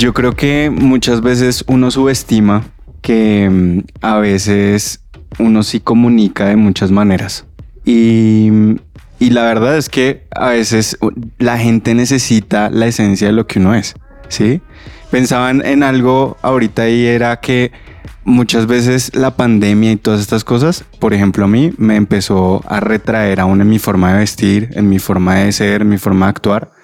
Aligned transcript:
Yo 0.00 0.14
creo 0.14 0.36
que 0.36 0.70
muchas 0.70 1.22
veces 1.22 1.64
uno 1.66 1.90
subestima 1.90 2.62
que 3.02 3.50
mm, 3.50 3.80
a 4.00 4.18
veces 4.18 5.02
uno 5.40 5.64
sí 5.64 5.80
comunica 5.80 6.46
de 6.46 6.54
muchas 6.54 6.92
maneras. 6.92 7.46
Y, 7.84 8.48
y 9.18 9.30
la 9.30 9.42
verdad 9.42 9.76
es 9.76 9.88
que 9.88 10.22
a 10.30 10.50
veces 10.50 10.96
la 11.38 11.58
gente 11.58 11.94
necesita 11.94 12.70
la 12.70 12.86
esencia 12.86 13.26
de 13.26 13.32
lo 13.32 13.48
que 13.48 13.58
uno 13.58 13.74
es, 13.74 13.96
¿sí? 14.28 14.60
Pensaban 15.10 15.66
en 15.66 15.82
algo 15.82 16.36
ahorita 16.42 16.88
y 16.88 17.04
era 17.04 17.40
que 17.40 17.72
muchas 18.22 18.68
veces 18.68 19.10
la 19.16 19.34
pandemia 19.34 19.90
y 19.90 19.96
todas 19.96 20.20
estas 20.20 20.44
cosas, 20.44 20.84
por 21.00 21.12
ejemplo, 21.12 21.46
a 21.46 21.48
mí 21.48 21.72
me 21.76 21.96
empezó 21.96 22.62
a 22.68 22.78
retraer 22.78 23.40
aún 23.40 23.60
en 23.60 23.68
mi 23.68 23.80
forma 23.80 24.12
de 24.12 24.20
vestir, 24.20 24.70
en 24.74 24.88
mi 24.88 25.00
forma 25.00 25.40
de 25.40 25.50
ser, 25.50 25.82
en 25.82 25.88
mi 25.88 25.98
forma 25.98 26.26
de 26.26 26.30
actuar. 26.30 26.77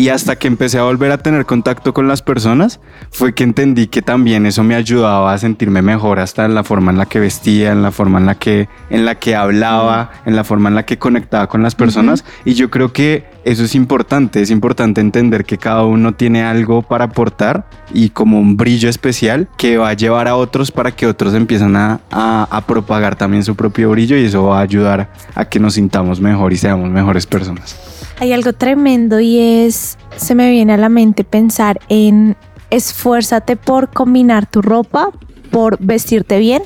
Y 0.00 0.10
hasta 0.10 0.36
que 0.36 0.46
empecé 0.46 0.78
a 0.78 0.84
volver 0.84 1.10
a 1.10 1.18
tener 1.18 1.44
contacto 1.44 1.92
con 1.92 2.06
las 2.06 2.22
personas, 2.22 2.78
fue 3.10 3.34
que 3.34 3.42
entendí 3.42 3.88
que 3.88 4.00
también 4.00 4.46
eso 4.46 4.62
me 4.62 4.76
ayudaba 4.76 5.32
a 5.32 5.38
sentirme 5.38 5.82
mejor 5.82 6.20
hasta 6.20 6.44
en 6.44 6.54
la 6.54 6.62
forma 6.62 6.92
en 6.92 6.98
la 6.98 7.06
que 7.06 7.18
vestía, 7.18 7.72
en 7.72 7.82
la 7.82 7.90
forma 7.90 8.20
en 8.20 8.26
la 8.26 8.36
que, 8.36 8.68
en 8.90 9.04
la 9.04 9.16
que 9.16 9.34
hablaba, 9.34 10.12
en 10.24 10.36
la 10.36 10.44
forma 10.44 10.68
en 10.68 10.76
la 10.76 10.86
que 10.86 10.98
conectaba 10.98 11.48
con 11.48 11.64
las 11.64 11.74
personas. 11.74 12.24
Y 12.44 12.54
yo 12.54 12.70
creo 12.70 12.92
que 12.92 13.24
eso 13.44 13.64
es 13.64 13.74
importante, 13.74 14.40
es 14.40 14.52
importante 14.52 15.00
entender 15.00 15.44
que 15.44 15.58
cada 15.58 15.82
uno 15.82 16.14
tiene 16.14 16.44
algo 16.44 16.82
para 16.82 17.06
aportar 17.06 17.68
y 17.92 18.10
como 18.10 18.38
un 18.38 18.56
brillo 18.56 18.88
especial 18.88 19.48
que 19.56 19.78
va 19.78 19.88
a 19.88 19.94
llevar 19.94 20.28
a 20.28 20.36
otros 20.36 20.70
para 20.70 20.92
que 20.92 21.08
otros 21.08 21.34
empiezan 21.34 21.74
a, 21.74 21.98
a- 22.12 22.46
a 22.48 22.60
propagar 22.66 23.16
también 23.16 23.42
su 23.42 23.56
propio 23.56 23.90
brillo 23.90 24.16
y 24.16 24.26
eso 24.26 24.44
va 24.44 24.60
a 24.60 24.62
ayudar 24.62 25.10
a 25.34 25.44
que 25.46 25.58
nos 25.58 25.74
sintamos 25.74 26.20
mejor 26.20 26.52
y 26.52 26.56
seamos 26.56 26.88
mejores 26.88 27.26
personas. 27.26 27.76
Hay 28.20 28.32
algo 28.32 28.52
tremendo 28.52 29.20
y 29.20 29.38
es, 29.38 29.87
se 30.16 30.34
me 30.34 30.50
viene 30.50 30.74
a 30.74 30.76
la 30.76 30.88
mente 30.88 31.24
pensar 31.24 31.80
en 31.88 32.36
esfuérzate 32.70 33.56
por 33.56 33.90
combinar 33.90 34.46
tu 34.46 34.60
ropa, 34.60 35.10
por 35.50 35.78
vestirte 35.80 36.38
bien, 36.38 36.62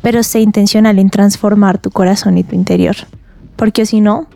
pero 0.00 0.22
sé 0.22 0.40
intencional 0.40 0.98
en 0.98 1.10
transformar 1.10 1.78
tu 1.78 1.90
corazón 1.90 2.38
y 2.38 2.44
tu 2.44 2.54
interior. 2.54 2.96
Porque 3.56 3.84
si 3.84 4.00
no, 4.00 4.26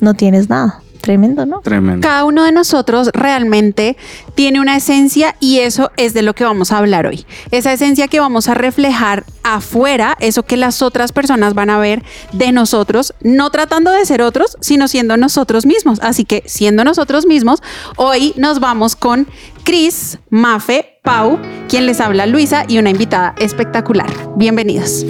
no 0.00 0.14
tienes 0.14 0.48
nada. 0.48 0.82
Tremendo, 1.06 1.46
¿no? 1.46 1.60
Tremendo. 1.60 2.04
Cada 2.04 2.24
uno 2.24 2.42
de 2.42 2.50
nosotros 2.50 3.10
realmente 3.12 3.96
tiene 4.34 4.58
una 4.58 4.76
esencia 4.76 5.36
y 5.38 5.60
eso 5.60 5.92
es 5.96 6.14
de 6.14 6.22
lo 6.22 6.34
que 6.34 6.42
vamos 6.42 6.72
a 6.72 6.78
hablar 6.78 7.06
hoy. 7.06 7.24
Esa 7.52 7.72
esencia 7.72 8.08
que 8.08 8.18
vamos 8.18 8.48
a 8.48 8.54
reflejar 8.54 9.22
afuera, 9.44 10.16
eso 10.18 10.42
que 10.42 10.56
las 10.56 10.82
otras 10.82 11.12
personas 11.12 11.54
van 11.54 11.70
a 11.70 11.78
ver 11.78 12.02
de 12.32 12.50
nosotros, 12.50 13.14
no 13.20 13.50
tratando 13.50 13.92
de 13.92 14.04
ser 14.04 14.20
otros, 14.20 14.56
sino 14.60 14.88
siendo 14.88 15.16
nosotros 15.16 15.64
mismos. 15.64 16.00
Así 16.02 16.24
que 16.24 16.42
siendo 16.46 16.82
nosotros 16.82 17.24
mismos, 17.24 17.62
hoy 17.94 18.34
nos 18.36 18.58
vamos 18.58 18.96
con 18.96 19.28
Cris, 19.62 20.18
Mafe, 20.28 20.98
Pau, 21.04 21.38
quien 21.68 21.86
les 21.86 22.00
habla 22.00 22.26
Luisa 22.26 22.64
y 22.66 22.78
una 22.78 22.90
invitada 22.90 23.36
espectacular. 23.38 24.10
Bienvenidos. 24.34 25.06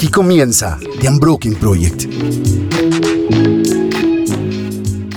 Aquí 0.00 0.08
comienza 0.08 0.78
The 1.02 1.10
Unbroken 1.10 1.56
Project. 1.56 2.06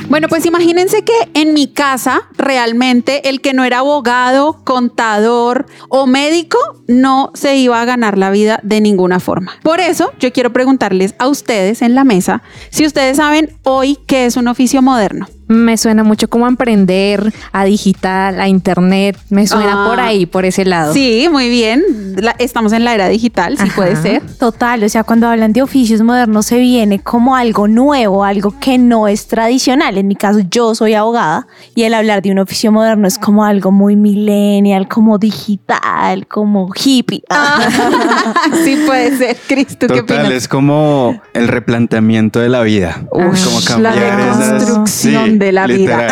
Bueno, 0.10 0.28
pues 0.28 0.46
imagínense 0.46 1.06
que 1.06 1.14
en 1.34 1.54
mi 1.54 1.70
casa 1.70 2.24
realmente 2.38 3.30
el 3.30 3.40
que 3.40 3.54
no 3.54 3.64
era 3.64 3.80
abogado, 3.80 4.62
contador 4.66 5.68
o 5.88 6.06
médico 6.06 6.58
no 6.90 7.32
se 7.34 7.56
iba 7.56 7.82
a 7.82 7.86
ganar 7.86 8.18
la 8.18 8.30
vida 8.30 8.60
de 8.62 8.82
ninguna 8.82 9.22
forma. 9.22 9.54
Por 9.64 9.80
eso 9.80 10.12
yo 10.20 10.34
quiero 10.34 10.52
preguntarles 10.52 11.16
a 11.18 11.30
ustedes 11.30 11.82
en 11.82 11.96
la 11.96 12.04
mesa 12.04 12.44
si 12.70 12.86
ustedes 12.86 13.16
saben 13.16 13.58
hoy 13.64 13.98
qué 14.06 14.26
es 14.26 14.36
un 14.36 14.50
oficio 14.50 14.82
moderno. 14.82 15.28
Me 15.54 15.78
suena 15.78 16.04
mucho 16.04 16.28
como 16.30 16.46
a 16.46 16.50
emprender, 16.50 17.32
a 17.52 17.64
digital, 17.66 18.42
a 18.42 18.48
internet. 18.48 19.18
Me 19.30 19.46
suena 19.46 19.86
Ah. 19.86 19.88
por 19.88 20.00
ahí, 20.00 20.26
por 20.26 20.46
ese 20.46 20.66
lado. 20.66 20.94
Sí, 20.94 21.28
muy 21.32 21.50
bien. 21.50 21.84
La- 22.18 22.36
estamos 22.40 22.74
en 22.74 22.84
la 22.84 22.94
era 22.96 23.08
digital, 23.08 23.58
sí 23.58 23.64
Ajá. 23.66 23.76
puede 23.76 23.96
ser. 23.96 24.22
Total, 24.38 24.84
o 24.84 24.90
sea, 24.90 25.04
cuando 25.04 25.28
hablan 25.28 25.54
de 25.54 25.62
oficios 25.62 26.02
modernos 26.02 26.46
se 26.48 26.58
viene 26.58 27.00
como 27.00 27.36
algo 27.36 27.68
nuevo, 27.68 28.24
algo 28.24 28.56
que 28.60 28.78
no 28.78 29.08
es 29.08 29.28
tradicional. 29.28 29.98
En 29.98 30.08
mi 30.08 30.16
caso, 30.16 30.40
yo 30.50 30.74
soy 30.76 30.94
abogada 30.96 31.48
y 31.76 31.84
el 31.84 31.94
hablar 31.94 32.22
de 32.24 32.32
un 32.32 32.40
oficio 32.40 32.72
moderno 32.72 33.08
es 33.08 33.18
como 33.20 33.44
algo 33.46 33.72
muy 33.72 33.96
millennial, 33.96 34.88
como 34.88 35.18
digital, 35.20 36.26
como 36.28 36.70
hippie. 36.74 37.24
sí 38.64 38.78
puede 38.86 39.18
ser. 39.18 39.38
Cris, 39.48 39.68
¿tú 39.78 39.88
qué 39.88 40.02
Total, 40.02 40.20
opinas? 40.22 40.32
es 40.32 40.48
como 40.48 41.22
el 41.34 41.48
replanteamiento 41.48 42.40
de 42.40 42.50
la 42.50 42.62
vida. 42.62 43.04
Ush, 43.12 43.44
como 43.46 43.60
la 43.82 43.92
cambiar 43.92 44.20
esas- 44.20 44.38
reconstrucción 44.50 44.84
Sí, 45.34 45.38
de 45.44 45.52
la 45.52 45.68
vida. 45.68 46.08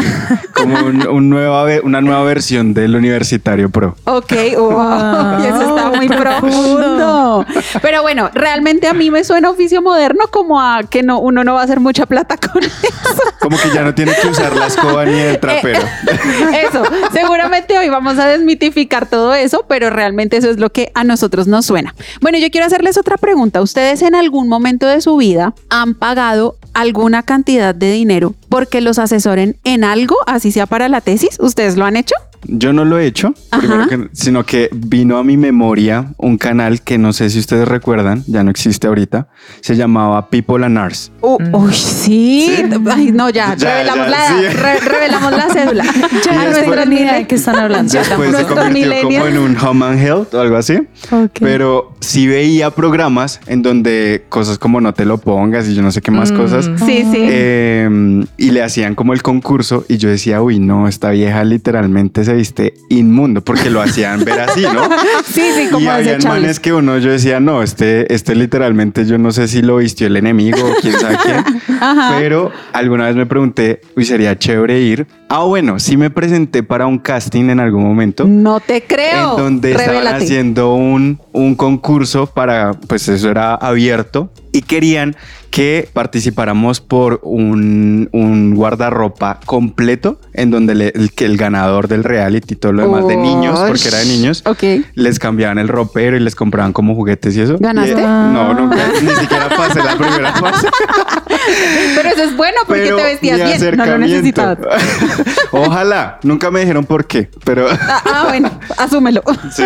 Como 0.53 0.75
un- 0.85 1.07
un 1.07 1.29
nueva 1.29 1.65
una 1.83 2.01
nueva 2.01 2.23
versión 2.23 2.73
del 2.73 2.95
Universitario 2.95 3.69
Pro. 3.69 3.95
Ok, 4.05 4.31
wow, 4.57 5.41
y 5.41 5.45
eso 5.47 5.61
está 5.75 5.91
muy 5.95 6.07
profundo. 6.07 7.45
Pero 7.81 8.01
bueno, 8.01 8.29
realmente 8.33 8.87
a 8.87 8.93
mí 8.93 9.09
me 9.11 9.23
suena 9.23 9.49
oficio 9.49 9.81
moderno 9.81 10.25
como 10.31 10.61
a 10.61 10.83
que 10.83 11.03
no, 11.03 11.19
uno 11.19 11.43
no 11.43 11.53
va 11.55 11.61
a 11.61 11.63
hacer 11.63 11.79
mucha 11.79 12.05
plata 12.05 12.37
con 12.37 12.63
eso. 12.63 13.21
Como 13.39 13.57
que 13.57 13.69
ya 13.73 13.81
no 13.83 13.95
tiene 13.95 14.13
que 14.21 14.27
usar 14.27 14.55
la 14.55 14.67
escoba 14.67 15.05
ni 15.05 15.17
el 15.19 15.39
trapero. 15.39 15.79
Eso, 16.69 16.83
seguramente 17.11 17.77
hoy 17.77 17.89
vamos 17.89 18.19
a 18.19 18.27
desmitificar 18.27 19.07
todo 19.07 19.33
eso, 19.33 19.65
pero 19.67 19.89
realmente 19.89 20.37
eso 20.37 20.49
es 20.49 20.57
lo 20.59 20.71
que 20.71 20.91
a 20.93 21.03
nosotros 21.03 21.47
nos 21.47 21.65
suena. 21.65 21.95
Bueno, 22.21 22.37
yo 22.37 22.49
quiero 22.51 22.67
hacerles 22.67 22.97
otra 22.97 23.17
pregunta. 23.17 23.61
¿Ustedes 23.61 24.01
en 24.03 24.15
algún 24.15 24.47
momento 24.47 24.85
de 24.87 25.01
su 25.01 25.17
vida 25.17 25.53
han 25.69 25.95
pagado 25.95 26.55
alguna 26.73 27.23
cantidad 27.23 27.73
de 27.73 27.91
dinero 27.91 28.33
porque 28.51 28.81
los 28.81 28.99
asesoren 28.99 29.57
en 29.63 29.83
algo, 29.83 30.17
así 30.27 30.51
sea 30.51 30.67
para 30.67 30.89
la 30.89 31.01
tesis? 31.01 31.37
¿Ustedes 31.39 31.77
lo 31.77 31.85
han 31.85 31.95
hecho? 31.95 32.13
Yo 32.47 32.73
no 32.73 32.85
lo 32.85 32.97
he 32.99 33.05
hecho, 33.05 33.33
primero 33.57 33.81
Ajá. 33.81 33.89
que- 33.89 34.09
sino 34.13 34.45
que 34.45 34.69
vino 34.73 35.17
a 35.17 35.23
mi 35.23 35.37
memoria 35.37 36.13
un 36.17 36.37
canal 36.37 36.81
que 36.81 36.97
no 36.97 37.13
sé 37.13 37.29
si 37.29 37.39
ustedes 37.39 37.67
recuerdan, 37.67 38.23
ya 38.27 38.43
no 38.43 38.49
existe 38.51 38.87
ahorita, 38.87 39.27
se 39.61 39.75
llamaba 39.75 40.29
People 40.29 40.65
and 40.65 40.77
Arts. 40.77 41.11
Uh, 41.21 41.37
Uy, 41.53 41.73
sí. 41.73 42.51
Ay, 42.89 43.11
no, 43.11 43.29
ya, 43.29 43.55
Ya, 43.55 43.75
revelamos, 43.83 44.07
ya, 44.07 44.09
la, 44.11 44.27
sí. 44.27 44.57
re- 44.57 44.79
revelamos 44.79 45.31
la 45.33 45.47
cédula. 45.53 45.83
Yo 45.83 46.31
A 46.31 46.35
no 46.35 46.41
nuestros 46.45 46.75
tengo 46.75 46.85
ni 46.87 46.95
idea 46.95 47.13
de 47.15 47.27
qué 47.27 47.35
están 47.35 47.55
hablando. 47.57 47.93
Después 47.93 48.35
se 48.35 48.45
convirtió 48.45 49.01
como 49.03 49.27
en 49.27 49.37
un 49.37 49.57
Home 49.57 49.85
and 49.85 49.99
Health 49.99 50.33
o 50.33 50.41
algo 50.41 50.57
así. 50.57 50.77
Ok. 51.11 51.31
Pero 51.39 51.93
sí 51.99 52.27
veía 52.27 52.71
programas 52.71 53.39
en 53.47 53.61
donde 53.61 54.25
cosas 54.29 54.57
como 54.57 54.81
no 54.81 54.93
te 54.93 55.05
lo 55.05 55.19
pongas 55.19 55.67
y 55.67 55.75
yo 55.75 55.81
no 55.83 55.91
sé 55.91 56.01
qué 56.01 56.11
más 56.11 56.31
cosas. 56.31 56.65
Sí, 56.85 57.05
sí. 57.11 57.17
Eh, 57.19 58.25
y 58.37 58.51
le 58.51 58.63
hacían 58.63 58.95
como 58.95 59.13
el 59.13 59.21
concurso 59.21 59.85
y 59.87 59.97
yo 59.97 60.09
decía, 60.09 60.41
uy, 60.41 60.59
no, 60.59 60.87
esta 60.87 61.11
vieja 61.11 61.43
literalmente 61.43 62.23
se 62.25 62.30
viste 62.33 62.73
inmundo 62.89 63.41
porque 63.41 63.69
lo 63.69 63.81
hacían 63.81 64.23
ver 64.23 64.41
así, 64.41 64.61
¿no? 64.61 64.89
sí, 65.25 65.41
sí, 65.55 65.63
y 65.67 65.69
como 65.69 65.89
había 65.91 66.13
desechables. 66.13 66.41
manes 66.41 66.59
que 66.59 66.73
uno, 66.73 66.97
yo 66.97 67.11
decía, 67.11 67.39
no, 67.39 67.63
este, 67.63 68.13
este 68.13 68.35
literalmente 68.35 69.05
yo 69.05 69.17
no 69.17 69.31
sé 69.31 69.47
si 69.47 69.61
lo 69.61 69.77
vistió 69.77 70.07
el 70.07 70.17
enemigo 70.17 70.59
o 70.59 70.75
quién 70.81 70.99
sabe 70.99 71.17
quién. 71.23 71.43
Ajá. 71.81 72.15
Pero 72.17 72.51
alguna 72.73 73.05
vez 73.07 73.15
me 73.15 73.25
pregunté, 73.25 73.81
uy, 73.97 74.05
sería 74.05 74.37
chévere 74.37 74.79
ir. 74.79 75.07
Ah, 75.27 75.43
bueno, 75.43 75.79
sí 75.79 75.97
me 75.97 76.09
presenté 76.09 76.61
para 76.63 76.85
un 76.87 76.99
casting 76.99 77.49
en 77.49 77.59
algún 77.61 77.83
momento 77.83 78.25
No 78.25 78.59
te 78.59 78.83
creo. 78.83 79.31
en 79.31 79.37
donde 79.43 79.71
estaban 79.71 80.07
haciendo 80.07 80.73
un, 80.75 81.19
un 81.31 81.55
concurso 81.55 82.27
para, 82.27 82.73
pues 82.73 83.07
eso 83.07 83.29
era 83.29 83.55
abierto 83.55 84.29
y 84.51 84.61
querían 84.61 85.15
que 85.49 85.87
participáramos 85.93 86.81
por 86.81 87.19
un, 87.23 88.09
un 88.11 88.55
guardarropa 88.55 89.39
completo 89.45 90.19
en 90.33 90.51
donde 90.51 90.75
le- 90.75 90.89
el, 90.95 91.11
que 91.13 91.25
el 91.25 91.37
ganador 91.37 91.87
del 91.87 92.03
reality 92.03 92.53
y 92.53 92.57
todo 92.57 92.71
lo 92.73 92.83
demás 92.83 93.07
de 93.07 93.15
niños, 93.17 93.57
porque 93.65 93.87
era 93.87 93.97
de 93.99 94.05
niños, 94.05 94.43
Ok. 94.45 94.63
les 94.95 95.19
cambiaban 95.19 95.57
el 95.59 95.67
ropero 95.69 96.15
y 96.17 96.19
les 96.21 96.35
compraban 96.35 96.71
como 96.73 96.95
juguetes 96.95 97.35
y 97.37 97.41
eso. 97.41 97.57
¿Ganaste? 97.59 97.91
Y, 97.91 98.03
eh, 98.03 98.07
no, 98.07 98.53
nunca, 98.53 98.77
ni 99.01 99.09
siquiera 99.11 99.47
pasé 99.49 99.79
la 99.83 99.95
primera 99.97 100.33
fase. 100.33 100.67
Pero 101.95 102.09
eso 102.09 102.23
es 102.23 102.37
bueno 102.37 102.57
porque 102.67 102.83
pero 102.83 102.97
te 102.97 103.03
vestías 103.03 103.59
bien. 103.61 103.77
No 103.77 103.85
lo 103.85 103.97
necesitabas. 103.97 104.57
Ojalá, 105.51 106.19
nunca 106.23 106.51
me 106.51 106.61
dijeron 106.61 106.85
por 106.85 107.05
qué, 107.05 107.29
pero 107.43 107.67
Ah, 107.69 108.01
ah, 108.05 108.25
bueno, 108.29 108.49
asúmelo. 108.77 109.21
sí. 109.55 109.63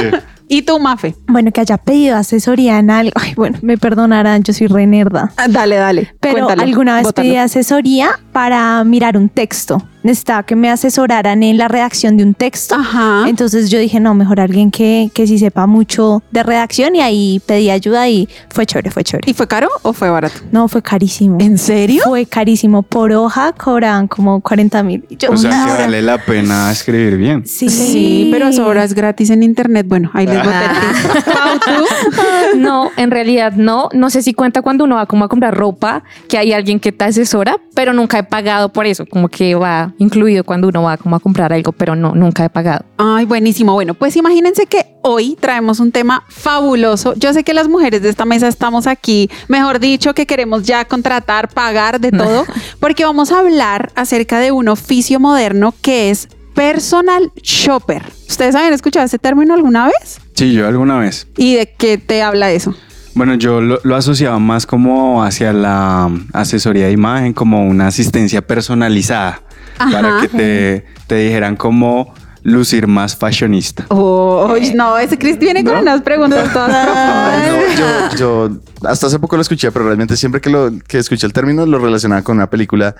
¿Y 0.47 0.61
tú, 0.61 0.79
Mafe? 0.79 1.15
Bueno, 1.27 1.51
que 1.51 1.61
haya 1.61 1.77
pedido 1.77 2.17
asesoría 2.17 2.77
en 2.77 2.91
algo. 2.91 3.11
Ay, 3.15 3.33
bueno, 3.35 3.57
me 3.63 3.77
perdonarán, 3.77 4.43
yo 4.43 4.53
soy 4.53 4.67
re 4.67 4.85
nerda. 4.85 5.31
Ah, 5.37 5.47
Dale, 5.49 5.75
dale. 5.75 6.13
Pero 6.19 6.35
Cuéntalo, 6.45 6.61
alguna 6.61 6.95
vez 6.95 7.03
bótalo. 7.05 7.27
pedí 7.27 7.37
asesoría 7.37 8.19
para 8.31 8.83
mirar 8.83 9.17
un 9.17 9.29
texto. 9.29 9.81
Necesitaba 10.05 10.43
que 10.43 10.55
me 10.55 10.69
asesoraran 10.69 11.41
en 11.43 11.57
la 11.57 11.67
redacción 11.67 12.15
de 12.15 12.23
un 12.23 12.33
texto. 12.33 12.75
Ajá. 12.75 13.25
Entonces 13.27 13.69
yo 13.69 13.79
dije, 13.79 13.99
no, 13.99 14.13
mejor 14.13 14.39
alguien 14.39 14.69
que, 14.71 15.09
que 15.13 15.25
sí 15.27 15.39
sepa 15.39 15.65
mucho 15.65 16.23
de 16.31 16.43
redacción 16.43 16.95
y 16.95 17.01
ahí 17.01 17.41
pedí 17.45 17.69
ayuda 17.71 18.07
y 18.07 18.29
fue 18.49 18.65
chévere, 18.65 18.91
fue 18.91 19.03
chévere. 19.03 19.29
¿Y 19.29 19.33
fue 19.33 19.47
caro 19.47 19.67
o 19.81 19.93
fue 19.93 20.09
barato? 20.09 20.39
No, 20.51 20.67
fue 20.67 20.81
carísimo. 20.81 21.37
¿En 21.41 21.57
serio? 21.57 22.03
Fue 22.05 22.25
carísimo. 22.25 22.83
Por 22.83 23.11
hoja 23.11 23.51
cobraban 23.53 24.07
como 24.07 24.41
40 24.41 24.83
mil. 24.83 25.03
O 25.27 25.37
sea 25.37 25.65
que 25.65 25.81
vale 25.81 26.01
la 26.01 26.23
pena 26.23 26.71
escribir 26.71 27.17
bien. 27.17 27.45
Sí, 27.45 27.69
Sí, 27.69 28.29
pero 28.31 28.47
eso 28.47 28.63
ahora 28.63 28.83
es 28.83 28.93
gratis 28.93 29.31
en 29.31 29.41
internet. 29.41 29.87
Bueno, 29.87 30.11
ahí 30.13 30.27
les 30.27 30.43
voy 30.43 30.53
a 30.53 30.59
decir. 30.59 31.23
Pau, 31.33 31.59
¿tú? 31.59 32.59
No, 32.59 32.91
en 32.95 33.09
realidad 33.09 33.53
no. 33.53 33.89
No 33.93 34.09
sé 34.09 34.21
si 34.21 34.33
cuenta 34.33 34.61
cuando 34.61 34.83
uno 34.83 34.95
va 34.95 35.05
como 35.07 35.25
a 35.25 35.29
comprar 35.29 35.55
ropa, 35.55 36.03
que 36.29 36.37
hay 36.37 36.53
alguien 36.53 36.79
que 36.79 36.91
te 36.91 37.05
asesora, 37.05 37.57
pero 37.73 37.93
nunca 37.93 38.19
he 38.19 38.23
pagado 38.23 38.69
por 38.71 38.85
eso. 38.85 39.05
Como 39.05 39.29
que 39.29 39.55
va 39.55 39.93
incluido 39.97 40.43
cuando 40.43 40.67
uno 40.67 40.83
va 40.83 40.97
como 40.97 41.15
a 41.15 41.19
comprar 41.19 41.53
algo, 41.53 41.71
pero 41.71 41.95
no, 41.95 42.13
nunca 42.13 42.45
he 42.45 42.49
pagado. 42.49 42.85
Ay, 42.97 43.25
buenísimo. 43.25 43.73
Bueno, 43.73 43.93
pues 43.93 44.15
imagínense 44.15 44.65
que 44.65 44.95
hoy 45.01 45.37
traemos 45.39 45.79
un 45.79 45.91
tema 45.91 46.23
fabuloso. 46.27 47.13
Yo 47.15 47.33
sé 47.33 47.43
que 47.43 47.53
las 47.53 47.67
mujeres 47.67 48.01
de 48.01 48.09
esta 48.09 48.25
mesa 48.25 48.47
estamos 48.47 48.87
aquí, 48.87 49.29
mejor 49.47 49.79
dicho, 49.79 50.13
que 50.13 50.25
queremos 50.25 50.63
ya 50.63 50.85
contratar, 50.85 51.49
pagar 51.49 51.99
de 51.99 52.11
todo, 52.11 52.45
porque 52.79 53.05
vamos 53.05 53.31
a 53.31 53.39
hablar 53.39 53.91
acerca 53.95 54.39
de 54.39 54.51
un 54.51 54.67
oficio 54.67 55.19
moderno 55.19 55.73
que 55.81 56.09
es 56.09 56.27
personal 56.53 57.31
shopper. 57.35 58.03
¿Ustedes 58.27 58.55
habían 58.55 58.73
escuchado 58.73 59.05
ese 59.05 59.19
término 59.19 59.53
alguna 59.53 59.85
vez? 59.87 60.19
Sí, 60.33 60.53
yo 60.53 60.67
alguna 60.67 60.97
vez. 60.99 61.27
¿Y 61.37 61.55
de 61.55 61.71
qué 61.77 61.97
te 61.97 62.21
habla 62.23 62.51
eso? 62.51 62.73
Bueno, 63.13 63.35
yo 63.35 63.61
lo, 63.61 63.79
lo 63.83 63.95
asociaba 63.95 64.39
más 64.39 64.65
como 64.65 65.23
hacia 65.23 65.53
la 65.53 66.11
asesoría 66.33 66.87
de 66.87 66.91
imagen, 66.91 67.31
como 67.31 67.65
una 67.65 67.87
asistencia 67.87 68.45
personalizada, 68.45 69.41
Ajá. 69.77 69.91
para 69.91 70.21
que 70.21 70.27
te, 70.29 70.85
te 71.07 71.15
dijeran 71.15 71.55
cómo 71.55 72.13
lucir 72.45 72.85
más 72.85 73.15
fashionista. 73.15 73.85
Oh, 73.89 74.55
no, 74.75 74.97
ese 74.99 75.17
Chris 75.17 75.39
viene 75.39 75.63
con 75.63 75.77
unas 75.77 76.01
preguntas 76.01 76.53
todas 76.53 76.69
no, 76.69 78.15
yo, 78.15 78.17
yo 78.17 78.57
hasta 78.87 79.07
hace 79.07 79.17
poco 79.17 79.35
lo 79.35 79.41
escuché, 79.41 79.71
pero 79.71 79.85
realmente 79.85 80.15
siempre 80.15 80.39
que, 80.39 80.51
lo, 80.51 80.71
que 80.87 80.99
escuché 80.99 81.25
el 81.25 81.33
término 81.33 81.65
lo 81.65 81.79
relacionaba 81.79 82.21
con 82.21 82.37
una 82.37 82.49
película 82.49 82.95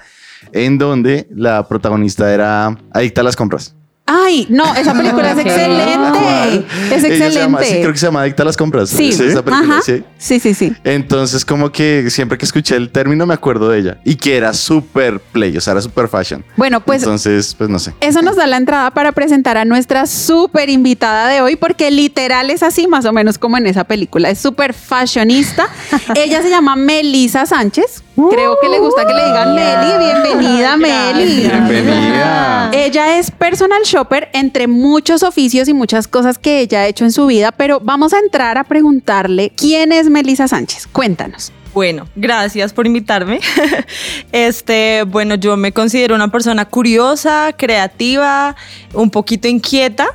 en 0.52 0.80
donde 0.80 1.28
la 1.30 1.68
protagonista 1.68 2.34
era 2.34 2.76
adicta 2.92 3.22
a 3.22 3.24
las 3.24 3.36
compras. 3.36 3.76
Ay, 4.08 4.46
no, 4.52 4.76
esa 4.76 4.94
película 4.94 5.32
es 5.32 5.40
excelente. 5.40 6.66
Es 6.92 7.02
se 7.02 7.10
llama- 7.32 7.58
sí, 7.60 7.64
excelente. 7.64 7.82
creo 7.82 7.92
que 7.92 7.98
se 7.98 8.06
llama 8.06 8.22
Adicta 8.22 8.44
a 8.44 8.46
las 8.46 8.56
compras. 8.56 8.90
Sí, 8.90 9.10
¿Es 9.10 9.20
esa 9.20 9.44
película? 9.44 9.78
ajá. 9.78 9.82
Sí. 9.84 10.04
sí, 10.20 10.40
sí, 10.40 10.54
sí. 10.54 10.74
Entonces, 10.84 11.44
como 11.44 11.72
que 11.72 12.08
siempre 12.12 12.38
que 12.38 12.46
escuché 12.46 12.76
el 12.76 12.92
término 12.92 13.26
me 13.26 13.34
acuerdo 13.34 13.70
de 13.70 13.80
ella 13.80 13.98
y 14.06 14.16
que 14.16 14.38
era 14.38 14.54
súper 14.54 15.20
play, 15.20 15.58
o 15.58 15.62
sea, 15.62 15.72
era 15.72 15.82
súper 15.82 16.08
fashion. 16.08 16.46
Bueno, 16.56 16.82
pues 16.82 17.02
Entonces, 17.02 17.56
pues 17.58 17.68
no 17.68 17.80
sé. 17.80 17.94
Eso 18.00 18.22
nos 18.22 18.36
da 18.36 18.46
la 18.46 18.58
entrada 18.58 18.92
para 18.92 19.12
presentar 19.12 19.58
a 19.58 19.66
nuestra 19.66 20.06
súper 20.06 20.70
invitada 20.70 21.28
de 21.28 21.42
hoy, 21.42 21.56
porque 21.56 21.90
literal 21.90 22.52
es 22.52 22.62
así, 22.62 22.88
más 22.88 23.06
o 23.06 23.12
menos 23.12 23.40
como 23.40 23.58
en 23.58 23.66
esa 23.66 23.86
película. 23.86 24.30
Es 24.30 24.38
súper 24.38 24.74
fashionista. 24.74 25.68
Ella 26.16 26.44
se 26.44 26.52
llama 26.52 26.76
Melisa 26.76 27.48
Sánchez. 27.48 28.05
Creo 28.16 28.58
que 28.62 28.70
le 28.70 28.80
gusta 28.80 29.06
que 29.06 29.14
le 29.14 29.26
digan 29.26 29.56
Meli. 29.56 30.06
Bienvenida, 30.06 30.78
Meli. 30.78 31.42
Bienvenida. 31.42 32.70
Ella 32.74 33.20
es 33.20 33.30
personal 33.30 33.82
shopper 33.84 34.30
entre 34.34 34.68
muchos 34.68 35.22
oficios 35.22 35.68
y 35.68 35.74
muchas 35.74 36.08
cosas 36.08 36.38
que 36.38 36.62
ella 36.62 36.82
ha 36.82 36.88
hecho 36.88 37.04
en 37.04 37.12
su 37.12 37.26
vida, 37.26 37.52
pero 37.52 37.80
vamos 37.82 38.14
a 38.14 38.20
entrar 38.20 38.58
a 38.58 38.64
preguntarle 38.64 39.52
quién 39.56 39.92
es 39.92 40.10
Melisa 40.10 40.48
Sánchez. 40.48 40.88
Cuéntanos. 40.88 41.52
Bueno, 41.74 42.08
gracias 42.16 42.72
por 42.72 42.88
invitarme. 42.88 43.42
Este, 44.32 45.04
bueno, 45.04 45.36
yo 45.36 45.56
me 45.58 45.72
considero 45.72 46.16
una 46.16 46.30
persona 46.30 46.66
curiosa, 46.66 47.54
creativa, 47.58 48.56
un 48.94 49.10
poquito 49.10 49.48
inquieta 49.48 50.08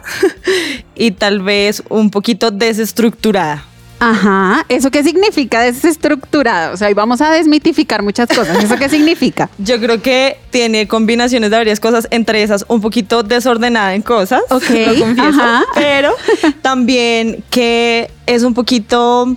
y 0.95 1.11
tal 1.13 1.41
vez 1.41 1.83
un 1.89 2.11
poquito 2.11 2.51
desestructurada. 2.51 3.65
Ajá, 4.01 4.65
¿eso 4.71 4.91
qué 4.91 5.05
significa 5.05 5.61
desestructurado? 5.61 6.73
O 6.73 6.77
sea, 6.79 6.89
ahí 6.89 6.95
vamos 6.95 7.21
a 7.21 7.31
desmitificar 7.31 8.03
muchas 8.03 8.29
cosas. 8.31 8.65
¿Eso 8.65 8.77
qué 8.77 8.89
significa? 8.89 9.51
Yo 9.59 9.79
creo 9.79 10.01
que 10.01 10.39
tiene 10.49 10.89
combinaciones 10.89 11.51
de 11.51 11.57
varias 11.59 11.81
cosas, 11.81 12.09
entre 12.11 12.43
esas 12.43 12.65
un 12.69 12.81
poquito 12.81 13.23
desordenada 13.23 13.95
en 13.95 14.01
cosas, 14.01 14.41
Ok, 14.51 14.71
lo 14.71 14.99
confieso, 14.99 15.41
ajá. 15.41 15.65
pero 15.75 16.15
también 16.63 17.45
que 17.51 18.11
es 18.27 18.43
un 18.43 18.55
poquito 18.55 19.37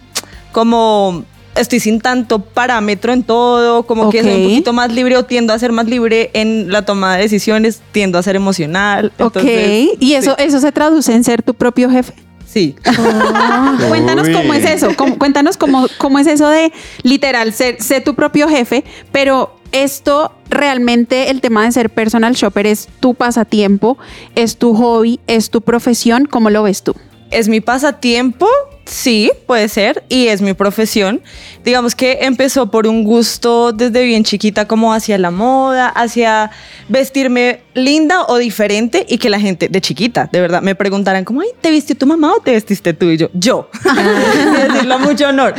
como 0.54 1.26
estoy 1.56 1.82
sin 1.82 2.00
tanto 2.00 2.40
parámetro 2.40 3.12
en 3.12 3.24
todo, 3.24 3.84
como 3.84 4.10
que 4.10 4.24
soy 4.24 4.34
un 4.34 4.44
poquito 4.44 4.74
más 4.74 4.94
libre 4.94 5.18
o 5.18 5.26
tiendo 5.26 5.54
a 5.54 5.60
ser 5.60 5.74
más 5.74 5.88
libre 5.88 6.32
en 6.34 6.72
la 6.72 6.84
toma 6.84 7.18
de 7.18 7.24
decisiones, 7.24 7.82
tiendo 7.92 8.18
a 8.18 8.24
ser 8.24 8.38
emocional. 8.38 9.12
Ok, 9.20 9.36
entonces, 9.36 9.90
y 10.00 10.14
eso, 10.14 10.38
eso 10.38 10.60
se 10.60 10.72
traduce 10.72 11.14
en 11.14 11.24
ser 11.24 11.44
tu 11.44 11.54
propio 11.54 11.90
jefe. 11.90 12.14
Sí. 12.54 12.76
Cuéntanos 13.90 14.28
Uy. 14.28 14.34
cómo 14.34 14.54
es 14.54 14.64
eso, 14.66 14.90
cómo- 14.96 15.18
cuéntanos 15.18 15.58
cómo, 15.58 15.88
cómo 15.98 16.20
es 16.20 16.28
eso 16.28 16.48
de 16.50 16.72
literal 17.02 17.52
ser, 17.54 17.82
ser 17.82 18.04
tu 18.04 18.14
propio 18.14 18.48
jefe, 18.48 18.84
pero 19.12 19.56
esto 19.72 20.32
realmente 20.50 21.32
el 21.32 21.42
tema 21.42 21.66
de 21.66 21.72
ser 21.72 21.90
personal 21.90 22.34
shopper 22.36 22.68
es 22.68 22.88
tu 23.00 23.16
pasatiempo, 23.16 23.98
es 24.36 24.58
tu 24.58 24.76
hobby, 24.76 25.20
es 25.26 25.50
tu 25.50 25.62
profesión, 25.62 26.26
¿cómo 26.28 26.52
lo 26.52 26.62
ves 26.62 26.84
tú? 26.84 26.94
¿Es 27.32 27.48
mi 27.50 27.60
pasatiempo? 27.60 28.48
Sí, 28.86 29.32
puede 29.48 29.68
ser, 29.70 30.04
y 30.10 30.28
es 30.28 30.42
mi 30.44 30.54
profesión. 30.54 31.22
Digamos 31.66 31.96
que 31.96 32.20
empezó 32.22 32.70
por 32.70 32.86
un 32.86 33.04
gusto 33.04 33.72
desde 33.72 34.04
bien 34.04 34.24
chiquita 34.24 34.68
como 34.68 34.94
hacia 34.94 35.18
la 35.18 35.32
moda, 35.32 35.88
hacia 35.88 36.52
vestirme 36.90 37.62
linda 37.74 38.24
o 38.28 38.38
diferente 38.38 39.06
y 39.10 39.18
que 39.18 39.30
la 39.30 39.40
gente 39.40 39.68
de 39.70 39.82
chiquita, 39.82 40.30
de 40.32 40.40
verdad, 40.42 40.62
me 40.62 40.76
preguntaran 40.76 41.24
como, 41.26 41.42
ay, 41.42 41.50
¿te 41.62 41.72
vistió 41.72 41.96
tu 41.98 42.06
mamá 42.06 42.34
o 42.34 42.40
te 42.40 42.52
vestiste 42.52 42.94
tú? 42.94 43.08
Y 43.10 43.18
yo, 43.18 43.30
yo. 43.34 43.70
Y 43.84 44.68
decirlo 44.74 44.96
a 44.96 44.98
mucho 44.98 45.28
honor. 45.30 45.54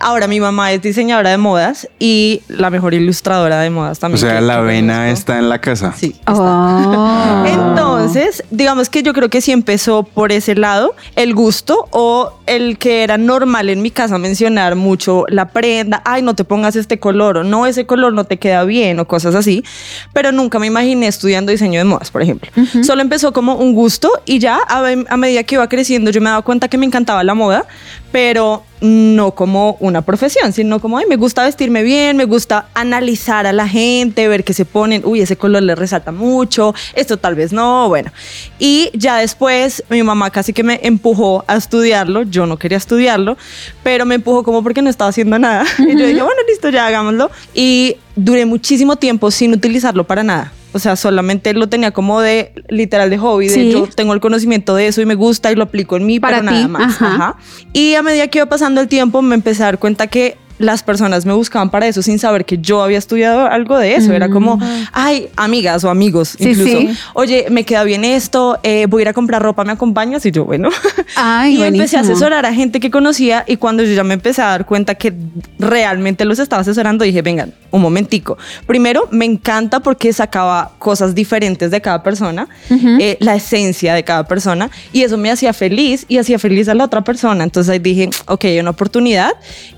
Ahora 0.00 0.26
mi 0.28 0.40
mamá 0.40 0.72
es 0.72 0.82
diseñadora 0.82 1.30
de 1.30 1.38
modas 1.38 1.88
y 1.98 2.42
la 2.48 2.70
mejor 2.70 2.94
ilustradora 2.94 3.60
de 3.60 3.70
modas 3.70 3.98
O 3.98 4.00
también. 4.00 4.18
sea, 4.20 4.36
que- 4.36 4.40
la 4.42 4.56
que 4.56 4.62
vena 4.62 4.94
conozco. 4.94 5.12
está 5.14 5.38
en 5.38 5.48
la 5.48 5.60
casa. 5.60 5.94
Sí. 5.96 6.14
está. 6.18 6.32
Oh. 6.34 7.44
Entonces, 7.46 8.44
digamos 8.50 8.88
que 8.90 9.02
yo 9.02 9.12
creo 9.12 9.28
que 9.28 9.40
sí 9.40 9.52
empezó 9.52 10.02
por 10.02 10.32
ese 10.32 10.54
lado, 10.54 10.94
el 11.16 11.34
gusto 11.34 11.86
o 11.90 12.32
el 12.46 12.78
que 12.78 13.02
era 13.02 13.18
normal 13.18 13.68
en 13.68 13.82
mi 13.82 13.90
casa 13.90 14.18
mencionar 14.18 14.74
mucho 14.76 15.24
la 15.28 15.48
prenda, 15.50 16.02
ay, 16.04 16.22
no 16.22 16.34
te 16.34 16.44
pongas 16.44 16.76
este 16.76 16.98
color 16.98 17.38
o 17.38 17.44
no, 17.44 17.66
ese 17.66 17.86
color 17.86 18.12
no 18.12 18.24
te 18.24 18.38
queda 18.38 18.64
bien 18.64 18.98
o 19.00 19.06
cosas 19.08 19.34
así, 19.34 19.64
pero 20.12 20.32
nunca 20.32 20.58
me 20.58 20.66
imaginé 20.66 21.06
estudiando 21.08 21.52
diseño 21.58 21.80
de 21.80 21.84
modas, 21.84 22.10
por 22.10 22.22
ejemplo. 22.22 22.50
Solo 22.82 23.02
empezó 23.02 23.32
como 23.32 23.56
un 23.56 23.74
gusto 23.74 24.10
y 24.24 24.38
ya 24.38 24.60
a, 24.66 24.84
a 25.08 25.16
medida 25.16 25.42
que 25.42 25.56
iba 25.56 25.68
creciendo 25.68 26.10
yo 26.10 26.20
me 26.20 26.30
daba 26.30 26.42
cuenta 26.42 26.68
que 26.68 26.78
me 26.78 26.86
encantaba 26.86 27.24
la 27.24 27.34
moda, 27.34 27.66
pero 28.12 28.64
no 28.80 29.32
como 29.32 29.76
una 29.80 30.02
profesión, 30.02 30.52
sino 30.52 30.80
como, 30.80 30.98
ay, 30.98 31.06
me 31.08 31.16
gusta 31.16 31.42
vestirme 31.42 31.82
bien, 31.82 32.16
me 32.16 32.24
gusta 32.24 32.68
analizar 32.74 33.46
a 33.46 33.52
la 33.52 33.68
gente, 33.68 34.28
ver 34.28 34.44
qué 34.44 34.54
se 34.54 34.64
ponen, 34.64 35.02
uy, 35.04 35.20
ese 35.20 35.36
color 35.36 35.62
le 35.62 35.74
resalta 35.74 36.12
mucho, 36.12 36.74
esto 36.94 37.16
tal 37.16 37.34
vez 37.34 37.52
no, 37.52 37.88
bueno. 37.88 38.12
Y 38.58 38.90
ya 38.94 39.16
después 39.18 39.82
mi 39.90 40.02
mamá 40.02 40.30
casi 40.30 40.52
que 40.52 40.62
me 40.62 40.80
empujó 40.82 41.44
a 41.48 41.56
estudiarlo, 41.56 42.22
yo 42.22 42.46
no 42.46 42.56
quería 42.56 42.78
estudiarlo, 42.78 43.36
pero 43.82 44.06
me 44.06 44.14
empujó 44.14 44.44
como 44.44 44.62
porque 44.62 44.80
no 44.80 44.90
estaba 44.90 45.10
haciendo 45.10 45.38
nada. 45.38 45.64
Y 45.78 45.98
yo 45.98 46.06
dije, 46.06 46.22
bueno, 46.22 46.40
listo, 46.48 46.68
ya 46.68 46.86
hagámoslo. 46.86 47.30
Y 47.54 47.96
duré 48.14 48.44
muchísimo 48.44 48.96
tiempo 48.96 49.30
sin 49.30 49.54
utilizarlo 49.54 50.04
para 50.04 50.22
nada. 50.22 50.52
O 50.72 50.78
sea, 50.78 50.96
solamente 50.96 51.54
lo 51.54 51.68
tenía 51.68 51.92
como 51.92 52.20
de 52.20 52.52
literal 52.68 53.08
de 53.08 53.16
hobby, 53.18 53.48
de 53.48 53.70
yo 53.72 53.86
tengo 53.86 54.12
el 54.12 54.20
conocimiento 54.20 54.74
de 54.74 54.86
eso 54.86 55.00
y 55.00 55.06
me 55.06 55.14
gusta 55.14 55.50
y 55.50 55.54
lo 55.54 55.62
aplico 55.64 55.96
en 55.96 56.04
mí, 56.06 56.20
Para 56.20 56.40
pero 56.40 56.50
ti, 56.50 56.54
nada 56.56 56.68
más. 56.68 56.94
ajá. 57.02 57.14
Ajá. 57.14 57.36
Y 57.72 57.94
a 57.94 58.02
medida 58.02 58.28
que 58.28 58.38
iba 58.38 58.46
pasando 58.46 58.80
el 58.80 58.88
tiempo, 58.88 59.22
me 59.22 59.34
empecé 59.34 59.62
a 59.62 59.66
dar 59.66 59.78
cuenta 59.78 60.06
que 60.08 60.36
las 60.58 60.82
personas 60.82 61.24
me 61.26 61.32
buscaban 61.32 61.70
para 61.70 61.86
eso 61.86 62.02
sin 62.02 62.18
saber 62.18 62.44
que 62.44 62.58
yo 62.58 62.82
había 62.82 62.98
estudiado 62.98 63.46
algo 63.46 63.78
de 63.78 63.94
eso. 63.94 64.12
Era 64.12 64.28
como, 64.28 64.58
ay, 64.92 65.28
amigas 65.36 65.84
o 65.84 65.90
amigos, 65.90 66.36
Sí, 66.38 66.50
incluso, 66.50 66.78
sí. 66.78 66.90
oye, 67.14 67.46
me 67.50 67.64
queda 67.64 67.84
bien 67.84 68.04
esto, 68.04 68.58
eh, 68.62 68.86
voy 68.88 69.00
a 69.00 69.02
ir 69.02 69.08
a 69.08 69.12
comprar 69.12 69.42
ropa, 69.42 69.64
¿me 69.64 69.72
acompañas? 69.72 70.24
Y 70.26 70.30
yo, 70.30 70.44
bueno. 70.44 70.68
Ay, 71.16 71.56
y 71.58 71.62
empecé 71.62 71.96
a 71.96 72.00
buenísimo. 72.00 72.02
asesorar 72.02 72.46
a 72.46 72.52
gente 72.54 72.80
que 72.80 72.90
conocía 72.90 73.44
y 73.46 73.56
cuando 73.56 73.82
yo 73.84 73.92
ya 73.94 74.04
me 74.04 74.14
empecé 74.14 74.42
a 74.42 74.46
dar 74.46 74.66
cuenta 74.66 74.94
que 74.96 75.12
realmente 75.58 76.24
los 76.24 76.38
estaba 76.38 76.62
asesorando, 76.62 77.04
dije, 77.04 77.22
vengan, 77.22 77.52
un 77.70 77.82
momentico. 77.82 78.38
Primero, 78.66 79.08
me 79.10 79.24
encanta 79.24 79.80
porque 79.80 80.12
sacaba 80.12 80.72
cosas 80.78 81.14
diferentes 81.14 81.70
de 81.70 81.80
cada 81.80 82.02
persona, 82.02 82.48
eh, 82.70 83.16
la 83.20 83.34
esencia 83.34 83.94
de 83.94 84.04
cada 84.04 84.26
persona, 84.26 84.70
y 84.92 85.02
eso 85.02 85.16
me 85.16 85.30
hacía 85.30 85.52
feliz 85.52 86.04
y 86.08 86.18
hacía 86.18 86.38
feliz 86.38 86.68
a 86.68 86.74
la 86.74 86.84
otra 86.84 87.02
persona. 87.02 87.44
Entonces 87.44 87.70
ahí 87.72 87.78
dije, 87.78 88.10
ok, 88.26 88.44
hay 88.46 88.58
una 88.60 88.70
oportunidad 88.70 89.32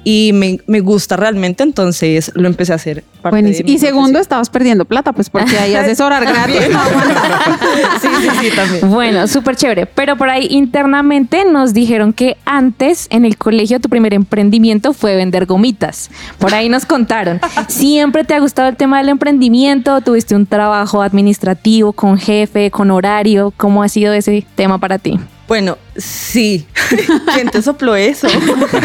y 0.05 0.31
me, 0.35 0.59
me 0.71 0.81
gusta 0.81 1.17
realmente, 1.17 1.65
entonces 1.65 2.31
lo 2.35 2.47
empecé 2.47 2.73
a 2.73 2.77
hacer. 2.77 3.03
parte 3.23 3.37
de 3.37 3.43
Buenísimo. 3.43 3.67
mi 3.69 3.75
Y 3.75 3.79
segundo, 3.79 4.03
profesión. 4.05 4.23
estabas 4.23 4.51
perdiendo 4.51 4.85
plata, 4.85 5.13
pues 5.13 5.29
porque 5.29 5.59
ahí 5.59 5.75
asesorar 5.75 6.25
gratis. 6.25 6.61
no 6.71 6.81
sí, 8.01 8.09
sí, 8.23 8.29
sí, 8.41 8.57
también. 8.57 8.89
Bueno, 8.91 9.27
súper 9.27 9.57
chévere. 9.57 9.87
Pero 9.87 10.17
por 10.17 10.29
ahí 10.31 10.47
internamente 10.51 11.45
nos 11.45 11.75
dijeron 11.75 12.13
que 12.13 12.37
antes 12.45 13.09
en 13.11 13.25
el 13.25 13.37
colegio 13.37 13.81
tu 13.81 13.89
primer 13.89 14.15
emprendimiento 14.15 14.93
fue 14.93 15.17
vender 15.17 15.47
gomitas. 15.47 16.09
Por 16.39 16.55
ahí 16.55 16.69
nos 16.69 16.87
contaron. 16.87 17.41
¿Siempre 17.69 18.23
te 18.25 18.35
ha 18.35 18.39
gustado 18.39 18.69
el 18.69 18.77
tema 18.77 18.99
del 18.99 19.09
emprendimiento? 19.09 20.01
¿Tuviste 20.03 20.35
un 20.37 20.47
trabajo 20.47 21.03
administrativo 21.03 21.93
con 21.93 22.17
jefe, 22.17 22.71
con 22.71 22.91
horario? 22.93 23.53
¿Cómo 23.57 23.83
ha 23.83 23.89
sido 23.89 24.13
ese 24.13 24.47
tema 24.55 24.79
para 24.79 24.99
ti? 24.99 25.19
Bueno, 25.51 25.79
sí. 25.97 26.65
¿Quién 27.35 27.49
te 27.51 27.61
sopló 27.61 27.97
eso? 27.97 28.29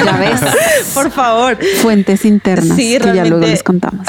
Ya 0.04 0.18
ves. 0.18 0.42
Por 0.96 1.12
favor. 1.12 1.60
Fuentes 1.84 2.26
internas 2.26 2.76
Sí, 2.76 2.94
que 2.94 2.94
ya 2.94 3.00
luego 3.00 3.14
realmente- 3.22 3.48
les 3.50 3.62
contamos. 3.62 4.08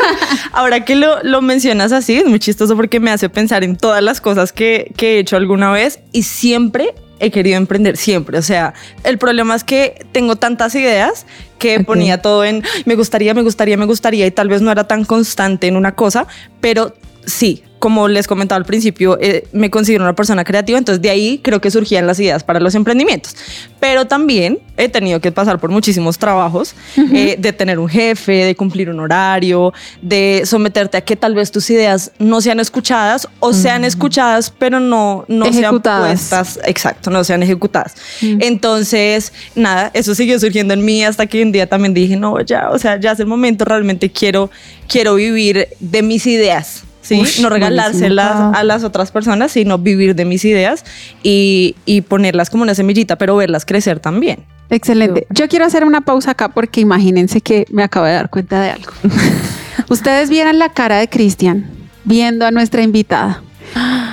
Ahora 0.52 0.86
que 0.86 0.96
lo, 0.96 1.22
lo 1.22 1.42
mencionas 1.42 1.92
así, 1.92 2.16
es 2.16 2.24
muy 2.24 2.38
chistoso 2.38 2.76
porque 2.76 2.98
me 2.98 3.10
hace 3.10 3.28
pensar 3.28 3.62
en 3.62 3.76
todas 3.76 4.02
las 4.02 4.22
cosas 4.22 4.54
que, 4.54 4.90
que 4.96 5.16
he 5.16 5.18
hecho 5.18 5.36
alguna 5.36 5.70
vez 5.70 6.00
y 6.12 6.22
siempre 6.22 6.94
he 7.20 7.30
querido 7.30 7.58
emprender, 7.58 7.98
siempre. 7.98 8.38
O 8.38 8.42
sea, 8.42 8.72
el 9.04 9.18
problema 9.18 9.54
es 9.54 9.62
que 9.62 10.06
tengo 10.10 10.36
tantas 10.36 10.74
ideas 10.76 11.26
que 11.58 11.80
ponía 11.80 12.22
todo 12.22 12.42
en 12.42 12.62
"Ay, 12.74 12.84
me 12.86 12.94
gustaría, 12.94 13.34
me 13.34 13.42
gustaría, 13.42 13.76
me 13.76 13.84
gustaría 13.84 14.26
y 14.26 14.30
tal 14.30 14.48
vez 14.48 14.62
no 14.62 14.72
era 14.72 14.84
tan 14.88 15.04
constante 15.04 15.66
en 15.66 15.76
una 15.76 15.94
cosa, 15.94 16.26
pero 16.62 16.94
sí. 17.26 17.64
Como 17.78 18.08
les 18.08 18.26
comentaba 18.26 18.56
al 18.56 18.64
principio, 18.64 19.18
eh, 19.20 19.46
me 19.52 19.70
considero 19.70 20.04
una 20.04 20.14
persona 20.14 20.44
creativa, 20.44 20.78
entonces 20.78 21.00
de 21.00 21.10
ahí 21.10 21.40
creo 21.42 21.60
que 21.60 21.70
surgían 21.70 22.06
las 22.06 22.18
ideas 22.18 22.42
para 22.42 22.60
los 22.60 22.74
emprendimientos. 22.74 23.36
Pero 23.80 24.06
también 24.06 24.58
he 24.76 24.88
tenido 24.88 25.20
que 25.20 25.30
pasar 25.32 25.58
por 25.58 25.70
muchísimos 25.70 26.18
trabajos, 26.18 26.74
eh, 26.96 27.36
de 27.38 27.52
tener 27.52 27.78
un 27.78 27.88
jefe, 27.88 28.44
de 28.44 28.56
cumplir 28.56 28.90
un 28.90 29.00
horario, 29.00 29.72
de 30.02 30.42
someterte 30.44 30.96
a 30.96 31.00
que 31.00 31.16
tal 31.16 31.34
vez 31.34 31.50
tus 31.50 31.68
ideas 31.70 32.12
no 32.18 32.40
sean 32.40 32.60
escuchadas 32.60 33.28
o 33.40 33.52
sean 33.52 33.84
escuchadas, 33.84 34.52
pero 34.56 34.80
no, 34.80 35.24
no 35.28 35.52
sean 35.52 35.80
puestas, 35.80 36.58
exacto, 36.64 37.10
no 37.10 37.22
sean 37.24 37.42
ejecutadas. 37.42 37.94
Entonces, 38.20 39.32
nada, 39.54 39.90
eso 39.94 40.14
siguió 40.14 40.38
surgiendo 40.38 40.74
en 40.74 40.84
mí 40.84 41.04
hasta 41.04 41.26
que 41.26 41.42
un 41.42 41.52
día 41.52 41.68
también 41.68 41.94
dije, 41.94 42.16
no, 42.16 42.40
ya, 42.40 42.70
o 42.70 42.78
sea, 42.78 42.98
ya 42.98 43.12
es 43.12 43.20
el 43.20 43.26
momento, 43.26 43.64
realmente 43.64 44.10
quiero, 44.10 44.50
quiero 44.88 45.14
vivir 45.14 45.68
de 45.80 46.02
mis 46.02 46.26
ideas. 46.26 46.84
¿Sí? 47.08 47.20
Ush, 47.20 47.40
no 47.40 47.48
regalárselas 47.48 48.34
buenísimo. 48.34 48.58
a 48.58 48.64
las 48.64 48.84
otras 48.84 49.10
personas, 49.10 49.52
sino 49.52 49.78
vivir 49.78 50.14
de 50.14 50.24
mis 50.24 50.44
ideas 50.44 50.84
y, 51.22 51.74
y 51.86 52.02
ponerlas 52.02 52.50
como 52.50 52.62
una 52.62 52.74
semillita, 52.74 53.16
pero 53.16 53.36
verlas 53.36 53.64
crecer 53.64 53.98
también. 54.00 54.44
Excelente. 54.70 55.26
Yo 55.30 55.48
quiero 55.48 55.64
hacer 55.64 55.84
una 55.84 56.02
pausa 56.02 56.32
acá 56.32 56.50
porque 56.50 56.80
imagínense 56.80 57.40
que 57.40 57.64
me 57.70 57.82
acabo 57.82 58.06
de 58.06 58.12
dar 58.12 58.28
cuenta 58.28 58.60
de 58.60 58.70
algo. 58.70 58.92
Ustedes 59.88 60.28
vieran 60.28 60.58
la 60.58 60.68
cara 60.68 60.98
de 60.98 61.08
Cristian 61.08 61.66
viendo 62.04 62.44
a 62.44 62.50
nuestra 62.50 62.82
invitada. 62.82 63.42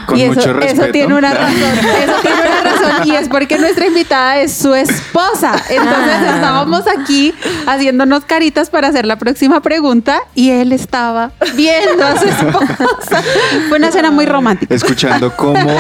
Con 0.05 0.17
y 0.17 0.23
eso, 0.23 0.33
mucho 0.35 0.53
respeto. 0.53 0.81
eso 0.83 0.91
tiene 0.91 1.15
una 1.15 1.33
razón. 1.33 1.55
Eso 1.55 2.13
tiene 2.21 2.37
una 2.41 2.61
razón. 2.71 3.07
Y 3.07 3.15
es 3.15 3.27
porque 3.29 3.57
nuestra 3.57 3.87
invitada 3.87 4.39
es 4.39 4.53
su 4.53 4.73
esposa. 4.73 5.53
Entonces 5.69 6.15
Ah. 6.21 6.35
estábamos 6.35 6.83
aquí 6.87 7.33
haciéndonos 7.67 8.25
caritas 8.25 8.69
para 8.69 8.87
hacer 8.89 9.05
la 9.05 9.17
próxima 9.17 9.61
pregunta 9.61 10.19
y 10.33 10.49
él 10.51 10.71
estaba 10.71 11.31
viendo 11.55 12.05
a 12.05 12.17
su 12.19 12.25
esposa. 12.25 13.23
Fue 13.69 13.77
una 13.77 13.87
escena 13.89 14.11
muy 14.11 14.25
romántica. 14.25 14.73
Escuchando 14.73 15.35
cómo, 15.35 15.75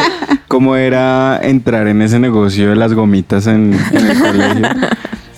cómo 0.47 0.75
era 0.75 1.39
entrar 1.41 1.87
en 1.87 2.01
ese 2.01 2.19
negocio 2.19 2.69
de 2.69 2.75
las 2.75 2.93
gomitas 2.93 3.47
en, 3.47 3.77
en 3.91 4.07
el 4.07 4.19
colegio. 4.19 4.69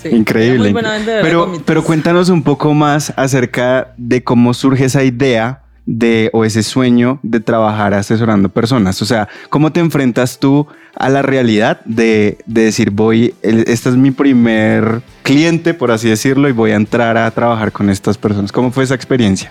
Sí, 0.01 0.09
Increíble. 0.09 0.75
Pero, 1.23 1.53
pero 1.65 1.83
cuéntanos 1.83 2.29
un 2.29 2.43
poco 2.43 2.73
más 2.73 3.11
acerca 3.15 3.93
de 3.97 4.23
cómo 4.23 4.53
surge 4.53 4.85
esa 4.85 5.03
idea 5.03 5.61
de 5.87 6.29
o 6.33 6.43
ese 6.43 6.61
sueño 6.63 7.17
de 7.23 7.39
trabajar 7.39 7.93
asesorando 7.93 8.49
personas. 8.49 9.01
O 9.01 9.05
sea, 9.05 9.27
¿cómo 9.49 9.71
te 9.71 9.79
enfrentas 9.79 10.37
tú 10.37 10.67
a 10.93 11.07
la 11.09 11.21
realidad 11.21 11.79
de, 11.85 12.37
de 12.45 12.63
decir, 12.65 12.91
voy, 12.91 13.33
el- 13.41 13.63
este 13.67 13.89
es 13.89 13.95
mi 13.95 14.11
primer 14.11 15.01
cliente, 15.23 15.73
por 15.73 15.89
así 15.91 16.09
decirlo, 16.09 16.49
y 16.49 16.51
voy 16.51 16.71
a 16.71 16.75
entrar 16.75 17.17
a 17.17 17.31
trabajar 17.31 17.71
con 17.71 17.89
estas 17.89 18.17
personas? 18.17 18.51
¿Cómo 18.51 18.71
fue 18.71 18.83
esa 18.83 18.95
experiencia? 18.95 19.49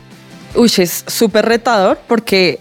Uy, 0.55 0.71
es 0.77 1.05
súper 1.07 1.47
retador 1.47 1.99
porque 2.07 2.61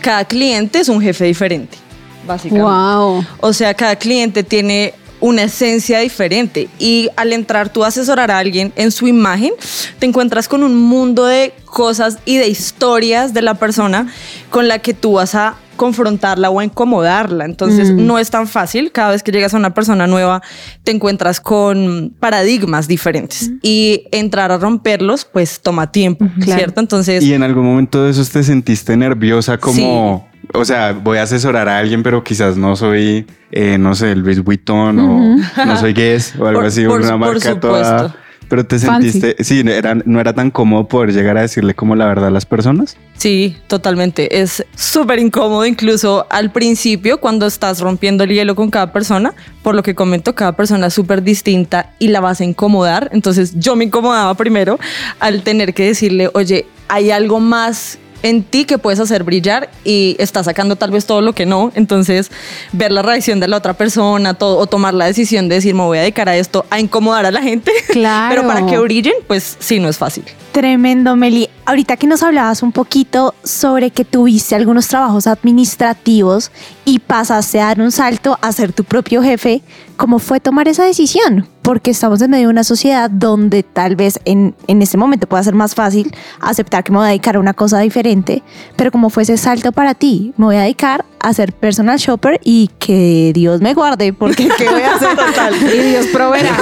cada 0.00 0.24
cliente 0.24 0.80
es 0.80 0.88
un 0.88 1.00
jefe 1.00 1.24
diferente, 1.24 1.78
básicamente. 2.26 2.68
Wow. 2.68 3.24
O 3.40 3.52
sea, 3.52 3.72
cada 3.74 3.94
cliente 3.96 4.42
tiene 4.42 4.94
una 5.22 5.44
esencia 5.44 6.00
diferente 6.00 6.68
y 6.78 7.08
al 7.16 7.32
entrar 7.32 7.70
tú 7.70 7.84
a 7.84 7.86
asesorar 7.86 8.30
a 8.30 8.38
alguien 8.38 8.72
en 8.76 8.90
su 8.90 9.06
imagen, 9.06 9.52
te 9.98 10.06
encuentras 10.06 10.48
con 10.48 10.64
un 10.64 10.76
mundo 10.76 11.24
de 11.24 11.54
cosas 11.64 12.18
y 12.26 12.36
de 12.36 12.48
historias 12.48 13.32
de 13.32 13.40
la 13.40 13.54
persona 13.54 14.08
con 14.50 14.68
la 14.68 14.80
que 14.80 14.92
tú 14.92 15.14
vas 15.14 15.34
a 15.34 15.54
confrontarla 15.76 16.50
o 16.50 16.60
a 16.60 16.64
incomodarla. 16.64 17.44
Entonces 17.44 17.90
no 17.90 18.18
es 18.18 18.30
tan 18.30 18.46
fácil. 18.46 18.92
Cada 18.92 19.12
vez 19.12 19.22
que 19.22 19.32
llegas 19.32 19.54
a 19.54 19.56
una 19.56 19.72
persona 19.72 20.06
nueva, 20.06 20.42
te 20.82 20.90
encuentras 20.90 21.40
con 21.40 22.14
paradigmas 22.20 22.88
diferentes 22.88 23.52
y 23.62 24.04
entrar 24.10 24.52
a 24.52 24.58
romperlos, 24.58 25.24
pues 25.24 25.60
toma 25.60 25.90
tiempo, 25.90 26.26
claro. 26.40 26.58
¿cierto? 26.58 26.80
Entonces... 26.80 27.24
Y 27.24 27.32
en 27.32 27.42
algún 27.42 27.64
momento 27.64 28.04
de 28.04 28.10
esos 28.10 28.28
te 28.30 28.42
sentiste 28.42 28.96
nerviosa 28.96 29.58
como, 29.58 30.28
o 30.52 30.64
sea, 30.64 30.92
voy 30.92 31.18
a 31.18 31.22
asesorar 31.22 31.68
a 31.68 31.78
alguien, 31.78 32.02
pero 32.02 32.22
quizás 32.24 32.56
no 32.56 32.76
soy, 32.76 33.26
eh, 33.50 33.78
no 33.78 33.94
sé, 33.94 34.14
Louis 34.16 34.42
Vuitton 34.42 34.98
o 34.98 35.36
no 35.66 35.76
soy 35.78 35.92
Guess 35.94 36.34
o 36.38 36.46
algo 36.46 36.60
Por- 36.60 36.66
así, 36.66 36.84
por- 36.84 37.00
una 37.00 37.10
por 37.10 37.18
marca 37.18 37.58
toda. 37.60 38.16
Pero 38.48 38.66
te 38.66 38.78
Fancy. 38.78 39.12
sentiste, 39.12 39.42
sí, 39.44 39.62
era, 39.66 39.94
no 39.94 40.20
era 40.20 40.34
tan 40.34 40.50
cómodo 40.50 40.86
poder 40.86 41.14
llegar 41.14 41.38
a 41.38 41.40
decirle 41.40 41.72
como 41.74 41.96
la 41.96 42.04
verdad 42.04 42.26
a 42.26 42.30
las 42.30 42.44
personas. 42.44 42.98
Sí, 43.16 43.56
totalmente. 43.66 44.42
Es 44.42 44.66
súper 44.76 45.20
incómodo, 45.20 45.64
incluso 45.64 46.26
al 46.28 46.50
principio, 46.52 47.18
cuando 47.18 47.46
estás 47.46 47.80
rompiendo 47.80 48.24
el 48.24 48.30
hielo 48.30 48.54
con 48.54 48.68
cada 48.70 48.92
persona. 48.92 49.32
Por 49.62 49.74
lo 49.74 49.82
que 49.82 49.94
comento, 49.94 50.34
cada 50.34 50.52
persona 50.54 50.88
es 50.88 50.92
súper 50.94 51.22
distinta 51.22 51.92
y 51.98 52.08
la 52.08 52.20
vas 52.20 52.42
a 52.42 52.44
incomodar. 52.44 53.08
Entonces, 53.14 53.58
yo 53.58 53.74
me 53.74 53.84
incomodaba 53.84 54.34
primero 54.34 54.78
al 55.18 55.42
tener 55.44 55.72
que 55.72 55.86
decirle, 55.86 56.28
oye, 56.34 56.66
hay 56.88 57.10
algo 57.10 57.40
más 57.40 57.98
en 58.22 58.42
ti 58.42 58.64
que 58.64 58.78
puedes 58.78 59.00
hacer 59.00 59.24
brillar 59.24 59.70
y 59.84 60.16
está 60.18 60.42
sacando 60.44 60.76
tal 60.76 60.90
vez 60.90 61.06
todo 61.06 61.20
lo 61.20 61.34
que 61.34 61.46
no. 61.46 61.72
Entonces, 61.74 62.30
ver 62.72 62.92
la 62.92 63.02
reacción 63.02 63.40
de 63.40 63.48
la 63.48 63.56
otra 63.56 63.74
persona 63.74 64.34
todo, 64.34 64.58
o 64.58 64.66
tomar 64.66 64.94
la 64.94 65.06
decisión 65.06 65.48
de 65.48 65.56
decir, 65.56 65.74
me 65.74 65.82
voy 65.82 65.98
a 65.98 66.02
dedicar 66.02 66.28
a 66.28 66.36
esto, 66.36 66.66
a 66.70 66.80
incomodar 66.80 67.26
a 67.26 67.30
la 67.30 67.42
gente. 67.42 67.72
Claro. 67.88 68.34
Pero 68.34 68.46
para 68.46 68.66
que 68.66 68.78
brillen, 68.78 69.14
pues 69.26 69.56
sí, 69.58 69.78
no 69.78 69.88
es 69.88 69.98
fácil. 69.98 70.24
Tremendo, 70.52 71.16
Meli. 71.16 71.48
Ahorita 71.64 71.96
que 71.96 72.08
nos 72.08 72.24
hablabas 72.24 72.64
un 72.64 72.72
poquito 72.72 73.34
sobre 73.44 73.92
que 73.92 74.04
tuviste 74.04 74.56
algunos 74.56 74.88
trabajos 74.88 75.28
administrativos 75.28 76.50
y 76.84 76.98
pasaste 76.98 77.60
a 77.60 77.66
dar 77.66 77.80
un 77.80 77.92
salto 77.92 78.36
a 78.42 78.50
ser 78.50 78.72
tu 78.72 78.82
propio 78.82 79.22
jefe, 79.22 79.62
¿cómo 79.96 80.18
fue 80.18 80.40
tomar 80.40 80.66
esa 80.66 80.84
decisión? 80.84 81.46
Porque 81.62 81.92
estamos 81.92 82.20
en 82.20 82.32
medio 82.32 82.48
de 82.48 82.52
una 82.52 82.64
sociedad 82.64 83.08
donde 83.08 83.62
tal 83.62 83.94
vez 83.94 84.18
en, 84.24 84.56
en 84.66 84.82
este 84.82 84.96
momento 84.96 85.28
pueda 85.28 85.44
ser 85.44 85.54
más 85.54 85.76
fácil 85.76 86.12
aceptar 86.40 86.82
que 86.82 86.90
me 86.90 86.98
voy 86.98 87.06
a 87.06 87.10
dedicar 87.10 87.36
a 87.36 87.40
una 87.40 87.54
cosa 87.54 87.78
diferente, 87.78 88.42
pero 88.74 88.90
¿cómo 88.90 89.08
fue 89.08 89.22
ese 89.22 89.36
salto 89.36 89.70
para 89.70 89.94
ti? 89.94 90.34
Me 90.36 90.46
voy 90.46 90.56
a 90.56 90.62
dedicar 90.62 91.04
a 91.22 91.32
ser 91.32 91.52
personal 91.52 91.98
shopper 91.98 92.40
y 92.44 92.68
que 92.78 93.30
Dios 93.32 93.60
me 93.60 93.74
guarde, 93.74 94.12
porque 94.12 94.48
¿qué 94.58 94.68
voy 94.68 94.82
a 94.82 94.94
hacer? 94.94 95.16
Total. 95.16 95.54
Y 95.54 95.78
Dios 95.78 96.06
proveerá. 96.08 96.56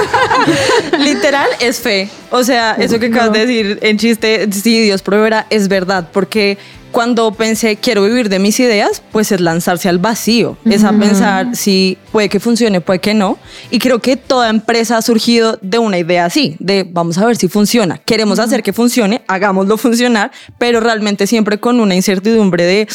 Literal 0.99 1.47
es 1.59 1.79
fe. 1.79 2.09
O 2.29 2.43
sea, 2.43 2.75
eso 2.75 2.99
que 2.99 3.07
acabas 3.07 3.33
de 3.33 3.39
decir 3.45 3.79
en 3.81 3.97
chiste, 3.97 4.47
sí, 4.51 4.81
Dios 4.81 5.01
proveerá, 5.01 5.47
es 5.49 5.67
verdad, 5.67 6.09
porque 6.13 6.57
cuando 6.91 7.31
pensé 7.33 7.77
quiero 7.77 8.03
vivir 8.03 8.29
de 8.29 8.39
mis 8.39 8.59
ideas, 8.59 9.01
pues 9.11 9.31
es 9.31 9.41
lanzarse 9.41 9.89
al 9.89 9.97
vacío, 9.97 10.57
es 10.65 10.83
a 10.83 10.91
pensar 10.91 11.55
si 11.55 11.97
puede 12.11 12.29
que 12.29 12.39
funcione, 12.39 12.81
puede 12.81 12.99
que 12.99 13.13
no. 13.13 13.37
Y 13.71 13.79
creo 13.79 13.99
que 13.99 14.17
toda 14.17 14.49
empresa 14.49 14.97
ha 14.97 15.01
surgido 15.01 15.57
de 15.61 15.79
una 15.79 15.97
idea 15.97 16.25
así, 16.25 16.55
de 16.59 16.85
vamos 16.89 17.17
a 17.17 17.25
ver 17.25 17.37
si 17.37 17.47
funciona. 17.47 17.97
Queremos 17.97 18.39
hacer 18.39 18.61
que 18.61 18.73
funcione, 18.73 19.23
hagámoslo 19.27 19.77
funcionar, 19.77 20.31
pero 20.57 20.79
realmente 20.81 21.27
siempre 21.27 21.59
con 21.59 21.79
una 21.79 21.95
incertidumbre 21.95 22.65
de 22.65 22.87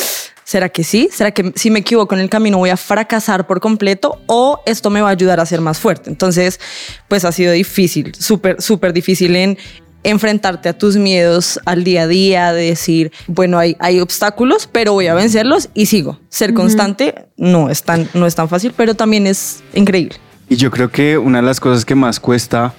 ¿Será 0.46 0.68
que 0.68 0.84
sí? 0.84 1.08
¿Será 1.10 1.32
que 1.32 1.52
si 1.56 1.72
me 1.72 1.80
equivoco 1.80 2.14
en 2.14 2.20
el 2.20 2.30
camino 2.30 2.58
voy 2.58 2.70
a 2.70 2.76
fracasar 2.76 3.48
por 3.48 3.58
completo 3.58 4.20
o 4.26 4.62
esto 4.64 4.90
me 4.90 5.00
va 5.00 5.08
a 5.08 5.10
ayudar 5.10 5.40
a 5.40 5.44
ser 5.44 5.60
más 5.60 5.80
fuerte? 5.80 6.08
Entonces, 6.08 6.60
pues 7.08 7.24
ha 7.24 7.32
sido 7.32 7.50
difícil, 7.50 8.14
súper, 8.14 8.62
súper 8.62 8.92
difícil 8.92 9.34
en 9.34 9.58
enfrentarte 10.04 10.68
a 10.68 10.78
tus 10.78 10.98
miedos 10.98 11.58
al 11.64 11.82
día 11.82 12.02
a 12.02 12.06
día, 12.06 12.52
de 12.52 12.66
decir, 12.66 13.10
bueno, 13.26 13.58
hay, 13.58 13.76
hay 13.80 13.98
obstáculos, 13.98 14.68
pero 14.70 14.92
voy 14.92 15.08
a 15.08 15.14
vencerlos 15.14 15.68
y 15.74 15.86
sigo. 15.86 16.20
Ser 16.28 16.54
constante 16.54 17.26
no 17.36 17.68
es, 17.68 17.82
tan, 17.82 18.08
no 18.14 18.24
es 18.24 18.36
tan 18.36 18.48
fácil, 18.48 18.72
pero 18.76 18.94
también 18.94 19.26
es 19.26 19.64
increíble. 19.74 20.14
Y 20.48 20.54
yo 20.54 20.70
creo 20.70 20.92
que 20.92 21.18
una 21.18 21.40
de 21.40 21.44
las 21.44 21.58
cosas 21.58 21.84
que 21.84 21.96
más 21.96 22.20
cuesta, 22.20 22.72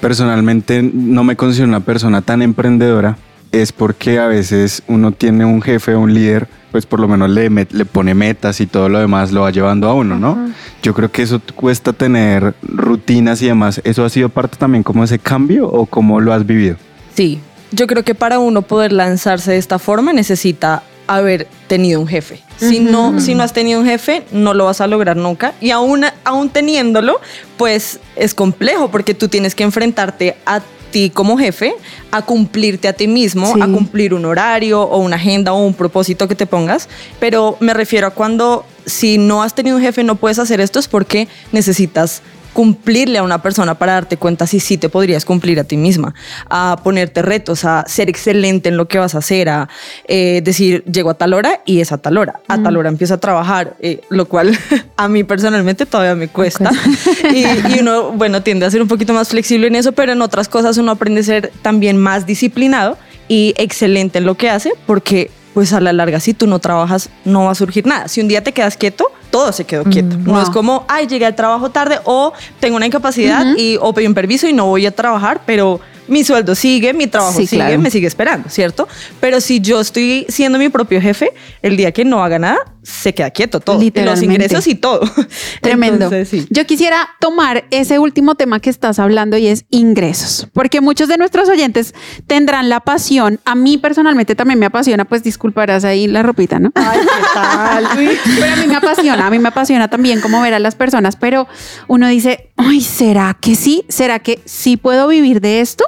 personalmente 0.00 0.80
no 0.82 1.22
me 1.22 1.36
considero 1.36 1.68
una 1.68 1.80
persona 1.80 2.22
tan 2.22 2.40
emprendedora, 2.40 3.18
es 3.52 3.72
porque 3.72 4.18
a 4.18 4.26
veces 4.26 4.82
uno 4.86 5.12
tiene 5.12 5.44
un 5.44 5.60
jefe 5.60 5.94
o 5.94 6.00
un 6.00 6.14
líder 6.14 6.48
pues 6.70 6.86
por 6.86 7.00
lo 7.00 7.08
menos 7.08 7.30
le, 7.30 7.50
met- 7.50 7.70
le 7.72 7.84
pone 7.84 8.14
metas 8.14 8.60
y 8.60 8.66
todo 8.66 8.88
lo 8.88 8.98
demás 9.00 9.32
lo 9.32 9.42
va 9.42 9.50
llevando 9.50 9.88
a 9.88 9.94
uno, 9.94 10.16
¿no? 10.18 10.50
Yo 10.82 10.94
creo 10.94 11.10
que 11.10 11.22
eso 11.22 11.40
cuesta 11.54 11.92
tener 11.92 12.54
rutinas 12.62 13.42
y 13.42 13.46
demás. 13.46 13.80
¿Eso 13.84 14.04
ha 14.04 14.08
sido 14.10 14.28
parte 14.28 14.56
también 14.56 14.82
como 14.82 15.04
ese 15.04 15.18
cambio 15.18 15.68
o 15.68 15.86
cómo 15.86 16.20
lo 16.20 16.32
has 16.32 16.46
vivido? 16.46 16.76
Sí, 17.14 17.40
yo 17.72 17.86
creo 17.86 18.02
que 18.04 18.14
para 18.14 18.38
uno 18.38 18.62
poder 18.62 18.92
lanzarse 18.92 19.52
de 19.52 19.58
esta 19.58 19.78
forma 19.78 20.12
necesita 20.12 20.82
haber 21.06 21.48
tenido 21.66 22.00
un 22.00 22.06
jefe. 22.06 22.40
Si, 22.56 22.78
no, 22.78 23.18
si 23.20 23.34
no 23.34 23.42
has 23.42 23.52
tenido 23.52 23.80
un 23.80 23.86
jefe, 23.86 24.22
no 24.32 24.54
lo 24.54 24.66
vas 24.66 24.80
a 24.80 24.86
lograr 24.86 25.16
nunca. 25.16 25.54
Y 25.60 25.70
aún, 25.70 26.04
aún 26.24 26.50
teniéndolo, 26.50 27.20
pues 27.56 27.98
es 28.16 28.34
complejo 28.34 28.90
porque 28.90 29.14
tú 29.14 29.28
tienes 29.28 29.54
que 29.54 29.64
enfrentarte 29.64 30.36
a 30.46 30.60
ti 30.90 31.10
como 31.10 31.38
jefe, 31.38 31.74
a 32.10 32.22
cumplirte 32.22 32.88
a 32.88 32.92
ti 32.92 33.06
mismo, 33.06 33.52
Sí. 33.54 33.60
a 33.62 33.66
cumplir 33.66 34.14
un 34.14 34.24
horario 34.24 34.82
o 34.82 34.98
una 34.98 35.16
agenda 35.16 35.52
o 35.52 35.64
un 35.64 35.74
propósito 35.74 36.28
que 36.28 36.34
te 36.34 36.46
pongas. 36.46 36.88
Pero 37.18 37.56
me 37.60 37.72
refiero 37.74 38.06
a 38.06 38.10
cuando 38.10 38.64
si 38.86 39.18
no 39.18 39.42
has 39.42 39.54
tenido 39.54 39.76
un 39.76 39.82
jefe 39.82 40.02
no 40.04 40.16
puedes 40.16 40.38
hacer 40.38 40.60
esto 40.60 40.78
es 40.78 40.88
porque 40.88 41.28
necesitas 41.52 42.22
cumplirle 42.52 43.18
a 43.18 43.22
una 43.22 43.42
persona 43.42 43.74
para 43.76 43.94
darte 43.94 44.16
cuenta 44.16 44.46
si 44.46 44.60
sí 44.60 44.78
te 44.78 44.88
podrías 44.88 45.24
cumplir 45.24 45.60
a 45.60 45.64
ti 45.64 45.76
misma, 45.76 46.14
a 46.48 46.78
ponerte 46.82 47.22
retos, 47.22 47.64
a 47.64 47.84
ser 47.86 48.08
excelente 48.08 48.68
en 48.68 48.76
lo 48.76 48.88
que 48.88 48.98
vas 48.98 49.14
a 49.14 49.18
hacer, 49.18 49.48
a 49.48 49.68
eh, 50.08 50.40
decir, 50.42 50.84
llego 50.84 51.10
a 51.10 51.14
tal 51.14 51.34
hora 51.34 51.60
y 51.64 51.80
es 51.80 51.92
a 51.92 51.98
tal 51.98 52.18
hora, 52.18 52.40
a 52.48 52.62
tal 52.62 52.76
hora 52.76 52.88
empiezo 52.88 53.14
a 53.14 53.18
trabajar, 53.18 53.76
eh, 53.80 54.00
lo 54.08 54.26
cual 54.26 54.56
a 54.96 55.08
mí 55.08 55.24
personalmente 55.24 55.86
todavía 55.86 56.14
me 56.14 56.28
cuesta. 56.28 56.70
y, 57.32 57.44
y 57.74 57.80
uno, 57.80 58.12
bueno, 58.12 58.42
tiende 58.42 58.66
a 58.66 58.70
ser 58.70 58.82
un 58.82 58.88
poquito 58.88 59.12
más 59.12 59.28
flexible 59.28 59.66
en 59.66 59.76
eso, 59.76 59.92
pero 59.92 60.12
en 60.12 60.22
otras 60.22 60.48
cosas 60.48 60.76
uno 60.78 60.92
aprende 60.92 61.20
a 61.20 61.24
ser 61.24 61.52
también 61.62 61.96
más 61.96 62.26
disciplinado 62.26 62.98
y 63.28 63.54
excelente 63.56 64.18
en 64.18 64.24
lo 64.24 64.36
que 64.36 64.50
hace, 64.50 64.72
porque 64.86 65.30
pues 65.54 65.72
a 65.72 65.80
la 65.80 65.92
larga 65.92 66.20
si 66.20 66.34
tú 66.34 66.46
no 66.46 66.58
trabajas 66.58 67.10
no 67.24 67.44
va 67.44 67.52
a 67.52 67.54
surgir 67.54 67.86
nada. 67.86 68.08
Si 68.08 68.20
un 68.20 68.28
día 68.28 68.42
te 68.42 68.52
quedas 68.52 68.76
quieto, 68.76 69.06
todo 69.30 69.52
se 69.52 69.64
quedó 69.64 69.84
quieto. 69.84 70.16
No 70.16 70.34
wow. 70.34 70.42
es 70.42 70.50
como, 70.50 70.84
ay, 70.88 71.06
llegué 71.06 71.26
al 71.26 71.34
trabajo 71.34 71.70
tarde 71.70 71.98
o 72.04 72.32
tengo 72.58 72.76
una 72.76 72.86
incapacidad 72.86 73.56
y 73.56 73.76
o 73.80 73.92
pedí 73.92 74.06
un 74.06 74.14
permiso 74.14 74.48
y 74.48 74.52
no 74.52 74.66
voy 74.66 74.86
a 74.86 74.90
trabajar, 74.90 75.42
pero 75.46 75.80
mi 76.08 76.24
sueldo 76.24 76.54
sigue, 76.56 76.92
mi 76.92 77.06
trabajo 77.06 77.38
Sí, 77.38 77.46
sigue, 77.46 77.62
claro. 77.62 77.78
me 77.80 77.90
sigue 77.90 78.08
esperando, 78.08 78.48
¿cierto? 78.48 78.88
Pero 79.20 79.40
si 79.40 79.60
yo 79.60 79.80
estoy 79.80 80.26
siendo 80.28 80.58
mi 80.58 80.68
propio 80.68 81.00
jefe, 81.00 81.32
el 81.62 81.76
día 81.76 81.92
que 81.92 82.04
no 82.04 82.24
haga 82.24 82.38
nada, 82.40 82.58
se 82.82 83.14
queda 83.14 83.30
quieto 83.30 83.60
todo. 83.60 83.80
Los 83.80 84.22
ingresos 84.22 84.66
y 84.66 84.74
todo. 84.74 85.00
Tremendo. 85.60 86.04
Entonces, 86.04 86.28
sí. 86.28 86.46
Yo 86.50 86.66
quisiera 86.66 87.08
tomar 87.20 87.64
ese 87.70 87.98
último 87.98 88.34
tema 88.34 88.60
que 88.60 88.70
estás 88.70 88.98
hablando 88.98 89.36
y 89.36 89.46
es 89.46 89.64
ingresos, 89.70 90.48
porque 90.52 90.80
muchos 90.80 91.08
de 91.08 91.18
nuestros 91.18 91.48
oyentes 91.48 91.94
tendrán 92.26 92.68
la 92.68 92.80
pasión. 92.80 93.40
A 93.44 93.54
mí 93.54 93.78
personalmente 93.78 94.34
también 94.34 94.58
me 94.58 94.66
apasiona, 94.66 95.04
pues 95.04 95.22
disculparás 95.22 95.84
ahí 95.84 96.06
la 96.06 96.22
ropita, 96.22 96.58
¿no? 96.58 96.72
Ay, 96.74 97.00
¿qué 97.00 97.26
tal? 97.34 97.88
Pero 98.40 98.52
a 98.52 98.56
mí 98.56 98.66
me 98.66 98.76
apasiona, 98.76 99.26
a 99.26 99.30
mí 99.30 99.38
me 99.38 99.48
apasiona 99.48 99.88
también 99.88 100.20
cómo 100.20 100.40
ver 100.40 100.54
a 100.54 100.58
las 100.58 100.74
personas, 100.74 101.16
pero 101.16 101.46
uno 101.88 102.08
dice, 102.08 102.50
ay, 102.56 102.80
¿será 102.80 103.36
que 103.40 103.54
sí? 103.54 103.84
¿Será 103.88 104.18
que 104.18 104.40
sí 104.44 104.76
puedo 104.76 105.08
vivir 105.08 105.40
de 105.40 105.60
esto? 105.60 105.84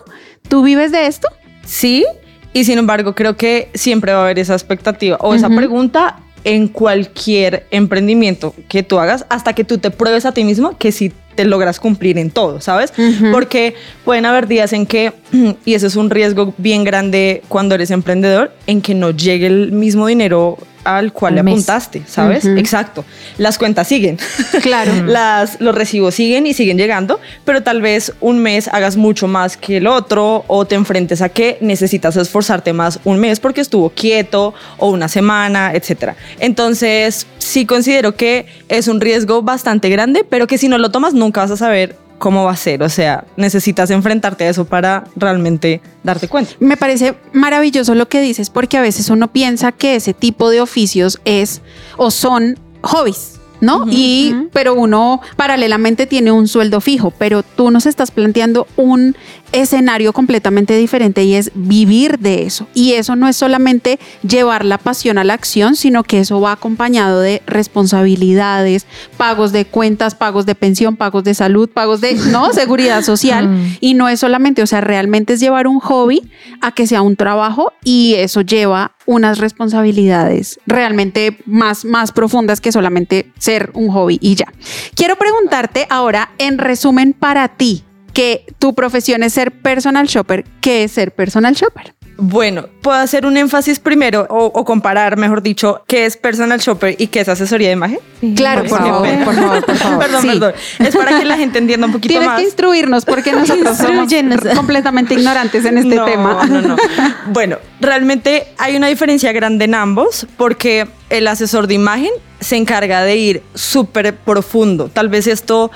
¿Tú 0.48 0.62
vives 0.62 0.92
de 0.92 1.06
esto? 1.06 1.28
Sí, 1.64 2.04
y 2.52 2.64
sin 2.64 2.78
embargo 2.78 3.14
creo 3.14 3.36
que 3.36 3.70
siempre 3.74 4.12
va 4.12 4.20
a 4.20 4.22
haber 4.24 4.38
esa 4.38 4.54
expectativa 4.54 5.16
o 5.20 5.34
esa 5.34 5.48
pregunta 5.48 6.16
en 6.44 6.68
cualquier 6.68 7.66
emprendimiento 7.70 8.54
que 8.68 8.82
tú 8.82 8.98
hagas 8.98 9.26
hasta 9.28 9.52
que 9.54 9.64
tú 9.64 9.78
te 9.78 9.90
pruebes 9.90 10.26
a 10.26 10.32
ti 10.32 10.44
mismo 10.44 10.76
que 10.78 10.92
sí 10.92 11.12
te 11.34 11.44
logras 11.44 11.80
cumplir 11.80 12.18
en 12.18 12.30
todo, 12.30 12.60
¿sabes? 12.60 12.92
Porque 13.30 13.74
pueden 14.04 14.26
haber 14.26 14.46
días 14.46 14.72
en 14.72 14.86
que, 14.86 15.12
y 15.64 15.74
eso 15.74 15.86
es 15.86 15.96
un 15.96 16.10
riesgo 16.10 16.54
bien 16.58 16.84
grande 16.84 17.42
cuando 17.48 17.74
eres 17.74 17.90
emprendedor, 17.90 18.52
en 18.66 18.82
que 18.82 18.94
no 18.94 19.10
llegue 19.10 19.46
el 19.46 19.72
mismo 19.72 20.06
dinero 20.06 20.58
al 20.84 21.12
cual 21.12 21.32
Al 21.32 21.36
le 21.36 21.42
mes. 21.44 21.52
apuntaste, 21.54 22.02
¿sabes? 22.06 22.44
Exacto. 22.44 23.04
Las 23.38 23.58
cuentas 23.58 23.88
siguen. 23.88 24.18
Claro. 24.62 24.92
Las, 25.06 25.60
los 25.60 25.74
recibos 25.74 26.14
siguen 26.14 26.46
y 26.46 26.54
siguen 26.54 26.78
llegando, 26.78 27.20
pero 27.44 27.62
tal 27.62 27.80
vez 27.82 28.12
un 28.20 28.38
mes 28.38 28.68
hagas 28.68 28.96
mucho 28.96 29.28
más 29.28 29.56
que 29.56 29.78
el 29.78 29.86
otro 29.86 30.44
o 30.48 30.64
te 30.64 30.74
enfrentes 30.74 31.22
a 31.22 31.28
que 31.28 31.58
necesitas 31.60 32.16
esforzarte 32.16 32.72
más 32.72 32.98
un 33.04 33.18
mes 33.18 33.40
porque 33.40 33.60
estuvo 33.60 33.90
quieto 33.90 34.54
o 34.78 34.90
una 34.90 35.08
semana, 35.08 35.72
etcétera. 35.74 36.16
Entonces, 36.40 37.26
sí 37.38 37.66
considero 37.66 38.14
que 38.14 38.46
es 38.68 38.88
un 38.88 39.00
riesgo 39.00 39.42
bastante 39.42 39.88
grande, 39.88 40.24
pero 40.28 40.46
que 40.46 40.58
si 40.58 40.68
no 40.68 40.78
lo 40.78 40.90
tomas 40.90 41.14
nunca 41.14 41.40
vas 41.42 41.50
a 41.50 41.56
saber 41.56 41.96
cómo 42.22 42.44
va 42.44 42.52
a 42.52 42.56
ser. 42.56 42.84
O 42.84 42.88
sea, 42.88 43.24
necesitas 43.36 43.90
enfrentarte 43.90 44.44
a 44.44 44.48
eso 44.50 44.64
para 44.64 45.04
realmente 45.16 45.80
darte 46.04 46.28
cuenta. 46.28 46.52
Me 46.60 46.76
parece 46.76 47.16
maravilloso 47.32 47.96
lo 47.96 48.08
que 48.08 48.20
dices 48.20 48.48
porque 48.48 48.76
a 48.78 48.80
veces 48.80 49.10
uno 49.10 49.32
piensa 49.32 49.72
que 49.72 49.96
ese 49.96 50.14
tipo 50.14 50.48
de 50.48 50.60
oficios 50.60 51.20
es 51.24 51.62
o 51.96 52.12
son 52.12 52.58
hobbies. 52.82 53.40
¿No? 53.60 53.86
y, 53.88 54.34
pero 54.52 54.74
uno 54.74 55.20
paralelamente 55.36 56.08
tiene 56.08 56.32
un 56.32 56.48
sueldo 56.48 56.80
fijo, 56.80 57.12
pero 57.16 57.44
tú 57.44 57.70
nos 57.70 57.86
estás 57.86 58.10
planteando 58.10 58.66
un 58.74 59.14
escenario 59.52 60.12
completamente 60.12 60.76
diferente 60.76 61.24
y 61.24 61.34
es 61.34 61.50
vivir 61.54 62.18
de 62.18 62.44
eso. 62.44 62.66
Y 62.74 62.92
eso 62.94 63.16
no 63.16 63.28
es 63.28 63.36
solamente 63.36 63.98
llevar 64.26 64.64
la 64.64 64.78
pasión 64.78 65.18
a 65.18 65.24
la 65.24 65.34
acción, 65.34 65.76
sino 65.76 66.02
que 66.02 66.20
eso 66.20 66.40
va 66.40 66.52
acompañado 66.52 67.20
de 67.20 67.42
responsabilidades, 67.46 68.86
pagos 69.16 69.52
de 69.52 69.64
cuentas, 69.64 70.14
pagos 70.14 70.46
de 70.46 70.54
pensión, 70.54 70.96
pagos 70.96 71.24
de 71.24 71.34
salud, 71.34 71.68
pagos 71.68 72.00
de, 72.00 72.14
¿no? 72.14 72.52
Seguridad 72.52 73.02
social. 73.02 73.48
Mm. 73.48 73.76
Y 73.80 73.94
no 73.94 74.08
es 74.08 74.20
solamente, 74.20 74.62
o 74.62 74.66
sea, 74.66 74.80
realmente 74.80 75.34
es 75.34 75.40
llevar 75.40 75.66
un 75.66 75.80
hobby 75.80 76.22
a 76.60 76.72
que 76.72 76.86
sea 76.86 77.02
un 77.02 77.16
trabajo 77.16 77.72
y 77.84 78.14
eso 78.14 78.40
lleva 78.40 78.92
unas 79.06 79.38
responsabilidades 79.38 80.60
realmente 80.66 81.38
más, 81.46 81.84
más 81.84 82.12
profundas 82.12 82.60
que 82.60 82.72
solamente 82.72 83.30
ser 83.38 83.70
un 83.74 83.90
hobby 83.90 84.18
y 84.20 84.34
ya. 84.34 84.46
Quiero 84.94 85.16
preguntarte 85.16 85.86
ahora, 85.90 86.30
en 86.38 86.58
resumen, 86.58 87.12
para 87.12 87.48
ti, 87.48 87.84
que 88.12 88.44
tu 88.58 88.74
profesión 88.74 89.22
es 89.22 89.32
ser 89.32 89.52
personal 89.52 90.06
shopper, 90.06 90.44
¿qué 90.60 90.84
es 90.84 90.92
ser 90.92 91.12
personal 91.14 91.54
shopper? 91.54 91.94
Bueno, 92.18 92.66
puedo 92.82 92.98
hacer 92.98 93.24
un 93.24 93.36
énfasis 93.38 93.80
primero 93.80 94.26
o, 94.28 94.44
o 94.44 94.64
comparar, 94.66 95.16
mejor 95.16 95.42
dicho, 95.42 95.82
qué 95.88 96.04
es 96.04 96.16
personal 96.18 96.60
shopper 96.60 96.94
y 96.98 97.06
qué 97.08 97.20
es 97.20 97.28
asesoría 97.28 97.68
de 97.68 97.72
imagen. 97.72 97.98
Claro, 98.36 98.64
por 98.64 98.78
qué 98.82 98.90
favor, 98.90 99.24
por 99.24 99.34
favor, 99.34 99.64
por 99.64 99.76
favor. 99.78 99.98
perdón, 99.98 100.22
Sí. 100.22 100.28
perdón. 100.28 100.52
Es 100.78 100.94
para 100.94 101.18
que 101.18 101.24
la 101.24 101.36
gente 101.38 101.58
entienda 101.58 101.86
un 101.86 101.92
poquito 101.94 102.12
Tienes 102.12 102.28
más. 102.28 102.38
que 102.38 102.44
instruirnos 102.44 103.04
porque 103.06 103.32
nosotros 103.32 103.76
somos 103.76 104.12
completamente 104.54 105.14
ignorantes 105.14 105.64
en 105.64 105.78
este 105.78 105.96
no, 105.96 106.04
tema. 106.04 106.46
No, 106.46 106.60
no. 106.60 106.76
Bueno, 107.32 107.56
realmente 107.80 108.46
hay 108.58 108.76
una 108.76 108.88
diferencia 108.88 109.32
grande 109.32 109.64
en 109.64 109.74
ambos 109.74 110.26
porque 110.36 110.86
el 111.08 111.26
asesor 111.26 111.66
de 111.66 111.74
imagen 111.74 112.10
se 112.42 112.56
encarga 112.56 113.02
de 113.02 113.16
ir 113.16 113.42
súper 113.54 114.14
profundo. 114.14 114.88
Tal 114.88 115.08
vez 115.08 115.26
esto 115.26 115.70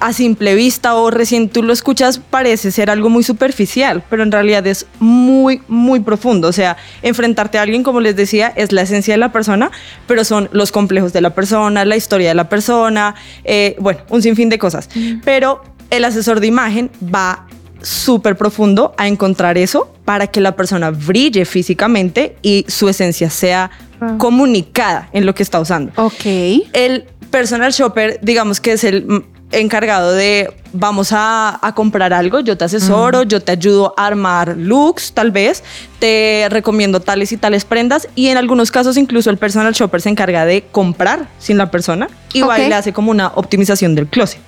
a 0.00 0.12
simple 0.12 0.54
vista 0.54 0.94
o 0.94 1.10
recién 1.10 1.48
tú 1.48 1.62
lo 1.62 1.72
escuchas 1.72 2.18
parece 2.18 2.70
ser 2.70 2.90
algo 2.90 3.08
muy 3.08 3.22
superficial, 3.22 4.02
pero 4.10 4.22
en 4.22 4.32
realidad 4.32 4.66
es 4.66 4.86
muy, 4.98 5.62
muy 5.68 6.00
profundo. 6.00 6.48
O 6.48 6.52
sea, 6.52 6.76
enfrentarte 7.02 7.58
a 7.58 7.62
alguien, 7.62 7.82
como 7.82 8.00
les 8.00 8.16
decía, 8.16 8.52
es 8.56 8.72
la 8.72 8.82
esencia 8.82 9.14
de 9.14 9.18
la 9.18 9.32
persona, 9.32 9.70
pero 10.06 10.24
son 10.24 10.48
los 10.52 10.72
complejos 10.72 11.12
de 11.12 11.20
la 11.20 11.30
persona, 11.30 11.84
la 11.84 11.96
historia 11.96 12.28
de 12.28 12.34
la 12.34 12.48
persona, 12.48 13.14
eh, 13.44 13.76
bueno, 13.78 14.00
un 14.08 14.22
sinfín 14.22 14.48
de 14.48 14.58
cosas. 14.58 14.88
Pero 15.24 15.62
el 15.90 16.04
asesor 16.04 16.40
de 16.40 16.46
imagen 16.46 16.90
va 17.14 17.46
súper 17.82 18.36
profundo 18.36 18.94
a 18.96 19.08
encontrar 19.08 19.58
eso 19.58 19.92
para 20.04 20.26
que 20.26 20.40
la 20.40 20.56
persona 20.56 20.90
brille 20.90 21.44
físicamente 21.44 22.36
y 22.42 22.64
su 22.68 22.88
esencia 22.88 23.30
sea 23.30 23.70
comunicada 24.18 25.08
en 25.12 25.26
lo 25.26 25.34
que 25.34 25.42
está 25.42 25.60
usando. 25.60 25.92
Ok. 25.96 26.24
El 26.72 27.04
personal 27.30 27.72
shopper, 27.72 28.18
digamos 28.22 28.60
que 28.60 28.72
es 28.72 28.84
el 28.84 29.24
encargado 29.52 30.12
de 30.12 30.52
vamos 30.72 31.12
a, 31.12 31.58
a 31.66 31.74
comprar 31.74 32.12
algo, 32.12 32.40
yo 32.40 32.56
te 32.56 32.64
asesoro, 32.64 33.22
yo 33.22 33.42
te 33.42 33.52
ayudo 33.52 33.94
a 33.96 34.06
armar 34.06 34.56
looks, 34.56 35.12
tal 35.12 35.30
vez, 35.30 35.62
te 35.98 36.46
recomiendo 36.50 37.00
tales 37.00 37.32
y 37.32 37.36
tales 37.36 37.64
prendas 37.64 38.08
y 38.14 38.28
en 38.28 38.38
algunos 38.38 38.70
casos 38.70 38.96
incluso 38.96 39.30
el 39.30 39.36
personal 39.36 39.72
shopper 39.74 40.00
se 40.00 40.08
encarga 40.08 40.46
de 40.46 40.64
comprar 40.72 41.28
sin 41.38 41.58
la 41.58 41.70
persona 41.70 42.08
y 42.32 42.40
va 42.40 42.58
y 42.58 42.68
le 42.68 42.74
hace 42.74 42.92
como 42.92 43.10
una 43.10 43.28
optimización 43.34 43.94
del 43.94 44.06
closet, 44.06 44.40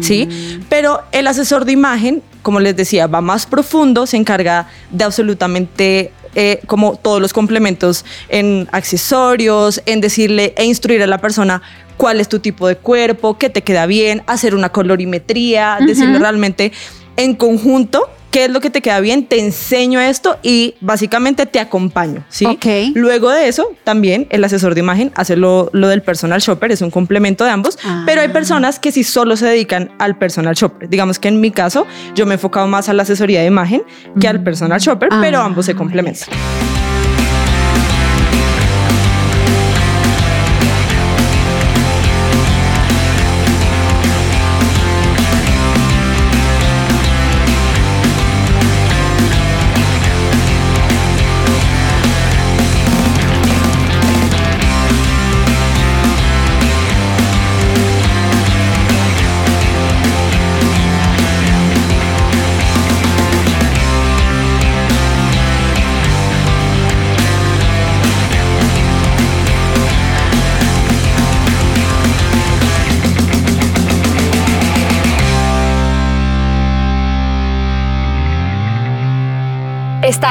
¿sí? 0.00 0.28
Pero 0.68 1.02
el 1.12 1.26
asesor 1.26 1.64
de 1.64 1.72
imagen, 1.72 2.22
como 2.42 2.60
les 2.60 2.76
decía, 2.76 3.06
va 3.06 3.20
más 3.20 3.46
profundo, 3.46 4.06
se 4.06 4.16
encarga 4.16 4.68
de 4.90 5.04
absolutamente 5.04 6.12
eh, 6.34 6.60
como 6.66 6.96
todos 6.96 7.20
los 7.20 7.34
complementos 7.34 8.06
en 8.30 8.66
accesorios, 8.72 9.82
en 9.84 10.00
decirle 10.00 10.54
e 10.56 10.64
instruir 10.64 11.02
a 11.02 11.06
la 11.06 11.18
persona 11.18 11.60
cuál 12.02 12.18
es 12.18 12.28
tu 12.28 12.40
tipo 12.40 12.66
de 12.66 12.74
cuerpo, 12.74 13.38
qué 13.38 13.48
te 13.48 13.62
queda 13.62 13.86
bien, 13.86 14.24
hacer 14.26 14.56
una 14.56 14.70
colorimetría, 14.70 15.78
decirle 15.86 16.18
realmente 16.18 16.72
en 17.16 17.36
conjunto 17.36 18.10
qué 18.32 18.46
es 18.46 18.50
lo 18.50 18.58
que 18.60 18.70
te 18.70 18.82
queda 18.82 18.98
bien, 18.98 19.24
te 19.26 19.38
enseño 19.38 20.00
esto 20.00 20.36
y 20.42 20.74
básicamente 20.80 21.46
te 21.46 21.60
acompaño, 21.60 22.24
¿sí? 22.28 22.44
Luego 22.96 23.30
de 23.30 23.46
eso, 23.46 23.70
también 23.84 24.26
el 24.30 24.42
asesor 24.42 24.74
de 24.74 24.80
imagen 24.80 25.12
hace 25.14 25.36
lo, 25.36 25.70
lo 25.72 25.86
del 25.86 26.02
personal 26.02 26.40
shopper, 26.40 26.72
es 26.72 26.80
un 26.82 26.90
complemento 26.90 27.44
de 27.44 27.50
ambos, 27.52 27.78
Ah. 27.84 28.02
pero 28.04 28.20
hay 28.20 28.30
personas 28.30 28.80
que 28.80 28.90
sí 28.90 29.04
solo 29.04 29.36
se 29.36 29.46
dedican 29.46 29.92
al 30.00 30.18
personal 30.18 30.56
shopper. 30.56 30.88
Digamos 30.88 31.20
que 31.20 31.28
en 31.28 31.40
mi 31.40 31.52
caso, 31.52 31.86
yo 32.16 32.26
me 32.26 32.32
he 32.32 32.34
enfocado 32.34 32.66
más 32.66 32.88
a 32.88 32.94
la 32.94 33.04
asesoría 33.04 33.42
de 33.42 33.46
imagen 33.46 33.84
que 34.18 34.26
al 34.26 34.42
personal 34.42 34.80
shopper, 34.80 35.08
pero 35.20 35.38
Ah, 35.38 35.44
ambos 35.44 35.66
se 35.66 35.76
complementan. 35.76 36.30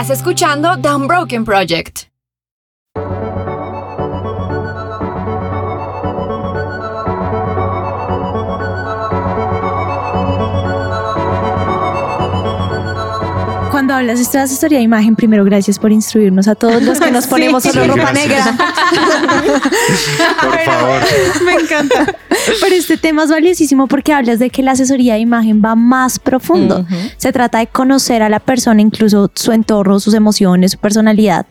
Estás 0.01 0.17
escuchando 0.17 0.81
The 0.81 0.95
Unbroken 0.95 1.45
Project. 1.45 2.10
Cuando 14.11 14.19
hablas 14.23 14.33
de 14.33 14.39
esta 14.39 14.43
asesoría 14.43 14.77
de 14.79 14.83
imagen, 14.83 15.15
primero 15.15 15.45
gracias 15.45 15.79
por 15.79 15.91
instruirnos 15.91 16.47
a 16.49 16.55
todos 16.55 16.81
los 16.83 16.99
que 16.99 17.11
nos 17.11 17.27
ponemos 17.33 17.63
solo 17.63 17.83
Sí, 17.83 17.87
ropa 17.89 18.11
gracias. 18.11 18.27
negra. 18.27 18.57
Por 20.41 20.59
favor. 20.59 21.01
Me 21.45 21.53
encanta. 21.53 22.15
Pero 22.61 22.75
este 22.75 22.97
tema 22.97 23.23
es 23.23 23.29
valiosísimo 23.29 23.87
porque 23.87 24.11
hablas 24.13 24.39
de 24.39 24.49
que 24.49 24.63
la 24.63 24.71
asesoría 24.71 25.13
de 25.13 25.19
imagen 25.21 25.61
va 25.63 25.75
más 25.75 26.19
profundo. 26.19 26.85
Se 27.17 27.31
trata 27.31 27.59
de 27.59 27.67
conocer 27.67 28.21
a 28.21 28.27
la 28.29 28.39
persona, 28.39 28.81
incluso 28.81 29.31
su 29.33 29.51
entorno, 29.53 29.99
sus 29.99 30.13
emociones, 30.13 30.71
su 30.73 30.77
personalidad. 30.77 31.45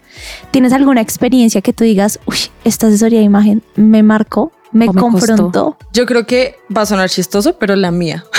¿Tienes 0.51 0.73
alguna 0.73 1.01
experiencia 1.01 1.61
que 1.63 1.73
tú 1.73 1.85
digas, 1.85 2.21
uy, 2.27 2.37
esta 2.65 2.89
asesoría 2.89 3.21
de 3.21 3.25
imagen 3.25 3.63
me 3.77 4.03
marcó, 4.03 4.53
me 4.73 4.87
me 4.87 4.93
confrontó? 4.95 5.77
Yo 5.93 6.05
creo 6.07 6.27
que 6.27 6.57
va 6.77 6.83
a 6.83 6.87
sonar 6.87 7.09
chistoso, 7.09 7.57
pero 7.59 7.75
la 7.77 7.91
mía. 7.91 8.25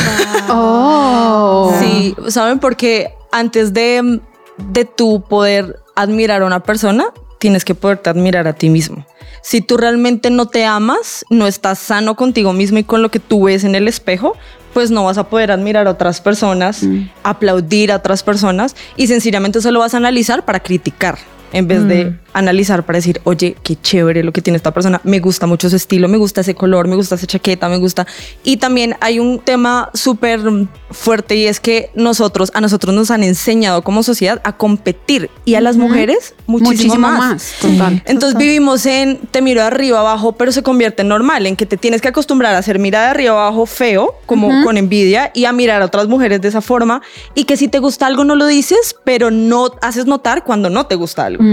Oh. 0.53 1.73
Sí, 1.79 2.15
¿saben? 2.29 2.59
Porque 2.59 3.13
antes 3.31 3.73
de, 3.73 4.21
de 4.57 4.85
tú 4.85 5.23
poder 5.27 5.79
admirar 5.95 6.41
a 6.41 6.45
una 6.45 6.63
persona, 6.63 7.05
tienes 7.39 7.65
que 7.65 7.75
poderte 7.75 8.09
admirar 8.09 8.47
a 8.47 8.53
ti 8.53 8.69
mismo. 8.69 9.05
Si 9.41 9.61
tú 9.61 9.77
realmente 9.77 10.29
no 10.29 10.47
te 10.47 10.65
amas, 10.65 11.25
no 11.29 11.47
estás 11.47 11.79
sano 11.79 12.15
contigo 12.15 12.53
mismo 12.53 12.77
y 12.77 12.83
con 12.83 13.01
lo 13.01 13.09
que 13.09 13.19
tú 13.19 13.45
ves 13.45 13.63
en 13.63 13.73
el 13.73 13.87
espejo, 13.87 14.37
pues 14.73 14.91
no 14.91 15.03
vas 15.03 15.17
a 15.17 15.27
poder 15.27 15.51
admirar 15.51 15.87
a 15.87 15.91
otras 15.91 16.21
personas, 16.21 16.83
aplaudir 17.23 17.91
a 17.91 17.97
otras 17.97 18.23
personas 18.23 18.75
y 18.95 19.07
sencillamente 19.07 19.61
solo 19.61 19.79
vas 19.79 19.93
a 19.95 19.97
analizar 19.97 20.45
para 20.45 20.61
criticar 20.61 21.17
en 21.53 21.67
vez 21.67 21.85
de 21.87 22.17
analizar 22.33 22.85
para 22.85 22.97
decir, 22.97 23.21
oye, 23.23 23.55
qué 23.63 23.75
chévere 23.81 24.23
lo 24.23 24.31
que 24.31 24.41
tiene 24.41 24.57
esta 24.57 24.73
persona, 24.73 25.01
me 25.03 25.19
gusta 25.19 25.47
mucho 25.47 25.69
su 25.69 25.75
estilo, 25.75 26.07
me 26.07 26.17
gusta 26.17 26.41
ese 26.41 26.55
color, 26.55 26.87
me 26.87 26.95
gusta 26.95 27.15
esa 27.15 27.27
chaqueta, 27.27 27.69
me 27.69 27.77
gusta. 27.77 28.05
Y 28.43 28.57
también 28.57 28.95
hay 29.01 29.19
un 29.19 29.39
tema 29.39 29.89
súper 29.93 30.41
fuerte 30.91 31.35
y 31.35 31.45
es 31.45 31.59
que 31.59 31.89
nosotros, 31.95 32.51
a 32.53 32.61
nosotros 32.61 32.93
nos 32.93 33.11
han 33.11 33.23
enseñado 33.23 33.81
como 33.81 34.03
sociedad 34.03 34.41
a 34.43 34.57
competir 34.57 35.29
y 35.45 35.55
a 35.55 35.61
las 35.61 35.77
mujeres 35.77 36.35
muchísimo, 36.47 36.71
Muchísimo 36.71 36.97
más. 36.97 37.19
más, 37.19 37.53
total. 37.61 38.03
Entonces 38.05 38.37
vivimos 38.37 38.85
en 38.85 39.17
te 39.31 39.41
miro 39.41 39.61
de 39.61 39.67
arriba 39.67 39.99
abajo, 39.99 40.33
pero 40.33 40.51
se 40.51 40.63
convierte 40.63 41.01
en 41.01 41.09
normal, 41.09 41.45
en 41.47 41.55
que 41.55 41.65
te 41.65 41.77
tienes 41.77 42.01
que 42.01 42.07
acostumbrar 42.07 42.55
a 42.55 42.57
hacer 42.57 42.79
mirada 42.79 43.05
de 43.05 43.11
arriba 43.11 43.31
abajo 43.31 43.65
feo, 43.65 44.15
como 44.25 44.63
con 44.63 44.77
envidia, 44.77 45.31
y 45.33 45.45
a 45.45 45.51
mirar 45.51 45.81
a 45.81 45.85
otras 45.85 46.07
mujeres 46.07 46.41
de 46.41 46.47
esa 46.47 46.61
forma, 46.61 47.01
y 47.35 47.45
que 47.45 47.57
si 47.57 47.67
te 47.67 47.79
gusta 47.79 48.07
algo 48.07 48.23
no 48.23 48.35
lo 48.35 48.47
dices, 48.47 48.95
pero 49.03 49.31
no 49.31 49.71
haces 49.81 50.05
notar 50.05 50.43
cuando 50.43 50.69
no 50.69 50.85
te 50.85 50.95
gusta 50.95 51.25
algo. 51.25 51.43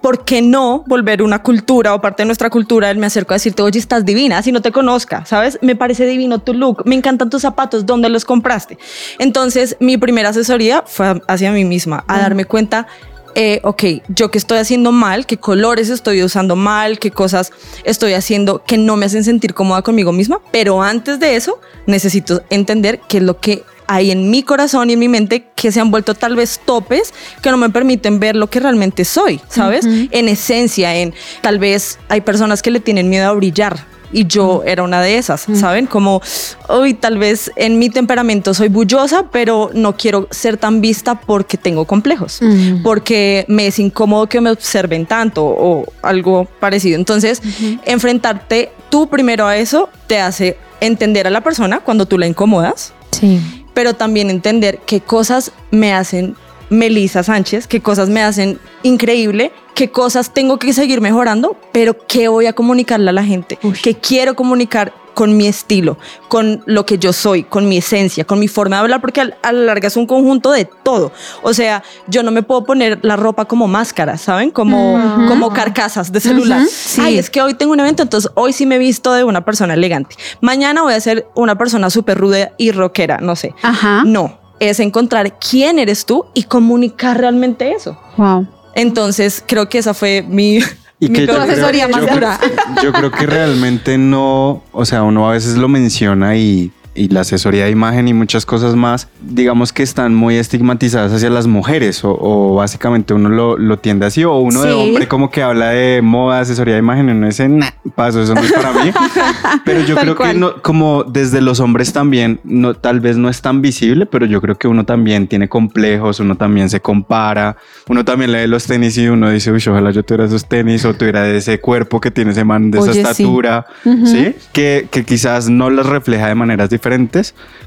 ¿Por 0.00 0.11
qué 0.20 0.42
no 0.42 0.84
volver 0.86 1.22
una 1.22 1.42
cultura 1.42 1.94
o 1.94 2.00
parte 2.00 2.22
de 2.22 2.26
nuestra 2.26 2.50
cultura? 2.50 2.90
El 2.90 2.98
me 2.98 3.06
acerco 3.06 3.34
a 3.34 3.36
decirte, 3.36 3.62
oye, 3.62 3.78
estás 3.78 4.04
divina, 4.04 4.38
así 4.38 4.52
no 4.52 4.62
te 4.62 4.72
conozca, 4.72 5.24
¿sabes? 5.26 5.58
Me 5.62 5.76
parece 5.76 6.06
divino 6.06 6.38
tu 6.38 6.54
look, 6.54 6.82
me 6.86 6.94
encantan 6.94 7.30
tus 7.30 7.42
zapatos, 7.42 7.86
¿dónde 7.86 8.08
los 8.08 8.24
compraste? 8.24 8.78
Entonces, 9.18 9.76
mi 9.80 9.96
primera 9.96 10.30
asesoría 10.30 10.84
fue 10.86 11.20
hacia 11.28 11.52
mí 11.52 11.64
misma, 11.64 12.04
a 12.06 12.18
darme 12.18 12.44
cuenta 12.44 12.86
eh, 13.34 13.60
ok, 13.62 13.84
yo 14.08 14.30
que 14.30 14.36
estoy 14.36 14.58
haciendo 14.58 14.92
mal, 14.92 15.24
qué 15.24 15.38
colores 15.38 15.88
estoy 15.88 16.22
usando 16.22 16.54
mal, 16.54 16.98
qué 16.98 17.10
cosas 17.10 17.50
estoy 17.84 18.12
haciendo 18.12 18.62
que 18.62 18.76
no 18.76 18.96
me 18.96 19.06
hacen 19.06 19.24
sentir 19.24 19.54
cómoda 19.54 19.80
conmigo 19.80 20.12
misma, 20.12 20.40
pero 20.50 20.82
antes 20.82 21.18
de 21.18 21.36
eso 21.36 21.58
necesito 21.86 22.42
entender 22.50 23.00
qué 23.08 23.18
es 23.18 23.22
lo 23.22 23.40
que 23.40 23.64
hay 23.92 24.10
en 24.10 24.30
mi 24.30 24.42
corazón 24.42 24.88
y 24.88 24.94
en 24.94 24.98
mi 24.98 25.08
mente 25.08 25.48
que 25.54 25.70
se 25.70 25.78
han 25.78 25.90
vuelto 25.90 26.14
tal 26.14 26.34
vez 26.34 26.60
topes 26.64 27.12
que 27.42 27.50
no 27.50 27.58
me 27.58 27.68
permiten 27.68 28.20
ver 28.20 28.36
lo 28.36 28.48
que 28.48 28.58
realmente 28.58 29.04
soy, 29.04 29.38
¿sabes? 29.50 29.84
En 29.84 30.28
esencia, 30.28 30.96
en 30.96 31.12
tal 31.42 31.58
vez 31.58 31.98
hay 32.08 32.22
personas 32.22 32.62
que 32.62 32.70
le 32.70 32.80
tienen 32.80 33.10
miedo 33.10 33.28
a 33.28 33.32
brillar. 33.32 33.84
Y 34.14 34.26
yo 34.26 34.62
era 34.66 34.82
una 34.82 35.00
de 35.00 35.16
esas, 35.16 35.46
¿saben? 35.54 35.86
Como, 35.86 36.20
hoy 36.68 36.94
tal 36.94 37.18
vez 37.18 37.50
en 37.56 37.78
mi 37.78 37.88
temperamento 37.90 38.52
soy 38.54 38.68
bullosa, 38.68 39.26
pero 39.30 39.70
no 39.74 39.94
quiero 39.96 40.26
ser 40.30 40.56
tan 40.56 40.80
vista 40.80 41.14
porque 41.20 41.58
tengo 41.58 41.86
complejos, 41.86 42.40
porque 42.82 43.44
me 43.48 43.66
es 43.66 43.78
incómodo 43.78 44.26
que 44.26 44.40
me 44.40 44.50
observen 44.50 45.04
tanto 45.04 45.44
o 45.44 45.84
algo 46.02 46.46
parecido. 46.60 46.96
Entonces, 46.96 47.42
enfrentarte 47.84 48.72
tú 48.90 49.08
primero 49.08 49.46
a 49.46 49.56
eso 49.58 49.90
te 50.06 50.18
hace 50.18 50.56
entender 50.80 51.26
a 51.26 51.30
la 51.30 51.42
persona 51.42 51.80
cuando 51.80 52.06
tú 52.06 52.18
la 52.18 52.26
incomodas, 52.26 52.94
Sí. 53.12 53.61
Pero 53.74 53.94
también 53.94 54.30
entender 54.30 54.80
qué 54.86 55.00
cosas 55.00 55.52
me 55.70 55.92
hacen 55.92 56.36
Melisa 56.70 57.22
Sánchez, 57.22 57.66
qué 57.66 57.80
cosas 57.80 58.08
me 58.08 58.22
hacen 58.22 58.58
increíble, 58.82 59.52
qué 59.74 59.90
cosas 59.90 60.32
tengo 60.32 60.58
que 60.58 60.72
seguir 60.72 61.00
mejorando, 61.00 61.56
pero 61.70 61.96
qué 62.06 62.28
voy 62.28 62.46
a 62.46 62.54
comunicarle 62.54 63.10
a 63.10 63.12
la 63.12 63.24
gente, 63.24 63.58
qué 63.82 63.94
quiero 63.94 64.34
comunicar 64.34 64.92
con 65.14 65.36
mi 65.36 65.46
estilo, 65.46 65.98
con 66.28 66.62
lo 66.66 66.86
que 66.86 66.98
yo 66.98 67.12
soy, 67.12 67.44
con 67.44 67.68
mi 67.68 67.78
esencia, 67.78 68.24
con 68.24 68.38
mi 68.38 68.48
forma 68.48 68.76
de 68.76 68.82
hablar, 68.82 69.00
porque 69.00 69.20
a 69.20 69.24
la 69.24 69.52
larga 69.52 69.88
es 69.88 69.96
un 69.96 70.06
conjunto 70.06 70.50
de 70.50 70.64
todo. 70.64 71.12
O 71.42 71.54
sea, 71.54 71.82
yo 72.08 72.22
no 72.22 72.30
me 72.30 72.42
puedo 72.42 72.64
poner 72.64 72.98
la 73.02 73.16
ropa 73.16 73.44
como 73.44 73.68
máscara, 73.68 74.18
¿saben? 74.18 74.50
Como, 74.50 75.26
como 75.28 75.52
carcasas 75.52 76.12
de 76.12 76.20
celular. 76.20 76.62
Ay, 77.00 77.18
es 77.18 77.30
que 77.30 77.42
hoy 77.42 77.54
tengo 77.54 77.72
un 77.72 77.80
evento, 77.80 78.02
entonces 78.02 78.30
hoy 78.34 78.52
sí 78.52 78.66
me 78.66 78.76
he 78.76 78.78
visto 78.78 79.12
de 79.12 79.24
una 79.24 79.44
persona 79.44 79.74
elegante. 79.74 80.16
Mañana 80.40 80.82
voy 80.82 80.94
a 80.94 81.00
ser 81.00 81.26
una 81.34 81.56
persona 81.56 81.90
súper 81.90 82.18
ruda 82.18 82.52
y 82.58 82.72
rockera, 82.72 83.18
no 83.18 83.36
sé. 83.36 83.54
Ajá. 83.62 84.02
No, 84.04 84.38
es 84.60 84.80
encontrar 84.80 85.38
quién 85.38 85.78
eres 85.78 86.06
tú 86.06 86.26
y 86.34 86.44
comunicar 86.44 87.18
realmente 87.18 87.72
eso. 87.72 87.98
Wow. 88.16 88.46
Entonces, 88.74 89.42
creo 89.46 89.68
que 89.68 89.78
esa 89.78 89.92
fue 89.92 90.24
mi, 90.26 90.60
Y 91.06 91.12
que 91.12 91.26
yo 91.26 91.32
creo, 91.34 91.42
asesoría 91.42 91.88
más 91.88 92.00
yo 92.00 92.06
creo- 92.06 92.14
dura. 92.16 92.40
yo 92.82 92.92
creo 92.92 93.10
que 93.10 93.26
realmente 93.26 93.98
no, 93.98 94.62
o 94.72 94.84
sea, 94.84 95.02
uno 95.02 95.28
a 95.28 95.32
veces 95.32 95.56
lo 95.56 95.68
menciona 95.68 96.36
y, 96.36 96.70
y 96.94 97.08
la 97.08 97.20
asesoría 97.20 97.64
de 97.64 97.70
imagen 97.70 98.06
y 98.08 98.12
muchas 98.14 98.44
cosas 98.44 98.74
más, 98.76 99.08
digamos 99.22 99.72
que 99.72 99.82
están 99.82 100.14
muy 100.14 100.36
estigmatizadas 100.36 101.12
hacia 101.12 101.30
las 101.30 101.46
mujeres 101.46 102.04
o, 102.04 102.16
o 102.18 102.54
básicamente 102.56 103.14
uno 103.14 103.28
lo, 103.28 103.56
lo 103.56 103.78
tiende 103.78 104.06
así 104.06 104.24
o 104.24 104.36
uno 104.38 104.62
de 104.62 104.72
Sí. 104.72 104.78
hombre 104.78 105.08
como 105.08 105.30
que 105.30 105.42
habla 105.42 105.70
de 105.70 106.02
moda, 106.02 106.40
asesoría 106.40 106.74
de 106.74 106.80
imagen 106.80 107.08
y 107.08 107.12
uno 107.12 107.26
dice, 107.26 107.48
nah, 107.48 107.68
paso, 107.94 108.20
eso 108.22 108.34
no 108.34 108.40
es 108.42 108.52
para 108.52 108.72
mí. 108.72 108.90
Pero 109.64 109.80
yo 109.80 109.94
Tal 109.94 110.04
creo 110.04 110.14
que 110.16 110.22
cual. 110.22 110.40
no, 110.40 110.62
como 110.62 111.04
desde 111.04 111.40
los 111.40 111.60
hombres 111.60 111.92
también, 111.92 112.40
no, 112.44 112.74
tal 112.74 113.00
vez 113.00 113.16
no 113.16 113.28
es 113.28 113.40
tan 113.40 113.62
visible, 113.62 114.06
pero 114.06 114.26
yo 114.26 114.40
creo 114.40 114.56
que 114.56 114.68
uno 114.68 114.84
también 114.84 115.26
tiene 115.28 115.48
complejos, 115.48 116.20
uno 116.20 116.36
también 116.36 116.68
se 116.70 116.80
compara, 116.80 117.56
uno 117.88 118.04
también 118.04 118.32
lee 118.32 118.46
los 118.46 118.66
tenis 118.66 118.96
y 118.98 119.08
uno 119.08 119.30
dice, 119.30 119.50
uy, 119.52 119.62
ojalá 119.68 119.90
yo 119.92 120.02
tuviera 120.02 120.24
esos 120.24 120.46
tenis 120.48 120.84
o 120.84 120.94
tuviera 120.94 121.28
ese 121.28 121.60
cuerpo 121.60 122.00
que 122.00 122.10
tiene 122.10 122.32
ese 122.32 122.44
man 122.44 122.70
de 122.70 122.78
esa 122.78 122.90
Oye, 122.90 122.92
sí. 122.94 123.00
estatura, 123.08 123.66
¿sí? 124.04 124.34
Que, 124.52 124.88
que 124.90 125.04
quizás 125.04 125.48
no 125.48 125.70
las 125.70 125.86
refleja 125.86 126.28
de 126.28 126.34
maneras 126.34 126.68
diferentes 126.70 126.81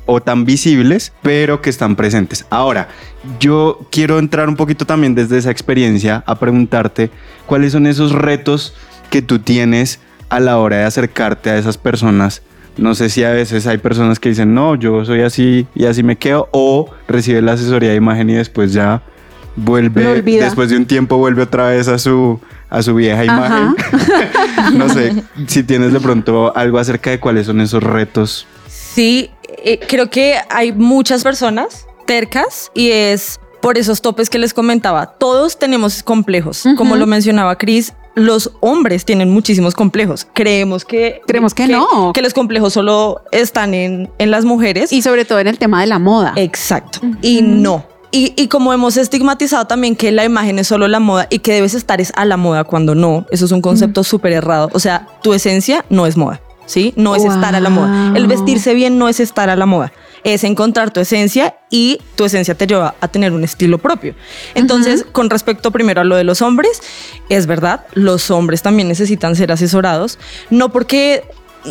o 0.05 0.21
tan 0.21 0.45
visibles, 0.45 1.13
pero 1.21 1.61
que 1.61 1.69
están 1.69 1.95
presentes. 1.95 2.45
Ahora, 2.49 2.89
yo 3.39 3.79
quiero 3.91 4.19
entrar 4.19 4.49
un 4.49 4.55
poquito 4.55 4.85
también 4.85 5.15
desde 5.15 5.37
esa 5.37 5.51
experiencia 5.51 6.23
a 6.25 6.35
preguntarte 6.35 7.09
cuáles 7.45 7.71
son 7.71 7.87
esos 7.87 8.11
retos 8.11 8.73
que 9.09 9.21
tú 9.21 9.39
tienes 9.39 9.99
a 10.29 10.39
la 10.39 10.57
hora 10.57 10.77
de 10.77 10.83
acercarte 10.83 11.49
a 11.49 11.57
esas 11.57 11.77
personas. 11.77 12.41
No 12.77 12.93
sé 12.93 13.09
si 13.09 13.23
a 13.23 13.31
veces 13.31 13.67
hay 13.67 13.77
personas 13.77 14.19
que 14.19 14.29
dicen, 14.29 14.53
no, 14.53 14.75
yo 14.75 15.05
soy 15.05 15.21
así 15.21 15.65
y 15.75 15.85
así 15.85 16.03
me 16.03 16.17
quedo, 16.17 16.49
o 16.51 16.91
recibe 17.07 17.41
la 17.41 17.53
asesoría 17.53 17.91
de 17.91 17.95
imagen 17.95 18.29
y 18.29 18.33
después 18.33 18.73
ya 18.73 19.01
vuelve, 19.55 20.21
después 20.21 20.69
de 20.69 20.77
un 20.77 20.85
tiempo 20.85 21.17
vuelve 21.17 21.43
otra 21.43 21.69
vez 21.69 21.87
a 21.87 21.97
su, 21.97 22.39
a 22.69 22.81
su 22.81 22.95
vieja 22.95 23.21
Ajá. 23.21 23.73
imagen. 23.73 24.77
no 24.77 24.89
sé 24.89 25.23
si 25.47 25.63
tienes 25.63 25.93
de 25.93 26.01
pronto 26.01 26.55
algo 26.55 26.77
acerca 26.77 27.11
de 27.11 27.19
cuáles 27.19 27.45
son 27.47 27.61
esos 27.61 27.81
retos. 27.81 28.45
Sí, 28.95 29.29
eh, 29.65 29.77
creo 29.85 30.09
que 30.09 30.37
hay 30.49 30.71
muchas 30.71 31.21
personas 31.21 31.85
tercas 32.05 32.71
y 32.73 32.91
es 32.91 33.41
por 33.61 33.77
esos 33.77 34.01
topes 34.01 34.29
que 34.29 34.39
les 34.39 34.53
comentaba. 34.53 35.07
Todos 35.07 35.59
tenemos 35.59 36.01
complejos. 36.01 36.63
Como 36.77 36.95
lo 36.95 37.05
mencionaba 37.05 37.57
Chris, 37.57 37.91
los 38.13 38.53
hombres 38.61 39.03
tienen 39.03 39.31
muchísimos 39.31 39.73
complejos. 39.73 40.25
Creemos 40.31 40.85
que... 40.85 41.19
Creemos 41.27 41.53
que 41.53 41.67
no. 41.67 42.13
Que 42.13 42.21
los 42.21 42.33
complejos 42.33 42.71
solo 42.71 43.21
están 43.33 43.73
en, 43.73 44.09
en 44.17 44.31
las 44.31 44.45
mujeres. 44.45 44.93
Y 44.93 45.01
sobre 45.01 45.25
todo 45.25 45.39
en 45.39 45.47
el 45.47 45.57
tema 45.57 45.81
de 45.81 45.87
la 45.87 45.99
moda. 45.99 46.31
Exacto. 46.37 46.99
Y 47.21 47.41
no. 47.41 47.85
Y, 48.11 48.33
y 48.37 48.47
como 48.47 48.71
hemos 48.71 48.95
estigmatizado 48.95 49.67
también 49.67 49.97
que 49.97 50.13
la 50.13 50.23
imagen 50.23 50.57
es 50.57 50.67
solo 50.67 50.87
la 50.87 51.01
moda 51.01 51.27
y 51.29 51.39
que 51.39 51.51
debes 51.51 51.73
estar 51.73 51.99
es 51.99 52.13
a 52.15 52.23
la 52.23 52.37
moda 52.37 52.63
cuando 52.63 52.95
no, 52.95 53.25
eso 53.29 53.43
es 53.43 53.51
un 53.51 53.61
concepto 53.61 54.05
súper 54.05 54.31
errado. 54.31 54.69
O 54.71 54.79
sea, 54.79 55.05
tu 55.21 55.33
esencia 55.33 55.83
no 55.89 56.07
es 56.07 56.15
moda, 56.15 56.39
¿sí? 56.65 56.93
No 56.95 57.15
es 57.15 57.23
estar 57.23 57.55
a 57.55 57.59
la 57.59 57.69
moda. 57.69 58.13
El 58.15 58.27
vestirse 58.27 58.73
bien 58.73 58.97
no 58.97 59.09
es 59.09 59.19
estar 59.19 59.49
a 59.49 59.55
la 59.55 59.65
moda. 59.65 59.91
Es 60.23 60.43
encontrar 60.43 60.91
tu 60.91 60.99
esencia 60.99 61.55
y 61.69 61.99
tu 62.15 62.25
esencia 62.25 62.55
te 62.55 62.65
lleva 62.67 62.95
a 62.99 63.07
tener 63.07 63.31
un 63.31 63.43
estilo 63.43 63.77
propio. 63.77 64.15
Entonces, 64.55 65.05
con 65.11 65.29
respecto 65.29 65.71
primero 65.71 66.01
a 66.01 66.03
lo 66.03 66.15
de 66.15 66.23
los 66.23 66.41
hombres, 66.41 66.81
es 67.29 67.45
verdad, 67.45 67.85
los 67.93 68.31
hombres 68.31 68.61
también 68.61 68.87
necesitan 68.87 69.35
ser 69.35 69.51
asesorados, 69.51 70.17
no 70.49 70.71
porque 70.71 71.23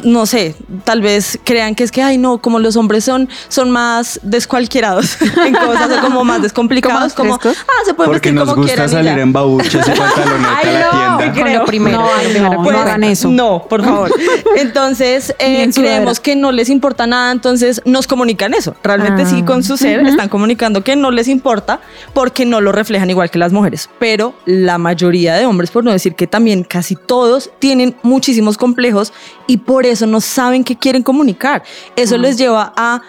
no 0.03 0.27
sé, 0.27 0.55
tal 0.85 1.01
vez 1.01 1.39
crean 1.45 1.75
que 1.75 1.85
es 1.85 1.93
que, 1.93 2.03
ay, 2.03 2.19
no, 2.19 2.39
como 2.39 2.59
los 2.59 2.77
hombres 2.77 3.05
son, 3.05 3.29
son 3.49 3.71
más 3.71 4.19
descualquierados 4.23 5.17
en 5.47 5.55
cosas, 5.55 5.91
o 5.97 6.01
como 6.01 6.25
más 6.25 6.43
descomplicados, 6.43 7.13
como, 7.15 7.35
ah, 7.35 7.39
se 7.85 7.95
pueden 7.95 8.13
Porque 8.13 8.31
vestir 8.31 8.35
nos 8.35 8.49
como 8.49 8.63
gusta 8.63 8.73
quieran. 8.75 8.89
y 8.91 8.93
salir 8.93 9.17
ya. 9.17 9.23
en 9.23 9.33
babuches 9.33 9.75
y 9.87 9.91
pantaloneta 9.99 10.59
a 10.59 10.65
la 10.65 11.19
tienda. 11.19 11.43
Con 11.43 11.53
lo 11.55 11.65
primero. 11.65 11.99
No, 11.99 12.09
ay, 12.15 12.39
no, 12.41 12.51
no 12.55 12.63
Pues, 12.63 12.77
hagan 12.77 13.05
eso. 13.05 13.29
No, 13.29 13.67
por 13.69 13.85
favor. 13.85 14.13
Entonces, 14.57 15.35
eh, 15.39 15.69
creemos 15.75 16.21
que 16.21 16.37
no 16.37 16.53
les 16.53 16.69
importa 16.71 17.07
nada, 17.07 17.33
entonces 17.33 17.83
nos 17.85 18.07
comunican 18.07 18.55
eso. 18.55 18.75
Realmente 18.83 19.23
Ah. 19.23 19.27
sí, 19.27 19.43
con 19.43 19.63
su 19.63 19.77
ser 19.77 20.01
están 20.07 20.29
comunicando 20.29 20.83
que 20.83 20.97
no 20.97 21.11
les 21.11 21.29
importa 21.29 21.81
porque 22.15 22.45
no 22.45 22.61
lo 22.61 22.73
reflejan 22.73 23.11
igual 23.11 23.31
que 23.31 23.39
las 23.39 23.53
mujeres. 23.53 23.89
Pero 23.99 24.35
la 24.45 24.79
mayoría 24.79 25.35
de 25.35 25.47
hombres, 25.47 25.71
por 25.71 25.85
no 25.85 25.93
decir 25.93 26.15
que 26.15 26.27
también 26.27 26.65
casi 26.65 26.97
todos, 26.97 27.51
tienen 27.59 27.97
muchísimos 28.03 28.57
complejos 28.59 29.13
y 29.47 29.59
por 29.59 29.84
eso 29.91 30.07
no 30.07 30.21
saben 30.21 30.65
qué 30.65 30.77
quieren 30.77 31.03
comunicar. 31.03 31.63
Eso 31.97 32.17
les 32.19 32.37
lleva 32.39 32.73
a 32.77 33.03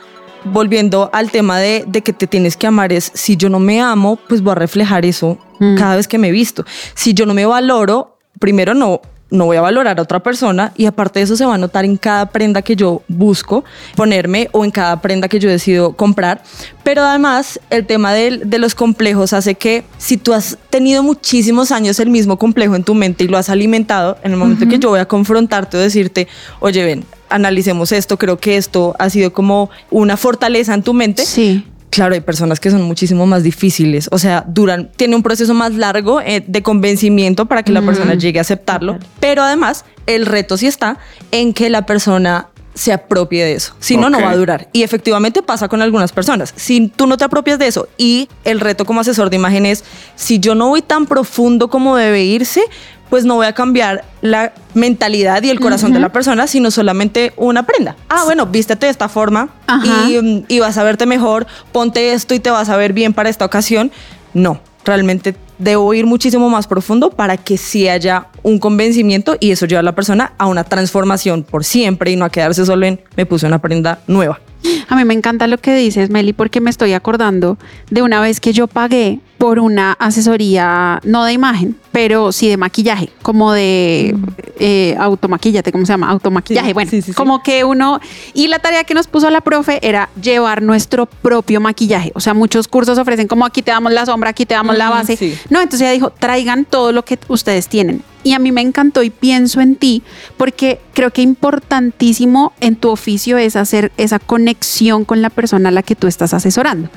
volviendo 0.46 1.10
al 1.12 1.32
tema 1.32 1.58
de, 1.60 1.84
de 1.88 2.02
que 2.04 2.14
te 2.14 2.28
tienes 2.28 2.56
que 2.56 2.68
amar 2.68 2.94
es 2.94 3.12
si 3.16 3.36
yo 3.36 3.50
no 3.50 3.60
me 3.60 3.82
amo, 3.82 4.18
pues 4.28 4.42
voy 4.42 4.52
a 4.52 4.56
reflejar 4.56 5.06
eso 5.06 5.38
Mm. 5.60 5.78
cada 5.78 5.96
vez 5.96 6.08
que 6.08 6.18
me 6.18 6.32
visto. 6.32 6.66
Si 6.96 7.14
yo 7.14 7.26
no 7.26 7.34
me 7.34 7.46
valoro, 7.46 8.18
primero 8.40 8.74
no 8.74 9.02
no 9.32 9.46
voy 9.46 9.58
a 9.58 9.62
valorar 9.62 9.98
a 10.00 10.04
otra 10.04 10.22
persona 10.22 10.72
y 10.78 10.86
aparte 10.86 11.20
de 11.20 11.24
eso 11.26 11.36
se 11.36 11.46
va 11.46 11.56
a 11.56 11.58
notar 11.58 11.84
en 11.84 11.98
cada 11.98 12.28
prenda 12.28 12.62
que 12.62 12.76
yo 12.76 13.02
busco 13.08 13.66
ponerme 13.96 14.50
o 14.52 14.64
en 14.64 14.72
cada 14.72 15.02
prenda 15.02 15.28
que 15.28 15.40
yo 15.40 15.50
decido 15.50 15.94
comprar. 15.94 16.44
Pero 16.84 17.04
además 17.04 17.60
el 17.72 17.86
tema 17.88 18.14
del- 18.14 18.48
de, 18.50 18.60
los 18.60 18.76
complejos 18.76 19.34
hace 19.34 19.56
que 19.56 19.84
si 19.98 20.18
tú 20.18 20.34
has 20.34 20.58
tenido 20.70 21.02
muchísimos 21.02 21.72
años 21.72 22.00
el 22.00 22.10
mismo 22.10 22.38
complejo 22.38 22.76
en 22.76 22.84
tu 22.84 22.94
mente 22.94 23.24
y 23.24 23.28
lo 23.28 23.38
has 23.38 23.50
alimentado, 23.50 24.18
en 24.24 24.32
el 24.34 24.38
momento 24.38 24.68
que 24.68 24.78
yo 24.80 24.90
voy 24.90 25.00
a 25.00 25.08
confrontarte 25.08 25.76
o 25.78 25.80
decirte, 25.80 26.28
oye, 26.60 26.86
ven, 26.86 27.04
analicemos 27.30 27.92
esto, 27.92 28.18
creo 28.18 28.38
que 28.38 28.58
esto 28.58 28.96
ha 29.00 29.10
sido 29.10 29.34
como 29.34 29.70
una 29.90 30.18
fortaleza 30.18 30.74
en 30.76 30.84
tu 30.84 30.94
mente, 30.94 31.26
Sí. 31.26 31.66
Claro, 31.96 32.14
hay 32.14 32.20
personas 32.20 32.60
que 32.60 32.70
son 32.70 32.82
muchísimo 32.82 33.26
más 33.26 33.42
difíciles, 33.42 34.10
o 34.12 34.18
sea, 34.18 34.44
duran, 34.46 34.92
tiene 34.98 35.16
un 35.16 35.24
proceso 35.24 35.54
más 35.54 35.76
largo 35.76 36.20
eh, 36.20 36.44
de 36.46 36.62
convencimiento 36.62 37.46
para 37.46 37.64
que 37.64 37.72
la 37.72 37.82
persona 37.84 38.16
llegue 38.16 38.38
a 38.38 38.42
aceptarlo, 38.42 39.00
pero 39.22 39.44
además 39.44 39.86
el 40.06 40.26
reto 40.26 40.58
sí 40.58 40.68
está 40.68 40.98
en 41.32 41.54
que 41.54 41.70
la 41.70 41.86
persona 41.86 42.50
se 42.74 42.92
apropie 42.92 43.46
de 43.46 43.54
eso, 43.54 43.78
si 43.80 43.96
no, 43.96 44.10
no 44.10 44.20
va 44.20 44.32
a 44.32 44.36
durar. 44.36 44.68
Y 44.74 44.84
efectivamente 44.84 45.42
pasa 45.42 45.70
con 45.70 45.82
algunas 45.82 46.12
personas. 46.12 46.54
Si 46.58 46.90
tú 46.90 47.08
no 47.08 47.16
te 47.16 47.24
apropias 47.24 47.58
de 47.58 47.68
eso 47.68 47.88
y 47.98 48.28
el 48.44 48.60
reto 48.60 48.84
como 48.84 49.00
asesor 49.00 49.30
de 49.30 49.38
imagen 49.38 49.66
es, 49.66 49.86
si 50.16 50.40
yo 50.40 50.54
no 50.54 50.68
voy 50.68 50.82
tan 50.82 51.06
profundo 51.06 51.70
como 51.70 51.96
debe 51.96 52.26
irse, 52.26 52.62
pues 53.10 53.26
no 53.26 53.36
voy 53.36 53.46
a 53.46 53.54
cambiar 53.54 54.04
la 54.22 54.54
mentalidad 54.74 55.42
y 55.44 55.50
el 55.50 55.60
corazón 55.60 55.94
de 55.94 56.00
la 56.00 56.10
persona, 56.10 56.48
sino 56.48 56.72
solamente 56.72 57.34
una 57.38 57.64
prenda. 57.64 57.96
Ah, 58.10 58.24
bueno, 58.26 58.46
vístete 58.46 58.88
de 58.88 58.92
esta 58.92 59.10
forma 59.10 59.50
y, 59.84 60.18
mm, 60.22 60.46
y 60.48 60.60
vas 60.60 60.78
a 60.78 60.84
verte 60.84 61.06
mejor, 61.06 61.48
ponte 61.72 62.14
esto 62.14 62.34
y 62.34 62.40
te 62.40 62.50
vas 62.50 62.70
a 62.70 62.78
ver 62.78 62.94
bien 62.94 63.14
para 63.14 63.30
esta 63.30 63.46
ocasión. 63.46 63.92
No, 64.34 64.60
realmente 64.84 65.36
debo 65.58 65.94
ir 65.94 66.06
muchísimo 66.06 66.50
más 66.50 66.68
profundo 66.68 67.10
para 67.10 67.38
que 67.38 67.58
sí 67.58 67.88
haya 67.88 68.28
un 68.44 68.60
convencimiento 68.60 69.38
y 69.40 69.52
eso 69.52 69.66
lleva 69.66 69.80
a 69.80 69.84
la 69.84 69.96
persona 69.96 70.34
a 70.38 70.48
una 70.48 70.64
transformación 70.64 71.44
por 71.44 71.64
siempre 71.64 72.12
y 72.12 72.16
no 72.16 72.26
a 72.26 72.30
quedarse 72.30 72.66
solo 72.66 72.86
en 72.86 73.02
me 73.16 73.26
puse 73.26 73.46
una 73.48 73.60
prenda 73.60 74.00
nueva. 74.08 74.40
A 74.88 74.96
mí 74.96 75.06
me 75.06 75.14
encanta 75.14 75.48
lo 75.48 75.58
que 75.60 75.76
dices, 75.76 76.10
Meli, 76.10 76.34
porque 76.34 76.60
me 76.60 76.70
estoy 76.70 76.94
acordando 76.94 77.58
de 77.92 78.02
una 78.02 78.20
vez 78.20 78.40
que 78.40 78.52
yo 78.52 78.68
pagué 78.68 79.20
por 79.38 79.60
una 79.60 79.94
asesoría, 79.94 81.00
no 81.04 81.24
de 81.24 81.34
imagen, 81.34 81.78
pero 81.96 82.34
sí 82.34 82.50
de 82.50 82.58
maquillaje, 82.58 83.08
como 83.22 83.54
de 83.54 84.14
eh, 84.60 84.98
automaquillate, 85.00 85.72
¿cómo 85.72 85.86
se 85.86 85.94
llama? 85.94 86.10
Automaquillaje. 86.10 86.68
Sí, 86.68 86.74
bueno, 86.74 86.92
sí, 86.92 87.02
sí, 87.02 87.14
como 87.14 87.42
que 87.42 87.64
uno. 87.64 88.02
Y 88.34 88.50
la 88.50 88.60
tarea 88.60 88.84
que 88.84 88.94
nos 88.94 89.08
puso 89.08 89.30
la 89.30 89.40
profe 89.40 89.80
era 89.82 90.10
llevar 90.22 90.62
nuestro 90.62 91.06
propio 91.06 91.62
maquillaje. 91.62 92.12
O 92.14 92.20
sea, 92.20 92.34
muchos 92.34 92.68
cursos 92.68 92.98
ofrecen 92.98 93.30
como 93.30 93.46
aquí 93.46 93.62
te 93.62 93.72
damos 93.72 93.94
la 93.94 94.06
sombra, 94.06 94.32
aquí 94.32 94.46
te 94.46 94.56
damos 94.56 94.78
la 94.78 94.88
Mm, 94.90 94.92
base. 94.92 95.16
sí. 95.16 95.38
No, 95.50 95.62
entonces 95.62 95.84
ella 95.84 95.92
dijo, 95.94 96.10
traigan 96.10 96.66
todo 96.66 96.92
lo 96.92 97.06
que 97.06 97.18
ustedes 97.30 97.70
tienen. 97.70 98.04
Y 98.26 98.34
a 98.34 98.40
mí 98.40 98.52
me 98.52 98.62
encantó 98.62 99.04
y 99.04 99.12
pienso 99.12 99.62
en 99.62 99.76
ti 99.76 100.02
porque 100.36 100.80
creo 100.96 101.12
que 101.12 101.22
importantísimo 101.22 102.54
en 102.60 102.76
tu 102.76 102.90
oficio 102.90 103.38
es 103.38 103.56
hacer 103.56 103.92
esa 103.98 104.18
conexión 104.18 105.06
con 105.06 105.22
la 105.22 105.30
persona 105.30 105.70
a 105.70 105.72
la 105.72 105.84
que 105.84 105.94
tú 105.96 106.08
estás 106.08 106.34
asesorando. 106.34 106.90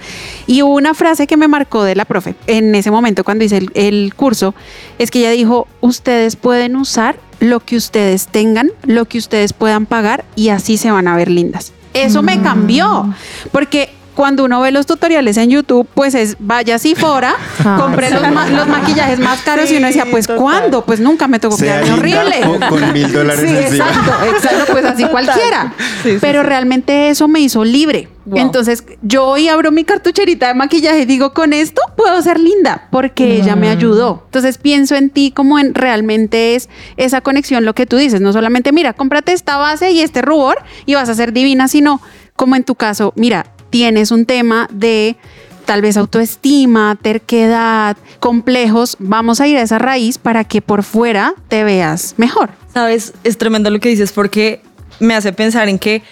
Y 0.46 0.62
hubo 0.62 0.74
una 0.74 0.94
frase 0.94 1.26
que 1.26 1.36
me 1.36 1.46
marcó 1.46 1.82
de 1.84 1.96
la 1.96 2.06
profe 2.06 2.34
en 2.46 2.74
ese 2.74 2.90
momento 2.90 3.24
cuando 3.24 3.44
hice 3.44 3.58
el, 3.58 3.70
el 3.74 4.14
curso, 4.14 4.54
es 4.98 5.10
que 5.10 5.20
ella 5.20 5.30
dijo, 5.30 5.66
ustedes 5.80 6.36
pueden 6.36 6.76
usar 6.76 7.18
lo 7.40 7.60
que 7.60 7.76
ustedes 7.76 8.26
tengan, 8.26 8.70
lo 8.84 9.04
que 9.04 9.18
ustedes 9.18 9.52
puedan 9.52 9.86
pagar 9.86 10.24
y 10.36 10.48
así 10.48 10.76
se 10.76 10.90
van 10.90 11.08
a 11.08 11.16
ver 11.16 11.30
lindas. 11.30 11.72
Eso 11.94 12.22
me 12.22 12.42
cambió, 12.42 13.14
porque 13.50 13.90
cuando 14.18 14.44
uno 14.44 14.60
ve 14.60 14.72
los 14.72 14.84
tutoriales 14.84 15.36
en 15.36 15.48
YouTube, 15.48 15.86
pues 15.94 16.16
es 16.16 16.34
vaya 16.40 16.74
así 16.74 16.96
fora, 16.96 17.36
Ah, 17.64 17.76
compré 17.80 18.10
los, 18.10 18.20
ma- 18.32 18.48
los 18.48 18.66
maquillajes 18.66 19.20
más 19.20 19.42
caros 19.42 19.70
y 19.70 19.76
uno 19.76 19.86
decía, 19.86 20.06
pues 20.10 20.26
¿cuándo? 20.26 20.84
Pues 20.84 20.98
nunca 20.98 21.28
me 21.28 21.38
tocó 21.38 21.56
quedarme 21.56 21.84
linda 22.02 22.22
horrible. 22.24 22.66
o 22.66 22.68
con 22.68 22.92
mil 22.92 23.12
dólares 23.12 23.48
Sí, 23.48 23.56
encima. 23.56 23.86
exacto, 23.86 24.12
exacto, 24.34 24.72
pues 24.72 24.84
así 24.86 25.04
cualquiera. 25.04 25.72
Sí, 26.02 26.14
sí, 26.14 26.18
Pero 26.20 26.40
sí. 26.42 26.48
realmente 26.48 27.10
eso 27.10 27.28
me 27.28 27.38
hizo 27.38 27.62
libre. 27.64 28.08
Wow. 28.24 28.38
Entonces 28.40 28.82
yo 29.02 29.24
hoy 29.24 29.46
abro 29.48 29.70
mi 29.70 29.84
cartucherita 29.84 30.48
de 30.48 30.54
maquillaje 30.54 30.98
y 31.02 31.04
digo, 31.04 31.32
con 31.32 31.52
esto 31.52 31.80
puedo 31.96 32.20
ser 32.20 32.40
linda 32.40 32.88
porque 32.90 33.36
ella 33.36 33.54
me 33.54 33.70
ayudó. 33.70 34.22
Entonces 34.24 34.58
pienso 34.58 34.96
en 34.96 35.10
ti 35.10 35.30
como 35.30 35.60
en 35.60 35.74
realmente 35.74 36.56
es 36.56 36.68
esa 36.96 37.20
conexión 37.20 37.64
lo 37.64 37.72
que 37.74 37.86
tú 37.86 37.96
dices. 37.96 38.20
No 38.20 38.32
solamente, 38.32 38.72
mira, 38.72 38.94
cómprate 38.94 39.32
esta 39.32 39.58
base 39.58 39.92
y 39.92 40.00
este 40.00 40.22
rubor 40.22 40.58
y 40.86 40.94
vas 40.96 41.08
a 41.08 41.14
ser 41.14 41.32
divina, 41.32 41.68
sino 41.68 42.00
como 42.34 42.56
en 42.56 42.64
tu 42.64 42.74
caso, 42.74 43.12
mira, 43.16 43.46
tienes 43.70 44.10
un 44.10 44.26
tema 44.26 44.68
de 44.72 45.16
tal 45.64 45.82
vez 45.82 45.96
autoestima, 45.96 46.96
terquedad, 47.00 47.96
complejos, 48.20 48.96
vamos 48.98 49.40
a 49.40 49.46
ir 49.46 49.58
a 49.58 49.62
esa 49.62 49.78
raíz 49.78 50.16
para 50.16 50.44
que 50.44 50.62
por 50.62 50.82
fuera 50.82 51.34
te 51.48 51.62
veas 51.62 52.14
mejor. 52.16 52.50
Sabes, 52.72 53.12
es 53.22 53.36
tremendo 53.36 53.68
lo 53.68 53.78
que 53.78 53.90
dices 53.90 54.12
porque 54.12 54.62
me 54.98 55.14
hace 55.14 55.32
pensar 55.32 55.68
en 55.68 55.78
que 55.78 56.02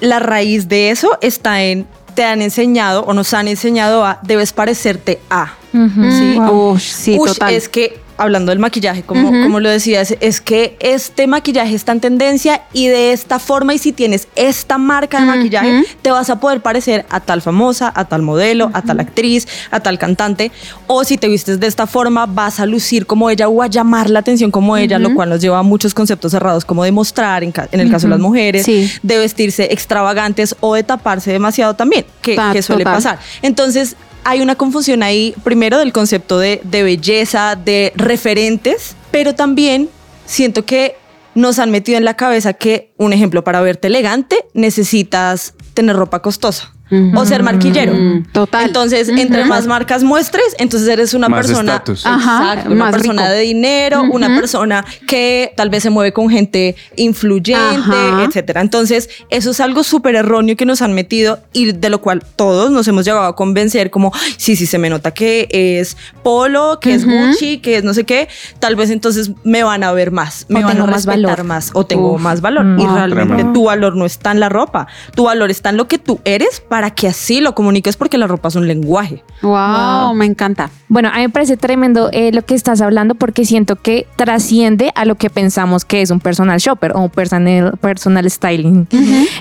la 0.00 0.18
raíz 0.18 0.68
de 0.68 0.90
eso 0.90 1.16
está 1.22 1.62
en 1.62 1.86
te 2.14 2.24
han 2.24 2.42
enseñado 2.42 3.04
o 3.04 3.14
nos 3.14 3.32
han 3.34 3.46
enseñado 3.46 4.04
a 4.04 4.18
debes 4.22 4.52
parecerte 4.52 5.20
a. 5.30 5.54
¿sí? 5.72 6.38
Ush, 6.38 6.80
sí, 6.80 7.16
Ush, 7.18 7.32
total. 7.32 7.54
Es 7.54 7.68
que, 7.68 8.00
hablando 8.16 8.50
del 8.50 8.58
maquillaje, 8.58 9.02
como, 9.02 9.28
como 9.28 9.60
lo 9.60 9.68
decías, 9.68 10.14
es 10.20 10.40
que 10.40 10.76
este 10.80 11.26
maquillaje 11.26 11.74
está 11.74 11.92
en 11.92 12.00
tendencia 12.00 12.62
y 12.72 12.88
de 12.88 13.12
esta 13.12 13.38
forma, 13.38 13.74
y 13.74 13.78
si 13.78 13.92
tienes 13.92 14.28
esta 14.36 14.78
marca 14.78 15.20
de 15.20 15.26
maquillaje, 15.26 15.84
te 16.02 16.10
vas 16.10 16.30
a 16.30 16.40
poder 16.40 16.60
parecer 16.60 17.06
a 17.10 17.20
tal 17.20 17.42
famosa, 17.42 17.92
a 17.94 18.06
tal 18.06 18.22
modelo, 18.22 18.70
a 18.72 18.82
tal 18.82 19.00
actriz, 19.00 19.46
a 19.70 19.80
tal 19.80 19.98
cantante. 19.98 20.52
O 20.86 21.04
si 21.04 21.18
te 21.18 21.28
vistes 21.28 21.60
de 21.60 21.66
esta 21.66 21.86
forma, 21.86 22.26
vas 22.26 22.60
a 22.60 22.66
lucir 22.66 23.06
como 23.06 23.30
ella 23.30 23.48
o 23.48 23.62
a 23.62 23.66
llamar 23.66 24.10
la 24.10 24.20
atención 24.20 24.50
como 24.50 24.76
ella, 24.76 24.98
lo 24.98 25.14
cual 25.14 25.30
nos 25.30 25.40
lleva 25.40 25.58
a 25.58 25.62
muchos 25.62 25.94
conceptos 25.94 26.32
cerrados, 26.32 26.64
como 26.64 26.84
de 26.84 26.92
mostrar, 26.92 27.42
en, 27.44 27.52
el 27.72 27.90
caso 27.90 28.06
de 28.06 28.10
las 28.10 28.20
mujeres, 28.20 28.64
Sí. 28.64 28.90
de 29.02 29.18
vestirse 29.18 29.72
extravagantes 29.72 30.56
o 30.60 30.74
de 30.74 30.82
taparse 30.82 31.32
demasiado 31.32 31.74
también, 31.74 32.04
que, 32.22 32.62
suele 32.62 32.84
pasar. 32.84 33.18
Entonces, 33.42 33.96
hay 34.26 34.40
una 34.40 34.56
confusión 34.56 35.04
ahí, 35.04 35.34
primero 35.44 35.78
del 35.78 35.92
concepto 35.92 36.40
de, 36.40 36.60
belleza, 36.64 37.54
de 37.54 37.92
referentes, 37.94 38.96
pero 39.12 39.36
también 39.36 39.88
siento 40.26 40.64
que 40.64 40.96
nos 41.36 41.60
han 41.60 41.70
metido 41.70 41.96
en 41.96 42.04
la 42.04 42.14
cabeza 42.14 42.52
que, 42.52 42.92
un 42.96 43.12
ejemplo, 43.12 43.44
para 43.44 43.60
verte 43.60 43.86
elegante 43.86 44.36
necesitas 44.52 45.54
tener 45.74 45.94
ropa 45.94 46.22
costosa. 46.22 46.74
O 47.14 47.24
ser 47.24 47.42
marquillero. 47.42 47.92
Mm, 47.94 48.24
total. 48.32 48.66
Entonces, 48.66 49.08
entre 49.08 49.44
más 49.44 49.66
marcas 49.66 50.04
muestres, 50.04 50.54
entonces 50.58 50.88
eres 50.88 51.14
una 51.14 51.28
Más 51.28 51.44
persona. 51.46 51.72
estatus. 51.72 52.06
Ajá, 52.06 52.52
Exacto, 52.52 52.70
una 52.72 52.84
más 52.84 52.92
persona 52.94 53.22
rico. 53.22 53.34
de 53.34 53.40
dinero, 53.40 54.02
una 54.04 54.28
persona 54.36 54.84
que 55.06 55.52
tal 55.56 55.68
vez 55.68 55.82
se 55.82 55.90
mueve 55.90 56.12
con 56.12 56.28
gente 56.30 56.76
influyente, 56.96 57.54
Ajá. 57.76 58.24
etcétera. 58.28 58.60
Entonces, 58.60 59.08
eso 59.30 59.50
es 59.50 59.60
algo 59.60 59.82
súper 59.82 60.14
erróneo 60.14 60.56
que 60.56 60.64
nos 60.66 60.82
han 60.82 60.92
metido 60.92 61.40
y 61.52 61.72
de 61.72 61.90
lo 61.90 62.00
cual 62.00 62.22
todos 62.36 62.70
nos 62.70 62.86
hemos 62.88 63.04
llegado 63.04 63.24
a 63.26 63.34
convencer 63.34 63.90
como, 63.90 64.12
"Ay, 64.14 64.34
sí, 64.36 64.54
sí, 64.56 64.66
se 64.66 64.78
me 64.78 64.88
nota 64.90 65.12
que 65.12 65.48
es 65.50 65.96
Polo, 66.22 66.78
que 66.80 66.94
es 66.94 67.04
Gucci, 67.04 67.58
que 67.58 67.78
es 67.78 67.84
no 67.84 67.94
sé 67.94 68.04
qué, 68.04 68.28
tal 68.58 68.76
vez 68.76 68.90
entonces 68.90 69.30
me 69.44 69.62
van 69.64 69.82
a 69.82 69.92
ver 69.92 70.10
más, 70.10 70.46
me 70.48 70.60
O 70.60 70.66
van 70.68 70.80
a 70.80 70.86
más 70.86 70.94
respetar 71.06 71.22
valor. 71.22 71.44
más 71.44 71.70
o 71.74 71.84
tengo 71.84 72.12
Uf. 72.14 72.20
más 72.20 72.40
valor. 72.40 72.64
y 72.78 72.84
Mm. 72.86 72.94
realmente 72.94 73.26
Tremendo. 73.34 73.52
tu 73.52 73.64
valor 73.64 73.96
no 73.96 74.06
está 74.06 74.30
en 74.32 74.40
la 74.40 74.48
ropa, 74.48 74.86
tu 75.14 75.24
valor 75.24 75.50
está 75.50 75.70
en 75.70 75.76
lo 75.78 75.88
que 75.88 75.98
tú 75.98 76.20
eres 76.24 76.60
para 76.60 76.75
que 76.90 77.08
así 77.08 77.40
lo 77.40 77.54
comuniques 77.54 77.96
porque 77.96 78.18
la 78.18 78.26
ropa 78.26 78.48
es 78.48 78.54
un 78.54 78.66
lenguaje. 78.66 79.22
Wow, 79.42 80.14
me 80.14 80.26
encanta. 80.26 80.70
Bueno, 80.88 81.08
a 81.08 81.16
mí 81.16 81.22
me 81.22 81.28
parece 81.30 81.56
tremendo 81.56 82.10
eh, 82.12 82.30
lo 82.32 82.42
que 82.42 82.54
estás 82.54 82.80
hablando 82.80 83.14
porque 83.14 83.44
siento 83.44 83.76
que 83.76 84.06
trasciende 84.16 84.92
a 84.94 85.04
lo 85.04 85.16
que 85.16 85.30
pensamos 85.30 85.84
que 85.84 86.02
es 86.02 86.10
un 86.10 86.20
personal 86.20 86.58
shopper 86.58 86.92
o 86.94 87.00
un 87.00 87.10
personal, 87.10 87.76
personal 87.80 88.30
styling. 88.30 88.86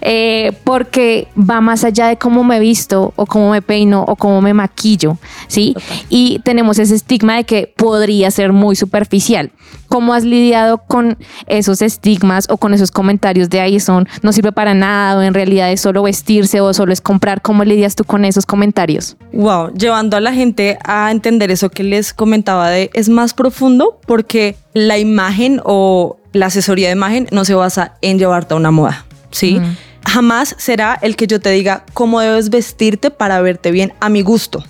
Eh, 0.01 0.57
porque 0.63 1.27
va 1.37 1.61
más 1.61 1.83
allá 1.83 2.07
de 2.07 2.17
cómo 2.17 2.43
me 2.43 2.59
visto 2.59 3.13
o 3.15 3.25
cómo 3.25 3.51
me 3.51 3.61
peino 3.61 4.03
o 4.07 4.15
cómo 4.15 4.41
me 4.41 4.53
maquillo, 4.53 5.17
¿sí? 5.47 5.75
Y 6.09 6.39
tenemos 6.43 6.79
ese 6.79 6.95
estigma 6.95 7.35
de 7.37 7.43
que 7.43 7.73
podría 7.75 8.31
ser 8.31 8.53
muy 8.53 8.75
superficial. 8.75 9.51
¿Cómo 9.95 10.13
has 10.13 10.25
lidiado 10.25 10.79
con 10.79 11.17
esos 11.47 11.81
estigmas 11.81 12.47
o 12.49 12.57
con 12.57 12.73
esos 12.73 12.91
comentarios 12.91 13.49
de 13.49 13.61
ahí 13.61 13.79
son 13.79 14.09
no 14.23 14.33
sirve 14.33 14.51
para 14.51 14.73
nada 14.73 15.17
o 15.17 15.21
en 15.21 15.33
realidad 15.33 15.71
es 15.71 15.79
solo 15.79 16.03
vestirse 16.03 16.59
o 16.59 16.73
solo 16.73 16.91
es 16.91 16.99
comprar? 16.99 17.41
¿Cómo 17.41 17.63
lidias 17.63 17.95
tú 17.95 18.03
con 18.03 18.25
esos 18.25 18.45
comentarios? 18.45 19.15
Wow, 19.31 19.71
llevando 19.73 20.17
a 20.17 20.19
la 20.19 20.33
gente 20.33 20.77
a 20.83 21.11
entender 21.11 21.49
eso 21.49 21.69
que 21.69 21.83
les 21.83 22.13
comentaba 22.13 22.69
de 22.71 22.89
es 22.93 23.07
más 23.07 23.33
profundo 23.33 24.01
porque 24.05 24.57
la 24.73 24.97
imagen 24.97 25.61
o 25.63 26.17
la 26.33 26.47
asesoría 26.47 26.89
de 26.89 26.93
imagen 26.93 27.29
no 27.31 27.45
se 27.45 27.53
basa 27.53 27.93
en 28.01 28.19
llevarte 28.19 28.53
a 28.53 28.57
una 28.57 28.71
moda, 28.71 29.05
¿sí? 29.31 29.61
Jamás 30.05 30.55
será 30.57 30.99
el 31.01 31.15
que 31.15 31.25
yo 31.25 31.39
te 31.39 31.51
diga 31.51 31.85
cómo 31.93 32.19
debes 32.19 32.49
vestirte 32.49 33.11
para 33.11 33.39
verte 33.39 33.71
bien 33.71 33.93
a 34.01 34.09
mi 34.09 34.23
gusto. 34.23 34.61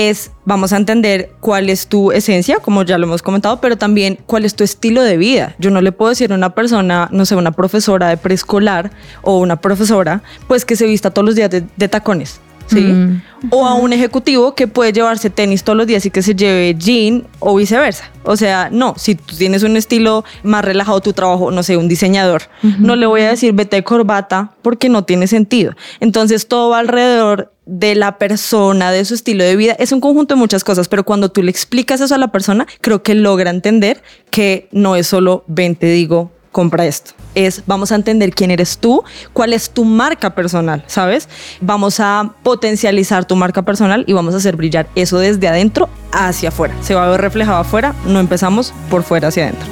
Es, 0.00 0.30
vamos 0.44 0.72
a 0.72 0.76
entender 0.76 1.32
cuál 1.40 1.68
es 1.68 1.88
tu 1.88 2.12
esencia, 2.12 2.58
como 2.60 2.84
ya 2.84 2.98
lo 2.98 3.06
hemos 3.06 3.20
comentado, 3.20 3.60
pero 3.60 3.76
también 3.76 4.16
cuál 4.26 4.44
es 4.44 4.54
tu 4.54 4.62
estilo 4.62 5.02
de 5.02 5.16
vida. 5.16 5.56
Yo 5.58 5.72
no 5.72 5.80
le 5.80 5.90
puedo 5.90 6.10
decir 6.10 6.30
a 6.30 6.36
una 6.36 6.54
persona, 6.54 7.08
no 7.10 7.26
sé, 7.26 7.34
una 7.34 7.50
profesora 7.50 8.08
de 8.08 8.16
preescolar 8.16 8.92
o 9.22 9.40
una 9.40 9.60
profesora, 9.60 10.22
pues 10.46 10.64
que 10.64 10.76
se 10.76 10.86
vista 10.86 11.10
todos 11.10 11.26
los 11.26 11.34
días 11.34 11.50
de, 11.50 11.64
de 11.76 11.88
tacones. 11.88 12.40
¿Sí? 12.68 12.80
Mm. 12.80 13.22
O 13.50 13.66
a 13.66 13.74
un 13.74 13.92
ejecutivo 13.92 14.54
que 14.54 14.66
puede 14.66 14.92
llevarse 14.92 15.30
tenis 15.30 15.62
todos 15.62 15.76
los 15.76 15.86
días 15.86 16.04
y 16.06 16.10
que 16.10 16.22
se 16.22 16.34
lleve 16.34 16.74
jean 16.76 17.26
o 17.38 17.54
viceversa. 17.54 18.10
O 18.24 18.36
sea, 18.36 18.68
no, 18.70 18.94
si 18.96 19.14
tú 19.14 19.36
tienes 19.36 19.62
un 19.62 19.76
estilo 19.76 20.24
más 20.42 20.64
relajado 20.64 21.00
tu 21.00 21.12
trabajo, 21.12 21.50
no 21.50 21.62
sé, 21.62 21.76
un 21.76 21.88
diseñador, 21.88 22.42
no 22.62 22.96
le 22.96 23.06
voy 23.06 23.22
a 23.22 23.30
decir 23.30 23.52
vete 23.52 23.76
de 23.76 23.84
corbata 23.84 24.52
porque 24.62 24.88
no 24.88 25.04
tiene 25.04 25.26
sentido. 25.26 25.74
Entonces 26.00 26.48
todo 26.48 26.70
va 26.70 26.80
alrededor 26.80 27.52
de 27.68 27.94
la 27.94 28.18
persona, 28.18 28.90
de 28.90 29.04
su 29.04 29.14
estilo 29.14 29.44
de 29.44 29.54
vida. 29.54 29.76
Es 29.78 29.92
un 29.92 30.00
conjunto 30.00 30.34
de 30.34 30.40
muchas 30.40 30.64
cosas, 30.64 30.88
pero 30.88 31.04
cuando 31.04 31.30
tú 31.30 31.42
le 31.42 31.50
explicas 31.50 32.00
eso 32.00 32.14
a 32.14 32.18
la 32.18 32.28
persona, 32.28 32.66
creo 32.80 33.02
que 33.02 33.14
logra 33.14 33.50
entender 33.50 34.02
que 34.30 34.68
no 34.72 34.96
es 34.96 35.06
solo 35.06 35.44
ven, 35.46 35.76
te 35.76 35.86
digo, 35.86 36.32
compra 36.52 36.86
esto. 36.86 37.12
Es, 37.34 37.62
vamos 37.66 37.92
a 37.92 37.94
entender 37.94 38.30
quién 38.32 38.50
eres 38.50 38.78
tú, 38.78 39.04
cuál 39.32 39.52
es 39.52 39.70
tu 39.70 39.84
marca 39.84 40.34
personal, 40.34 40.82
¿sabes? 40.86 41.28
Vamos 41.60 42.00
a 42.00 42.34
potencializar 42.42 43.24
tu 43.26 43.36
marca 43.36 43.62
personal 43.62 44.04
y 44.06 44.12
vamos 44.12 44.34
a 44.34 44.38
hacer 44.38 44.56
brillar 44.56 44.88
eso 44.94 45.18
desde 45.18 45.48
adentro 45.48 45.88
hacia 46.12 46.48
afuera. 46.48 46.74
Se 46.82 46.94
va 46.94 47.06
a 47.06 47.10
ver 47.10 47.20
reflejado 47.20 47.58
afuera, 47.58 47.94
no 48.06 48.20
empezamos 48.20 48.72
por 48.90 49.02
fuera 49.02 49.28
hacia 49.28 49.44
adentro. 49.44 49.68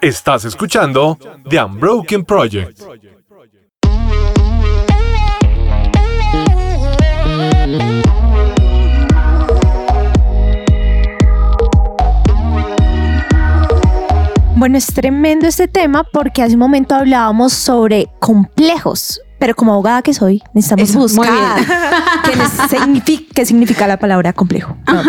Estás 0.00 0.44
escuchando 0.44 1.18
The 1.50 1.60
Unbroken 1.60 2.24
Project. 2.24 2.80
Bueno, 14.54 14.78
es 14.78 14.86
tremendo 14.86 15.48
este 15.48 15.66
tema 15.66 16.04
porque 16.04 16.42
hace 16.42 16.54
un 16.54 16.60
momento 16.60 16.94
hablábamos 16.94 17.52
sobre 17.52 18.06
complejos, 18.20 19.20
pero 19.38 19.54
como 19.54 19.72
abogada 19.72 20.02
que 20.02 20.14
soy, 20.14 20.42
necesitamos 20.54 20.90
Eso, 20.90 20.98
buscar 21.00 21.58
qué, 22.24 22.32
significa, 22.68 23.24
qué 23.34 23.44
significa 23.46 23.86
la 23.86 23.98
palabra 23.98 24.32
complejo. 24.32 24.76
¿no? 24.86 25.02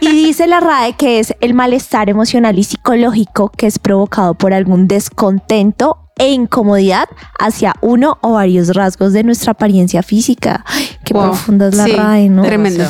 Y 0.00 0.08
dice 0.08 0.46
la 0.46 0.60
RAE 0.60 0.94
que 0.94 1.18
es 1.18 1.34
el 1.40 1.54
malestar 1.54 2.08
emocional 2.08 2.58
y 2.58 2.64
psicológico 2.64 3.50
que 3.50 3.66
es 3.66 3.78
provocado 3.78 4.34
por 4.34 4.54
algún 4.54 4.88
descontento 4.88 5.98
e 6.18 6.30
incomodidad 6.30 7.08
hacia 7.40 7.74
uno 7.80 8.18
o 8.20 8.32
varios 8.34 8.74
rasgos 8.74 9.12
de 9.12 9.24
nuestra 9.24 9.52
apariencia 9.52 10.02
física. 10.02 10.64
Qué 11.04 11.14
Wow. 11.14 11.24
profunda 11.24 11.68
es 11.68 11.74
la 11.74 11.84
Sí, 11.84 11.92
RAE, 11.92 12.28
¿no? 12.28 12.42
Tremendo. 12.42 12.84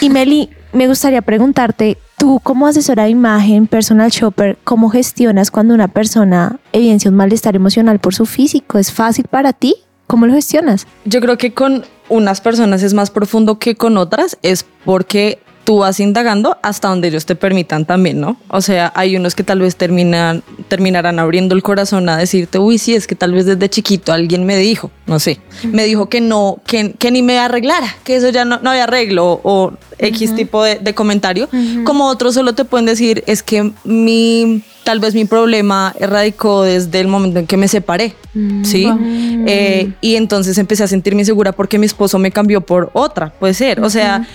Y 0.00 0.08
Meli, 0.10 0.50
me 0.72 0.88
gustaría 0.88 1.22
preguntarte, 1.22 1.98
tú 2.16 2.40
como 2.42 2.66
asesora 2.66 3.04
de 3.04 3.10
imagen, 3.10 3.66
personal 3.66 4.10
shopper, 4.10 4.58
¿cómo 4.64 4.88
gestionas 4.90 5.50
cuando 5.50 5.74
una 5.74 5.88
persona 5.88 6.58
evidencia 6.72 7.10
un 7.10 7.16
malestar 7.16 7.54
emocional 7.56 7.98
por 7.98 8.14
su 8.14 8.24
físico? 8.26 8.78
¿Es 8.78 8.90
fácil 8.90 9.26
para 9.30 9.52
ti? 9.52 9.74
¿Cómo 10.10 10.26
lo 10.26 10.34
gestionas? 10.34 10.88
Yo 11.04 11.20
creo 11.20 11.38
que 11.38 11.54
con 11.54 11.84
unas 12.08 12.40
personas 12.40 12.82
es 12.82 12.94
más 12.94 13.10
profundo 13.10 13.60
que 13.60 13.76
con 13.76 13.96
otras, 13.96 14.38
es 14.42 14.66
porque 14.84 15.38
tú 15.62 15.78
vas 15.78 16.00
indagando 16.00 16.58
hasta 16.62 16.88
donde 16.88 17.06
ellos 17.06 17.26
te 17.26 17.36
permitan 17.36 17.84
también, 17.84 18.20
¿no? 18.20 18.36
O 18.48 18.60
sea, 18.60 18.92
hay 18.96 19.14
unos 19.14 19.36
que 19.36 19.44
tal 19.44 19.60
vez 19.60 19.76
terminan, 19.76 20.42
terminarán 20.66 21.20
abriendo 21.20 21.54
el 21.54 21.62
corazón 21.62 22.08
a 22.08 22.16
decirte, 22.16 22.58
uy, 22.58 22.78
sí, 22.78 22.96
es 22.96 23.06
que 23.06 23.14
tal 23.14 23.32
vez 23.32 23.46
desde 23.46 23.68
chiquito 23.68 24.12
alguien 24.12 24.44
me 24.46 24.56
dijo, 24.56 24.90
no 25.06 25.20
sé, 25.20 25.38
me 25.62 25.84
dijo 25.84 26.08
que 26.08 26.20
no, 26.20 26.60
que, 26.66 26.94
que 26.94 27.12
ni 27.12 27.22
me 27.22 27.38
arreglara, 27.38 27.94
que 28.02 28.16
eso 28.16 28.30
ya 28.30 28.44
no, 28.44 28.58
no 28.60 28.70
había 28.70 28.84
arreglo 28.84 29.40
o 29.44 29.72
X 29.98 30.34
tipo 30.34 30.64
de, 30.64 30.80
de 30.80 30.92
comentario, 30.92 31.48
como 31.84 32.06
otros 32.08 32.34
solo 32.34 32.52
te 32.52 32.64
pueden 32.64 32.86
decir, 32.86 33.22
es 33.28 33.44
que 33.44 33.70
mi, 33.84 34.64
tal 34.84 35.00
vez 35.00 35.14
mi 35.14 35.24
problema 35.24 35.94
radicó 36.00 36.62
desde 36.62 37.00
el 37.00 37.08
momento 37.08 37.38
en 37.38 37.46
que 37.46 37.56
me 37.56 37.68
separé, 37.68 38.14
¿sí? 38.62 38.88
Eh, 39.46 39.92
y 40.00 40.16
entonces 40.16 40.58
empecé 40.58 40.84
a 40.84 40.88
sentirme 40.88 41.22
insegura 41.22 41.52
porque 41.52 41.78
mi 41.78 41.86
esposo 41.86 42.18
me 42.18 42.30
cambió 42.30 42.60
por 42.60 42.90
otra, 42.92 43.32
puede 43.32 43.54
ser. 43.54 43.80
O 43.80 43.90
sea, 43.90 44.26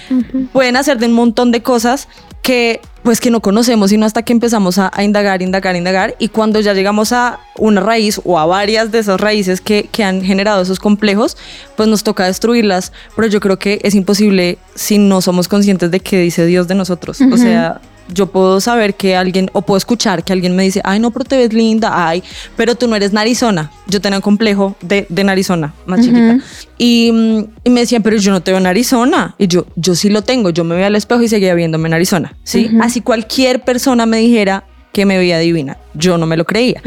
pueden 0.54 0.76
hacer 0.76 0.98
de 0.98 1.08
un 1.08 1.14
montón 1.14 1.52
de 1.52 1.62
cosas 1.62 2.08
que 2.42 2.80
pues 3.02 3.20
que 3.20 3.30
no 3.30 3.40
conocemos, 3.40 3.92
sino 3.92 4.06
hasta 4.06 4.24
que 4.24 4.34
empezamos 4.34 4.80
a, 4.80 4.92
a 4.94 5.04
indagar, 5.04 5.44
indagar, 5.44 5.76
indagar. 5.76 6.16
Y 6.18 6.30
cuando 6.30 6.60
ya 6.60 6.74
llegamos 6.74 7.12
a 7.12 7.40
una 7.58 7.80
raíz 7.80 8.20
o 8.24 8.40
a 8.40 8.48
varias 8.48 8.92
de 8.92 8.98
esas 8.98 9.20
raíces 9.22 9.62
que, 9.62 9.90
que 9.92 10.04
han 10.04 10.24
generado 10.24 10.64
esos 10.64 10.80
complejos, 10.80 11.38
pues 11.76 11.88
nos 11.88 12.04
toca 12.04 12.26
destruirlas. 12.26 12.92
Pero 13.16 13.28
yo 13.28 13.40
creo 13.40 13.60
que 13.60 13.80
es 13.84 13.94
imposible 13.94 14.58
si 14.74 14.98
no 14.98 15.22
somos 15.22 15.48
conscientes 15.48 15.92
de 15.92 16.00
qué 16.00 16.20
dice 16.20 16.48
Dios 16.48 16.68
de 16.68 16.74
nosotros. 16.74 17.20
O 17.32 17.38
sea, 17.38 17.80
yo 18.08 18.28
puedo 18.28 18.62
saber 18.62 18.96
que 18.96 19.16
alguien, 19.16 19.50
o 19.54 19.62
puedo 19.62 19.78
escuchar 19.78 20.24
que 20.24 20.34
alguien 20.34 20.56
me 20.56 20.64
dice, 20.64 20.82
ay, 20.84 21.00
no, 21.00 21.12
pero 21.12 21.26
te 21.26 21.38
ves 21.38 21.54
linda, 21.54 22.08
ay, 22.08 22.24
pero 22.56 22.76
tú 22.76 22.88
no 22.88 22.96
eres 22.96 23.14
narizona. 23.14 23.72
Yo 23.88 24.02
tenía 24.02 24.18
un 24.18 24.22
complejo 24.22 24.76
de, 24.82 25.06
de 25.10 25.24
narizona 25.24 25.74
más 25.86 26.02
chiquita. 26.02 26.40
Y, 26.78 27.12
mm, 27.12 27.46
y 27.64 27.70
me 27.70 27.82
decían, 27.82 28.04
pero 28.04 28.18
yo 28.18 28.32
no 28.32 28.42
te 28.42 28.52
veo 28.52 28.60
narizona. 28.60 29.36
Y 29.38 29.48
yo, 29.48 29.66
yo 29.76 29.96
sí 29.96 30.10
lo 30.10 30.22
tengo. 30.22 30.50
Yo 30.50 30.64
me 30.64 30.76
veía 30.76 30.88
al 30.88 30.96
espejo 30.96 31.22
y 31.22 31.28
seguía 31.28 31.54
viéndome 31.56 31.90
narizona. 31.90 32.36
¿sí? 32.44 32.70
Así 32.82 33.02
cualquier 33.02 33.64
persona 33.64 34.06
me 34.06 34.18
dijera 34.18 34.66
que 34.92 35.06
me 35.06 35.18
veía 35.18 35.40
divina. 35.40 35.78
Yo 35.94 36.18
no 36.18 36.26
me 36.26 36.38
lo 36.38 36.46
creía. 36.46 36.82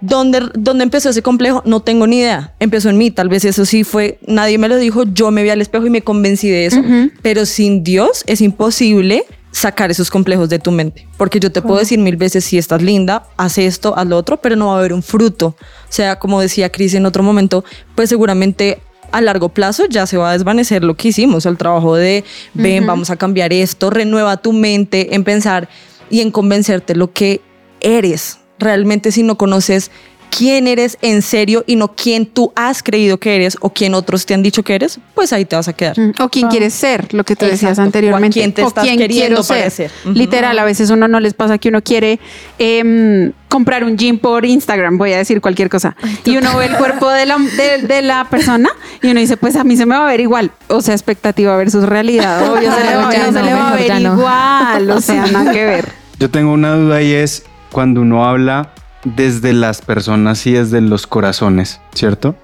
¿Dónde, 0.00 0.48
¿Dónde 0.54 0.84
empezó 0.84 1.10
ese 1.10 1.22
complejo? 1.22 1.62
No 1.66 1.80
tengo 1.80 2.06
ni 2.06 2.20
idea. 2.20 2.54
Empezó 2.58 2.88
en 2.88 2.96
mí, 2.96 3.10
tal 3.10 3.28
vez 3.28 3.44
eso 3.44 3.66
sí 3.66 3.84
fue, 3.84 4.18
nadie 4.26 4.56
me 4.56 4.68
lo 4.68 4.76
dijo, 4.78 5.04
yo 5.04 5.30
me 5.30 5.42
vi 5.42 5.50
al 5.50 5.60
espejo 5.60 5.86
y 5.86 5.90
me 5.90 6.00
convencí 6.00 6.48
de 6.48 6.66
eso, 6.66 6.82
pero 7.20 7.44
sin 7.44 7.84
Dios 7.84 8.24
es 8.26 8.40
imposible 8.40 9.24
sacar 9.52 9.90
esos 9.90 10.10
complejos 10.10 10.48
de 10.48 10.58
tu 10.58 10.70
mente, 10.70 11.08
porque 11.16 11.40
yo 11.40 11.50
te 11.50 11.62
puedo 11.62 11.78
decir 11.78 11.98
mil 11.98 12.16
veces, 12.16 12.44
si 12.44 12.58
estás 12.58 12.82
linda, 12.82 13.26
haz 13.36 13.58
esto, 13.58 13.96
haz 13.96 14.06
lo 14.06 14.16
otro, 14.16 14.36
pero 14.36 14.56
no 14.56 14.68
va 14.68 14.76
a 14.76 14.78
haber 14.78 14.92
un 14.92 15.02
fruto. 15.02 15.46
O 15.48 15.56
sea, 15.92 16.18
como 16.18 16.40
decía 16.40 16.70
Cris 16.70 16.94
en 16.94 17.06
otro 17.06 17.22
momento, 17.22 17.64
pues 17.94 18.08
seguramente 18.08 18.80
a 19.12 19.20
largo 19.20 19.48
plazo 19.48 19.86
ya 19.86 20.06
se 20.06 20.16
va 20.16 20.30
a 20.30 20.32
desvanecer 20.32 20.84
lo 20.84 20.96
que 20.96 21.08
hicimos, 21.08 21.46
el 21.46 21.56
trabajo 21.56 21.96
de, 21.96 22.24
ven, 22.54 22.86
vamos 22.86 23.10
a 23.10 23.16
cambiar 23.16 23.52
esto, 23.52 23.90
renueva 23.90 24.36
tu 24.36 24.52
mente 24.52 25.14
en 25.14 25.24
pensar 25.24 25.68
y 26.10 26.20
en 26.20 26.30
convencerte 26.30 26.94
lo 26.94 27.12
que 27.12 27.40
eres. 27.80 28.38
Realmente 28.58 29.10
si 29.10 29.22
no 29.22 29.36
conoces 29.36 29.90
quién 30.30 30.66
eres 30.68 30.96
en 31.02 31.20
serio 31.22 31.64
y 31.66 31.76
no 31.76 31.88
quién 31.94 32.24
tú 32.26 32.52
has 32.56 32.82
creído 32.82 33.18
que 33.18 33.34
eres 33.36 33.56
o 33.60 33.70
quién 33.70 33.94
otros 33.94 34.24
te 34.24 34.32
han 34.34 34.42
dicho 34.42 34.62
que 34.62 34.74
eres, 34.74 34.98
pues 35.14 35.32
ahí 35.32 35.44
te 35.44 35.56
vas 35.56 35.68
a 35.68 35.72
quedar. 35.74 35.98
Mm, 35.98 36.12
O 36.20 36.28
quién 36.28 36.48
quieres 36.48 36.72
ser, 36.72 37.12
lo 37.12 37.24
que 37.24 37.36
tú 37.36 37.44
decías 37.46 37.78
anteriormente. 37.78 38.38
O 38.38 38.40
quién 38.40 38.52
te 38.52 38.62
estás 38.62 38.86
queriendo 38.86 39.42
parecer. 39.44 39.90
Ujú. 40.04 40.14
Literal, 40.14 40.58
a 40.58 40.64
veces 40.64 40.88
uno 40.90 41.08
no 41.08 41.20
les 41.20 41.34
pasa 41.34 41.58
que 41.58 41.68
uno 41.68 41.82
quiere 41.82 42.18
em, 42.58 43.32
comprar 43.48 43.82
un 43.84 43.96
gym 43.98 44.18
por 44.18 44.44
Instagram, 44.46 44.96
voy 44.98 45.12
a 45.12 45.18
decir 45.18 45.40
cualquier 45.40 45.68
cosa. 45.68 45.96
y 46.24 46.36
uno 46.36 46.56
ve 46.56 46.66
el 46.66 46.76
cuerpo 46.76 47.08
de 47.10 47.26
la, 47.26 47.36
de, 47.38 47.86
de 47.86 48.02
la 48.02 48.26
persona 48.30 48.70
y 49.02 49.08
uno 49.08 49.20
dice, 49.20 49.36
pues 49.36 49.56
a 49.56 49.64
mí 49.64 49.76
se 49.76 49.86
me 49.86 49.96
va 49.96 50.06
a 50.06 50.10
ver 50.10 50.20
igual. 50.20 50.50
O 50.68 50.80
sea, 50.82 50.94
expectativa 50.94 51.56
versus 51.56 51.84
realidad. 51.84 52.48
Obvio, 52.52 52.72
se 52.74 52.84
le 52.84 52.96
va, 52.96 53.12
Ya 53.12 53.26
no 53.26 53.32
se 53.32 53.38
no, 53.40 53.44
le 53.44 53.54
va 53.54 53.70
a 53.72 53.74
ver 53.76 54.00
no. 54.00 54.14
igual. 54.14 54.90
O 54.90 55.00
sea, 55.00 55.26
nada 55.26 55.52
que 55.52 55.64
ver. 55.64 55.88
Yo 56.18 56.30
tengo 56.30 56.52
una 56.52 56.74
duda 56.74 57.02
y 57.02 57.12
es 57.12 57.44
cuando 57.72 58.02
uno 58.02 58.24
habla 58.28 58.72
desde 59.04 59.52
las 59.52 59.82
personas 59.82 60.46
y 60.46 60.52
desde 60.52 60.80
los 60.80 61.06
corazones, 61.06 61.80
¿cierto? 61.94 62.34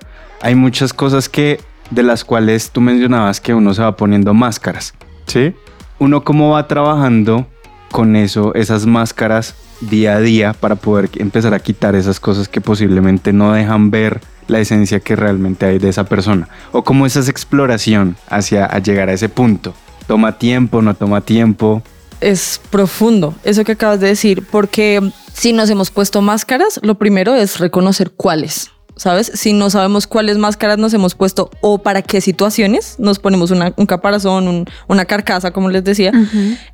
Hay 0.43 0.55
muchas 0.55 0.93
cosas 0.93 1.29
que 1.29 1.61
de 1.91 2.03
las 2.03 2.25
cuales 2.25 2.71
tú 2.71 2.81
mencionabas 2.81 3.41
que 3.41 3.55
uno 3.55 3.75
se 3.75 3.83
va 3.83 3.97
poniendo 3.97 4.35
máscaras, 4.35 4.95
¿sí? 5.27 5.55
Uno 5.99 6.25
cómo 6.25 6.51
va 6.51 6.67
trabajando 6.67 7.47
con 7.91 8.17
eso, 8.17 8.55
esas 8.55 8.87
máscaras 8.87 9.55
día 9.81 10.17
a 10.17 10.21
día 10.21 10.53
para 10.53 10.77
poder 10.77 11.11
empezar 11.17 11.55
a 11.55 11.61
quitar 11.61 11.95
esas 11.95 12.21
cosas 12.21 12.49
que 12.49 12.61
posiblemente 12.61 13.33
no 13.33 13.53
dejan 13.53 13.91
ver 13.91 14.21
la 14.49 14.61
esencia 14.61 15.01
que 15.01 15.17
realmente 15.17 15.67
hay 15.67 15.79
de 15.79 15.89
esa 15.89 16.05
persona 16.05 16.49
o 16.73 16.85
cómo 16.85 17.07
esa 17.07 17.21
es 17.21 17.29
exploración 17.29 18.17
hacia 18.29 18.65
a 18.65 18.79
llegar 18.79 19.09
a 19.09 19.13
ese 19.13 19.29
punto. 19.29 19.75
Toma 20.07 20.39
tiempo, 20.39 20.83
no 20.83 20.95
toma 20.95 21.21
tiempo. 21.21 21.83
Es 22.21 22.61
profundo 22.71 23.35
eso 23.45 23.65
que 23.65 23.73
acabas 23.73 24.01
de 24.01 24.09
decir, 24.09 24.45
porque 24.51 25.01
si 25.33 25.53
nos 25.53 25.69
hemos 25.71 25.91
puesto 25.91 26.23
máscaras, 26.23 26.81
lo 26.83 26.97
primero 26.97 27.35
es 27.35 27.59
reconocer 27.59 28.11
cuáles. 28.13 28.71
¿Sabes? 28.99 29.31
Si 29.35 29.53
no 29.53 29.69
sabemos 29.69 30.07
cuáles 30.07 30.39
máscaras 30.39 30.79
nos 30.79 30.95
hemos 30.95 31.15
puesto 31.15 31.51
o 31.61 31.77
para 31.83 32.01
qué 32.01 32.23
situaciones 32.23 32.95
nos 32.99 33.19
ponemos 33.19 33.51
una- 33.51 33.75
un 33.77 33.85
caparazón, 33.85 34.49
un- 34.49 34.65
una 34.89 35.05
carcasa, 35.05 35.51
como 35.51 35.69
les 35.69 35.85
decía, 35.85 36.13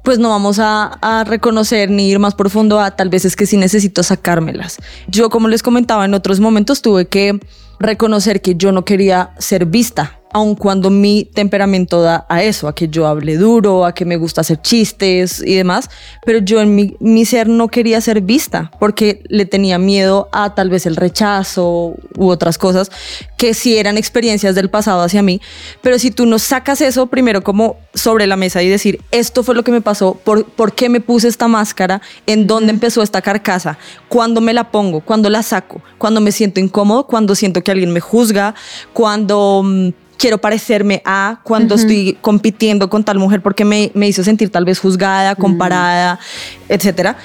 pues 0.05 0.21
no 0.21 0.29
vamos 0.29 0.61
a, 0.61 0.85
a 1.03 1.25
reconocer 1.25 1.91
ni 1.91 2.09
ir 2.09 2.21
más 2.21 2.37
profundo 2.37 2.79
a 2.79 2.93
tal 2.93 3.09
vez 3.09 3.25
es 3.25 3.35
que 3.35 3.45
sí 3.45 3.57
necesito 3.57 4.05
sacármelas. 4.05 4.77
Yo, 5.09 5.31
como 5.31 5.49
les 5.49 5.65
comentaba 5.65 6.05
en 6.05 6.15
otros 6.15 6.39
momentos, 6.39 6.81
tuve 6.81 7.09
que 7.09 7.41
reconocer 7.81 8.41
que 8.41 8.55
yo 8.55 8.71
no 8.71 8.85
quería 8.85 9.31
ser 9.39 9.67
vista, 9.67 10.21
aun 10.33 10.55
cuando 10.55 10.91
mi 10.91 11.25
temperamento 11.25 12.03
da 12.03 12.27
a 12.29 12.43
eso, 12.43 12.69
a 12.69 12.75
que 12.75 12.89
yo 12.89 13.07
hable 13.07 13.37
duro, 13.37 13.85
a 13.85 13.95
que 13.95 14.05
me 14.05 14.17
gusta 14.17 14.41
hacer 14.41 14.61
chistes 14.61 15.43
y 15.45 15.55
demás, 15.55 15.91
pero 16.25 16.39
yo 16.39 16.61
en 16.61 16.75
mi, 16.75 16.97
mi 17.01 17.25
ser 17.25 17.49
no 17.49 17.69
quería 17.69 18.01
ser 18.01 18.21
vista 18.21 18.71
porque 18.79 19.23
le 19.29 19.47
tenía 19.47 19.79
miedo 19.79 20.29
a 20.33 20.55
tal 20.55 20.71
vez 20.71 20.87
el 20.87 20.97
rechazo 20.97 21.95
u 22.17 22.29
otras 22.29 22.59
cosas 22.59 22.91
que 23.37 23.55
sí 23.55 23.77
eran 23.77 23.99
experiencias 23.99 24.55
del 24.55 24.71
pasado 24.71 25.03
hacia 25.03 25.23
mí, 25.23 25.41
pero 25.81 25.99
si 25.99 26.11
tú 26.11 26.27
no 26.27 26.39
sacas 26.39 26.81
eso 26.81 27.07
primero 27.07 27.43
como 27.43 27.77
sobre 27.93 28.27
la 28.27 28.37
mesa 28.37 28.63
y 28.63 28.69
decir, 28.69 29.01
esto 29.11 29.43
fue 29.43 29.55
lo 29.55 29.65
que 29.65 29.73
me 29.73 29.81
pasó, 29.81 30.15
por, 30.15 30.45
por 30.45 30.75
qué 30.75 30.89
me 30.89 31.01
puse 31.01 31.29
esta 31.29 31.49
máscara, 31.49 32.01
en 32.27 32.47
dónde 32.47 32.73
empezó 32.73 33.03
esta 33.03 33.21
carcasa, 33.21 33.79
cuándo 34.09 34.41
me 34.41 34.53
la 34.53 34.71
pongo, 34.71 35.01
cuándo 35.01 35.29
la 35.29 35.43
saco, 35.43 35.83
cuando 35.99 36.21
me 36.21 36.33
siento 36.33 36.61
incómodo, 36.61 37.07
cuando 37.07 37.35
siento 37.35 37.63
que 37.63 37.71
alguien 37.71 37.93
me 37.93 38.01
juzga, 38.01 38.55
cuando 38.93 39.63
mm, 39.65 39.89
quiero 40.23 40.39
parecerme 40.39 41.03
a, 41.05 41.41
cuando 41.43 41.75
estoy 41.75 42.17
compitiendo 42.21 42.89
con 42.89 43.03
tal 43.03 43.19
mujer 43.19 43.43
porque 43.43 43.65
me, 43.65 43.91
me 43.95 44.07
hizo 44.07 44.23
sentir 44.23 44.51
tal 44.51 44.65
vez 44.65 44.79
juzgada, 44.79 45.35
comparada, 45.35 46.21
etcétera. 46.69 47.17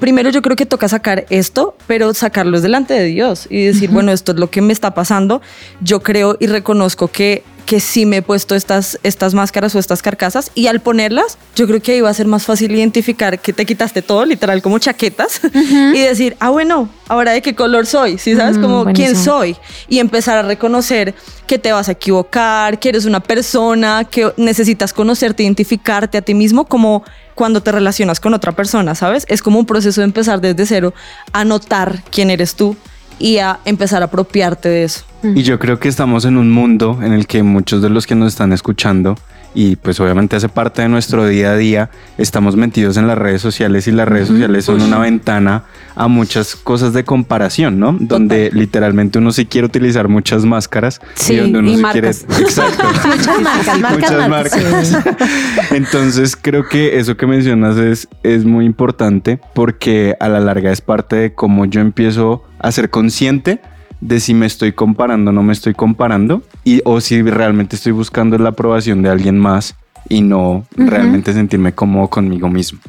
Primero 0.00 0.30
yo 0.30 0.42
creo 0.42 0.56
que 0.56 0.66
toca 0.66 0.88
sacar 0.88 1.26
esto, 1.30 1.76
pero 1.86 2.12
sacarlo 2.12 2.56
es 2.56 2.64
delante 2.64 2.92
de 2.92 3.04
Dios 3.04 3.46
y 3.50 3.66
decir, 3.66 3.90
bueno, 3.90 4.10
esto 4.10 4.32
es 4.32 4.38
lo 4.38 4.50
que 4.50 4.62
me 4.62 4.72
está 4.72 4.94
pasando. 4.94 5.40
Yo 5.80 6.00
creo 6.02 6.36
y 6.40 6.48
reconozco 6.48 7.06
que 7.06 7.44
que 7.70 7.78
sí 7.78 8.04
me 8.04 8.16
he 8.16 8.22
puesto 8.22 8.56
estas, 8.56 8.98
estas 9.04 9.32
máscaras 9.32 9.76
o 9.76 9.78
estas 9.78 10.02
carcasas 10.02 10.50
y 10.56 10.66
al 10.66 10.80
ponerlas, 10.80 11.38
yo 11.54 11.68
creo 11.68 11.80
que 11.80 12.02
va 12.02 12.10
a 12.10 12.14
ser 12.14 12.26
más 12.26 12.44
fácil 12.44 12.74
identificar 12.74 13.38
que 13.38 13.52
te 13.52 13.64
quitaste 13.64 14.02
todo, 14.02 14.24
literal, 14.24 14.60
como 14.60 14.80
chaquetas, 14.80 15.40
y 15.54 16.00
decir, 16.00 16.36
ah, 16.40 16.50
bueno, 16.50 16.88
ahora 17.06 17.30
de 17.30 17.42
qué 17.42 17.54
color 17.54 17.86
soy, 17.86 18.18
¿sí 18.18 18.34
sabes? 18.34 18.58
Mm, 18.58 18.60
como 18.60 18.84
quién 18.86 19.14
soy 19.14 19.56
y 19.88 20.00
empezar 20.00 20.38
a 20.38 20.42
reconocer 20.42 21.14
que 21.46 21.60
te 21.60 21.70
vas 21.70 21.88
a 21.88 21.92
equivocar, 21.92 22.80
que 22.80 22.88
eres 22.88 23.04
una 23.04 23.20
persona, 23.20 24.02
que 24.02 24.32
necesitas 24.36 24.92
conocerte, 24.92 25.44
identificarte 25.44 26.18
a 26.18 26.22
ti 26.22 26.34
mismo 26.34 26.64
como 26.64 27.04
cuando 27.36 27.62
te 27.62 27.70
relacionas 27.70 28.18
con 28.18 28.34
otra 28.34 28.50
persona, 28.50 28.96
¿sabes? 28.96 29.26
Es 29.28 29.42
como 29.42 29.60
un 29.60 29.66
proceso 29.66 30.00
de 30.00 30.06
empezar 30.06 30.40
desde 30.40 30.66
cero 30.66 30.92
a 31.32 31.44
notar 31.44 32.02
quién 32.10 32.30
eres 32.30 32.56
tú 32.56 32.76
y 33.20 33.38
a 33.38 33.60
empezar 33.64 34.02
a 34.02 34.06
apropiarte 34.06 34.68
de 34.68 34.84
eso. 34.84 35.04
Y 35.22 35.42
yo 35.42 35.58
creo 35.60 35.78
que 35.78 35.88
estamos 35.88 36.24
en 36.24 36.36
un 36.36 36.50
mundo 36.50 36.98
en 37.02 37.12
el 37.12 37.26
que 37.26 37.44
muchos 37.44 37.82
de 37.82 37.90
los 37.90 38.06
que 38.06 38.16
nos 38.16 38.32
están 38.32 38.52
escuchando 38.52 39.16
y 39.54 39.76
pues 39.76 39.98
obviamente 40.00 40.36
hace 40.36 40.48
parte 40.48 40.82
de 40.82 40.88
nuestro 40.88 41.26
día 41.26 41.52
a 41.52 41.56
día, 41.56 41.90
estamos 42.18 42.56
metidos 42.56 42.96
en 42.96 43.06
las 43.06 43.18
redes 43.18 43.40
sociales 43.42 43.88
y 43.88 43.92
las 43.92 44.06
redes 44.08 44.28
sociales 44.28 44.64
son 44.64 44.80
una 44.82 44.98
ventana 44.98 45.64
a 45.96 46.06
muchas 46.08 46.54
cosas 46.56 46.92
de 46.92 47.04
comparación, 47.04 47.78
¿no? 47.80 47.96
Donde 47.98 48.50
literalmente 48.52 49.18
uno 49.18 49.32
sí 49.32 49.46
quiere 49.46 49.66
utilizar 49.66 50.08
muchas 50.08 50.44
máscaras 50.44 51.00
Sí, 51.14 51.34
y 51.34 51.36
donde 51.38 51.58
uno 51.58 51.70
y 51.70 51.76
sí 51.76 51.82
marcas. 51.82 52.24
quiere 52.26 52.42
exacto. 52.44 52.84
Muchas 53.08 53.40
marcas, 53.40 53.80
marcas, 53.80 54.10
Muchas 54.12 54.28
marcas. 54.28 54.92
marcas. 54.92 55.70
Entonces 55.72 56.36
creo 56.40 56.68
que 56.68 56.98
eso 56.98 57.16
que 57.16 57.26
mencionas 57.26 57.76
es, 57.76 58.08
es 58.22 58.44
muy 58.44 58.64
importante 58.64 59.40
porque 59.54 60.14
a 60.20 60.28
la 60.28 60.40
larga 60.40 60.70
es 60.72 60.80
parte 60.80 61.16
de 61.16 61.34
cómo 61.34 61.64
yo 61.64 61.80
empiezo 61.80 62.44
a 62.60 62.70
ser 62.72 62.90
consciente 62.90 63.60
de 64.00 64.20
si 64.20 64.34
me 64.34 64.46
estoy 64.46 64.72
comparando 64.72 65.30
o 65.30 65.32
no 65.32 65.42
me 65.42 65.52
estoy 65.52 65.74
comparando 65.74 66.42
y 66.64 66.80
o 66.84 67.00
si 67.00 67.22
realmente 67.22 67.76
estoy 67.76 67.92
buscando 67.92 68.38
la 68.38 68.50
aprobación 68.50 69.02
de 69.02 69.10
alguien 69.10 69.38
más 69.38 69.74
y 70.08 70.22
no 70.22 70.64
realmente 70.76 71.32
sentirme 71.32 71.72
cómodo 71.72 72.08
conmigo 72.08 72.48
mismo. 72.48 72.80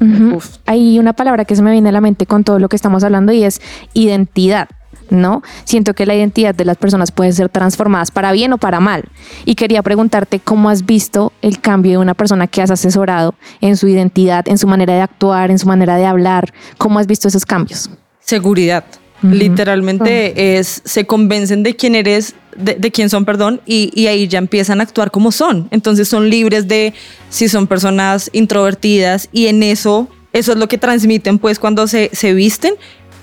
Hay 0.66 0.97
una 0.97 1.14
palabra 1.14 1.45
que 1.45 1.55
se 1.55 1.62
me 1.62 1.72
viene 1.72 1.89
a 1.89 1.91
la 1.91 2.01
mente 2.01 2.26
con 2.26 2.43
todo 2.43 2.59
lo 2.59 2.70
que 2.70 2.76
estamos 2.76 3.03
hablando 3.03 3.32
y 3.32 3.43
es 3.43 3.62
identidad. 3.93 4.70
¿No? 5.09 5.41
Siento 5.66 5.93
que 5.93 6.05
la 6.05 6.16
identidad 6.16 6.55
de 6.55 6.64
las 6.64 6.78
personas 6.78 7.12
puede 7.12 7.34
ser 7.34 7.49
transformadas 7.49 8.12
para 8.12 8.32
bien 8.32 8.53
o 8.53 8.57
para 8.57 8.80
mal. 8.80 9.03
Y 9.43 9.55
quería 9.55 9.84
preguntarte 9.84 10.39
cómo 10.39 10.70
has 10.70 10.86
visto 10.86 11.34
el 11.41 11.59
cambio 11.59 11.91
de 11.91 11.97
una 11.97 12.14
persona 12.14 12.47
que 12.47 12.62
has 12.62 12.72
asesorado 12.72 13.36
en 13.59 13.76
su 13.76 13.89
identidad, 13.89 14.47
en 14.47 14.57
su 14.57 14.68
manera 14.68 14.93
de 14.93 15.01
actuar, 15.01 15.51
en 15.51 15.59
su 15.59 15.68
manera 15.68 15.97
de 15.97 16.05
hablar. 16.05 16.53
¿Cómo 16.78 16.97
has 16.97 17.07
visto 17.07 17.28
esos 17.28 17.45
cambios? 17.45 17.89
seguridad. 18.32 18.86
Literalmente 19.22 20.57
es, 20.57 20.82
se 20.84 21.05
convencen 21.05 21.63
de 21.63 21.76
quién 21.76 21.95
eres, 21.95 22.34
de, 22.55 22.76
de 22.76 22.91
quién 22.91 23.09
son, 23.09 23.26
perdón, 23.26 23.61
y, 23.65 23.91
y 23.93 24.07
ahí 24.07 24.28
ya 24.28 24.39
empiezan 24.39 24.80
a 24.80 24.84
actuar 24.84 25.11
como 25.11 25.32
son. 25.32 25.67
Entonces 25.72 26.07
son 26.07 26.30
libres 26.30 26.67
de 26.67 26.93
si 27.30 27.47
son 27.47 27.67
personas 27.67 28.30
introvertidas 28.34 29.30
y 29.32 29.47
en 29.47 29.63
eso, 29.63 30.07
eso 30.34 30.53
es 30.53 30.57
lo 30.57 30.67
que 30.67 30.78
transmiten 30.78 31.38
pues 31.39 31.59
cuando 31.59 31.88
se, 31.88 32.09
se 32.13 32.34
visten. 32.34 32.74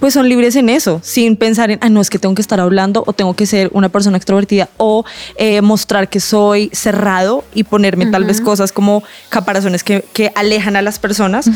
Pues 0.00 0.14
son 0.14 0.28
libres 0.28 0.54
en 0.56 0.68
eso, 0.68 1.00
sin 1.02 1.36
pensar 1.36 1.70
en, 1.70 1.78
ah, 1.82 1.88
no, 1.88 2.00
es 2.00 2.10
que 2.10 2.18
tengo 2.18 2.34
que 2.34 2.42
estar 2.42 2.60
hablando 2.60 3.02
o 3.06 3.12
tengo 3.12 3.34
que 3.34 3.46
ser 3.46 3.70
una 3.72 3.88
persona 3.88 4.16
extrovertida 4.16 4.68
o 4.76 5.04
eh, 5.36 5.60
mostrar 5.60 6.08
que 6.08 6.20
soy 6.20 6.70
cerrado 6.72 7.44
y 7.54 7.64
ponerme 7.64 8.06
tal 8.06 8.24
vez 8.24 8.40
cosas 8.40 8.72
como 8.72 9.02
caparazones 9.28 9.82
que, 9.82 10.04
que 10.12 10.30
alejan 10.34 10.76
a 10.76 10.82
las 10.82 10.98
personas, 10.98 11.50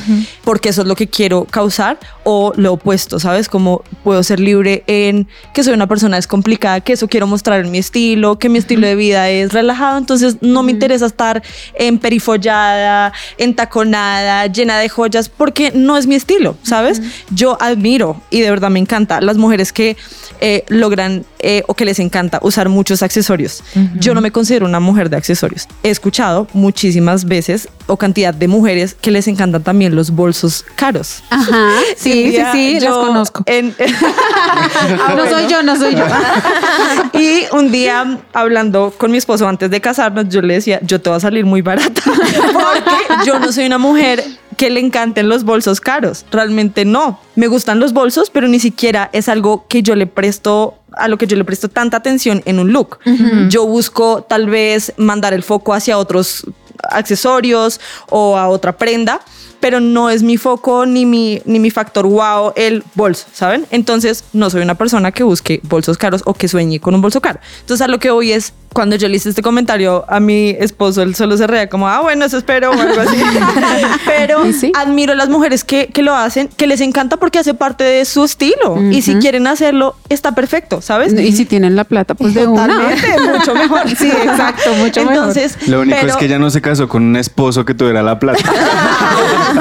porque 0.45 0.71
eso 0.71 0.83
es 0.83 0.89
lo 0.89 0.97
que 0.97 1.07
quiero 1.07 1.45
causar, 1.45 1.99
o 2.25 2.53
lo 2.57 2.75
opuesto, 2.75 3.19
¿sabes? 3.19 3.49
Como 3.49 3.83
puedo 4.05 4.23
ser 4.23 4.41
libre 4.41 4.85
en 4.87 5.29
que 5.55 5.63
soy 5.63 5.75
una 5.75 5.87
persona 5.87 6.17
descomplicada, 6.17 6.81
que 6.81 6.93
eso 6.95 7.09
quiero 7.09 7.27
mostrar 7.27 7.61
en 7.61 7.71
mi 7.71 7.79
estilo, 7.79 8.39
que 8.39 8.49
mi 8.49 8.59
estilo 8.59 8.87
de 8.87 8.95
vida 8.95 9.29
es 9.29 9.53
relajado, 9.53 9.99
entonces 9.99 10.37
no 10.41 10.63
me 10.63 10.73
interesa 10.73 11.07
estar 11.07 11.43
emperifollada, 11.75 13.13
entaconada, 13.39 14.47
llena 14.47 14.79
de 14.79 14.89
joyas, 14.89 15.29
porque 15.29 15.73
no 15.75 15.97
es 15.97 16.07
mi 16.07 16.15
estilo, 16.15 16.57
¿sabes? 16.63 17.01
Yo 17.31 17.57
admiro 17.61 18.21
y 18.33 18.41
de 18.41 18.51
verdad 18.51 18.71
me 18.71 18.81
encanta 18.81 19.21
las 19.21 19.37
mujeres 19.37 19.73
que 19.73 19.97
eh, 20.41 20.65
logran 20.69 21.25
eh, 21.39 21.63
o 21.69 21.75
que 21.75 21.85
les 21.85 21.99
encanta 22.01 22.41
usar 22.43 22.69
muchos 22.69 23.03
accesorios. 23.03 23.63
Yo 24.01 24.15
no 24.15 24.21
me 24.21 24.31
considero 24.33 24.67
una 24.67 24.81
mujer 24.81 25.11
de 25.11 25.17
accesorios. 25.17 25.69
He 25.85 25.91
escuchado 25.91 26.49
muchísimas 26.53 27.25
veces 27.27 27.69
o 27.87 27.97
cantidad 27.97 28.33
de 28.35 28.49
mujeres 28.49 28.95
que 29.01 29.11
les 29.11 29.29
encantan 29.29 29.63
también 29.63 29.95
los 29.95 30.11
bolsos 30.11 30.65
caros. 30.77 31.23
Ajá. 31.31 31.69
Sí, 31.97 32.11
sí, 32.13 32.31
día 32.31 32.53
sí, 32.53 32.81
las 32.81 32.93
conozco. 32.95 33.43
en- 33.47 33.75
Ah, 35.07 35.15
no 35.17 35.29
soy 35.29 35.47
yo, 35.49 35.63
no 35.63 35.77
soy 35.77 35.95
yo. 35.95 36.05
y 37.19 37.45
un 37.55 37.71
día 37.71 38.19
hablando 38.33 38.93
con 38.97 39.11
mi 39.11 39.19
esposo 39.19 39.47
antes 39.49 39.71
de 39.71 39.81
casarnos, 39.81 40.29
yo 40.29 40.41
le 40.43 40.55
decía, 40.55 40.81
yo 40.83 41.01
te 41.01 41.11
voy 41.11 41.17
a 41.19 41.21
salir 41.21 41.45
muy 41.45 41.63
barata 41.63 42.01
porque 42.05 43.27
yo 43.27 43.39
no 43.39 43.53
soy 43.53 43.67
una 43.67 43.79
mujer 43.79 44.25
que 44.57 44.71
le 44.71 44.81
encanten 44.81 45.29
los 45.29 45.45
bolsos 45.45 45.81
caros. 45.81 46.25
Realmente 46.31 46.85
no. 46.85 47.21
Me 47.37 47.47
gustan 47.47 47.81
los 47.81 47.93
bolsos, 47.93 48.31
pero 48.31 48.49
ni 48.49 48.61
siquiera 48.61 49.11
es 49.13 49.29
algo 49.29 49.67
que 49.69 49.83
yo 49.83 49.95
le 49.95 50.07
presto 50.07 50.75
a 50.93 51.09
lo 51.09 51.17
que 51.17 51.27
yo 51.27 51.37
le 51.37 51.45
presto 51.45 51.69
tanta 51.69 51.97
atención 51.97 52.43
en 52.45 52.59
un 52.59 52.73
look. 52.73 52.99
Yo 53.49 53.67
busco 53.67 54.23
tal 54.23 54.49
vez 54.49 54.93
mandar 54.97 55.33
el 55.33 55.43
foco 55.43 55.73
hacia 55.73 55.97
otros 55.99 56.45
accesorios 56.91 57.81
o 58.11 58.37
a 58.37 58.49
otra 58.49 58.77
prenda 58.77 59.21
pero 59.63 59.79
no 59.79 60.11
es 60.11 60.25
mi 60.25 60.39
foco 60.39 60.87
ni 60.87 61.07
mi, 61.07 61.41
ni 61.45 61.61
mi 61.61 61.71
factor 61.71 62.05
wow 62.05 62.53
el 62.57 62.83
bolso, 62.97 63.27
¿saben? 63.33 63.65
Entonces 63.71 64.25
no 64.33 64.51
soy 64.51 64.61
una 64.61 64.75
persona 64.75 65.13
que 65.13 65.23
busque 65.23 65.61
bolsos 65.63 65.97
caros 65.97 66.23
o 66.27 66.35
que 66.35 66.49
sueñe 66.49 66.81
con 66.81 66.97
un 66.97 67.01
bolso 67.01 67.21
caro. 67.21 67.39
Entonces 67.61 67.81
a 67.81 67.89
lo 67.89 68.01
que 68.01 68.11
voy 68.11 68.33
es, 68.33 68.55
cuando 68.73 68.97
yo 68.97 69.09
le 69.09 69.17
hice 69.17 69.29
este 69.29 69.43
comentario 69.43 70.05
a 70.09 70.21
mi 70.21 70.51
esposo, 70.51 71.03
él 71.03 71.15
solo 71.15 71.37
se 71.37 71.47
reía 71.47 71.69
como, 71.69 71.89
ah, 71.89 72.01
bueno, 72.01 72.25
eso 72.25 72.39
espero 72.39 72.71
o 72.71 72.73
algo 72.73 73.01
así. 73.01 73.17
pero 74.07 74.47
¿Y 74.47 74.53
sí? 74.53 74.73
admiro 74.75 75.13
a 75.13 75.17
las 75.17 75.29
mujeres 75.29 75.65
que, 75.65 75.89
que 75.89 76.03
lo 76.03 76.15
hacen, 76.15 76.49
que 76.49 76.67
les 76.67 76.81
encanta 76.81 77.17
porque 77.17 77.39
hace 77.39 77.55
parte 77.55 77.85
de 77.85 78.05
su 78.05 78.25
estilo. 78.25 78.81
Y 78.91 79.03
si 79.03 79.17
quieren 79.17 79.47
hacerlo, 79.47 79.97
está 80.09 80.33
perfecto, 80.33 80.81
¿sabes? 80.81 81.13
Y 81.13 81.33
si 81.33 81.45
tienen 81.45 81.77
la 81.77 81.85
plata, 81.85 82.15
pues 82.15 82.35
de 82.35 82.47
una. 82.47 82.67
Totalmente, 82.67 83.39
mucho 83.39 83.55
mejor. 83.55 83.83
Sí, 84.03 84.11
exacto, 84.11 84.73
mucho 84.75 85.01
mejor. 85.01 85.15
Entonces, 85.17 85.57
Lo 85.69 85.83
único 85.83 85.97
pero- 86.01 86.13
es 86.13 86.17
que 86.17 86.25
ella 86.25 86.39
no 86.39 86.51
se 86.51 86.61
casó 86.61 86.89
con 86.89 87.03
un 87.03 87.17
esposo 87.17 87.65
que 87.65 87.75
tuviera 87.75 88.03
la 88.03 88.19
plata. 88.19 88.43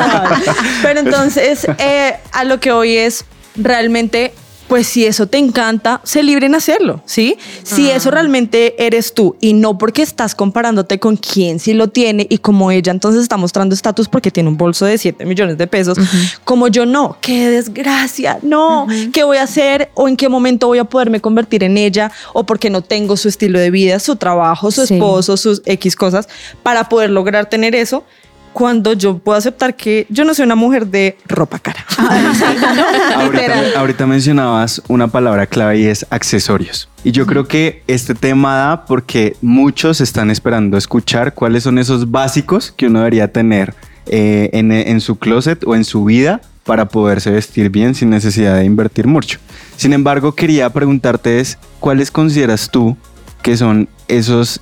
Pero 0.81 0.99
entonces, 0.99 1.67
eh, 1.77 2.15
a 2.31 2.43
lo 2.43 2.59
que 2.59 2.71
hoy 2.71 2.97
es 2.97 3.25
realmente, 3.55 4.33
pues 4.71 4.87
si 4.87 5.05
eso 5.05 5.27
te 5.27 5.37
encanta, 5.37 5.99
se 6.05 6.23
libre 6.23 6.45
en 6.45 6.55
hacerlo, 6.55 7.01
¿sí? 7.05 7.35
Si 7.61 7.89
eso 7.91 8.09
realmente 8.09 8.81
eres 8.85 9.13
tú 9.13 9.35
y 9.41 9.51
no 9.51 9.77
porque 9.77 10.01
estás 10.01 10.33
comparándote 10.33 10.97
con 10.97 11.17
quien 11.17 11.59
sí 11.59 11.73
lo 11.73 11.89
tiene 11.89 12.25
y 12.29 12.37
como 12.37 12.71
ella 12.71 12.93
entonces 12.93 13.21
está 13.21 13.35
mostrando 13.35 13.75
estatus 13.75 14.07
porque 14.07 14.31
tiene 14.31 14.47
un 14.47 14.55
bolso 14.55 14.85
de 14.85 14.97
7 14.97 15.25
millones 15.25 15.57
de 15.57 15.67
pesos, 15.67 15.97
como 16.45 16.69
yo 16.69 16.85
no, 16.85 17.17
qué 17.19 17.49
desgracia, 17.49 18.39
no, 18.43 18.87
¿qué 19.11 19.25
voy 19.25 19.39
a 19.39 19.43
hacer 19.43 19.91
o 19.93 20.07
en 20.07 20.15
qué 20.15 20.29
momento 20.29 20.67
voy 20.67 20.77
a 20.77 20.85
poderme 20.85 21.19
convertir 21.19 21.65
en 21.65 21.77
ella 21.77 22.09
o 22.31 22.45
porque 22.45 22.69
no 22.69 22.81
tengo 22.81 23.17
su 23.17 23.27
estilo 23.27 23.59
de 23.59 23.71
vida, 23.71 23.99
su 23.99 24.15
trabajo, 24.15 24.71
su 24.71 24.87
Sí. 24.87 24.93
esposo, 24.93 25.35
sus 25.35 25.61
X 25.65 25.97
cosas 25.97 26.29
para 26.63 26.87
poder 26.87 27.09
lograr 27.09 27.49
tener 27.49 27.75
eso? 27.75 28.05
Cuando 28.53 28.93
yo 28.93 29.17
puedo 29.17 29.37
aceptar 29.37 29.75
que 29.75 30.05
yo 30.09 30.25
no 30.25 30.33
soy 30.33 30.45
una 30.45 30.55
mujer 30.55 30.87
de 30.87 31.17
ropa 31.27 31.59
cara. 31.59 31.85
ahorita, 33.15 33.79
ahorita 33.79 34.07
mencionabas 34.07 34.81
una 34.87 35.07
palabra 35.07 35.47
clave 35.47 35.79
y 35.79 35.85
es 35.85 36.05
accesorios. 36.09 36.89
Y 37.03 37.11
yo 37.11 37.25
creo 37.25 37.47
que 37.47 37.83
este 37.87 38.13
tema 38.13 38.55
da 38.55 38.85
porque 38.85 39.35
muchos 39.41 40.01
están 40.01 40.29
esperando 40.29 40.77
escuchar 40.77 41.33
cuáles 41.33 41.63
son 41.63 41.77
esos 41.77 42.11
básicos 42.11 42.71
que 42.71 42.87
uno 42.87 42.99
debería 42.99 43.31
tener 43.31 43.73
eh, 44.05 44.49
en, 44.53 44.71
en 44.71 45.01
su 45.01 45.17
closet 45.17 45.63
o 45.65 45.75
en 45.75 45.83
su 45.83 46.05
vida 46.05 46.41
para 46.63 46.87
poderse 46.87 47.31
vestir 47.31 47.69
bien 47.69 47.95
sin 47.95 48.09
necesidad 48.09 48.55
de 48.55 48.65
invertir 48.65 49.07
mucho. 49.07 49.39
Sin 49.77 49.93
embargo, 49.93 50.33
quería 50.33 50.69
preguntarte 50.69 51.39
es, 51.39 51.57
¿cuáles 51.79 52.11
consideras 52.11 52.69
tú 52.69 52.97
que 53.41 53.57
son 53.57 53.89
esos 54.07 54.61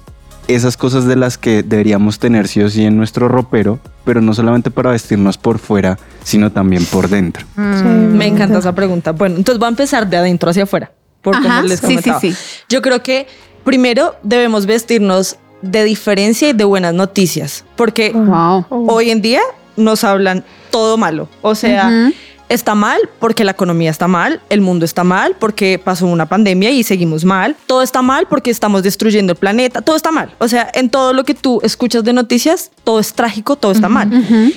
esas 0.56 0.76
cosas 0.78 1.06
de 1.06 1.16
las 1.16 1.38
que 1.38 1.64
deberíamos 1.64 2.20
tener 2.20 2.48
sí 2.48 2.62
o 2.62 2.70
sí 2.70 2.84
en 2.86 2.98
nuestro 2.98 3.28
ropero, 3.28 3.80
pero 4.04 4.20
no 4.22 4.34
solamente 4.34 4.72
para 4.72 4.92
vestirnos 4.92 5.38
por 5.38 5.60
fuera, 5.60 5.98
sino 6.24 6.52
también 6.52 6.86
por 6.86 7.08
dentro. 7.10 7.46
Me 7.56 8.28
encanta 8.28 8.58
esa 8.60 8.74
pregunta. 8.74 9.12
Bueno, 9.12 9.36
entonces 9.38 9.60
voy 9.60 9.68
a 9.68 9.70
empezar 9.70 10.10
de 10.10 10.18
adentro 10.18 10.50
hacia 10.50 10.64
afuera, 10.64 10.92
por 11.22 11.36
como 11.36 11.48
Ajá, 11.50 11.62
les 11.62 11.80
sí, 11.80 11.86
comentaba. 11.86 12.20
sí, 12.20 12.32
sí. 12.34 12.38
Yo 12.68 12.82
creo 12.82 13.02
que 13.04 13.28
primero 13.64 14.16
debemos 14.24 14.66
vestirnos 14.66 15.38
de 15.62 15.84
diferencia 15.84 16.50
y 16.50 16.54
de 16.54 16.64
buenas 16.64 16.94
noticias, 16.94 17.66
porque 17.76 18.12
Wow. 18.14 18.66
hoy 18.70 19.12
en 19.12 19.22
día 19.22 19.42
nos 19.78 20.04
hablan 20.04 20.44
todo 20.72 20.98
malo. 20.98 21.30
O 21.42 21.54
sea. 21.56 22.12
Está 22.50 22.76
mal 22.76 23.00
porque 23.20 23.44
la 23.44 23.52
economía 23.52 23.90
está 23.90 24.08
mal, 24.08 24.42
el 24.50 24.62
mundo 24.62 24.86
está 24.86 25.04
mal 25.04 25.36
porque 25.40 25.80
pasó 25.82 26.08
una 26.08 26.28
pandemia 26.28 26.72
y 26.72 26.84
seguimos 26.84 27.24
mal, 27.24 27.56
todo 27.68 27.82
está 27.82 28.02
mal 28.02 28.28
porque 28.30 28.50
estamos 28.50 28.84
destruyendo 28.84 29.34
el 29.34 29.38
planeta, 29.38 29.82
todo 29.82 29.96
está 29.96 30.12
mal. 30.12 30.36
O 30.40 30.48
sea, 30.48 30.70
en 30.74 30.90
todo 30.90 31.14
lo 31.14 31.24
que 31.24 31.36
tú 31.36 31.60
escuchas 31.64 32.04
de 32.04 32.14
noticias, 32.14 32.72
todo 32.84 33.00
es 33.00 33.14
trágico, 33.14 33.56
todo 33.56 33.72
está 33.72 33.88
mal. 33.88 34.10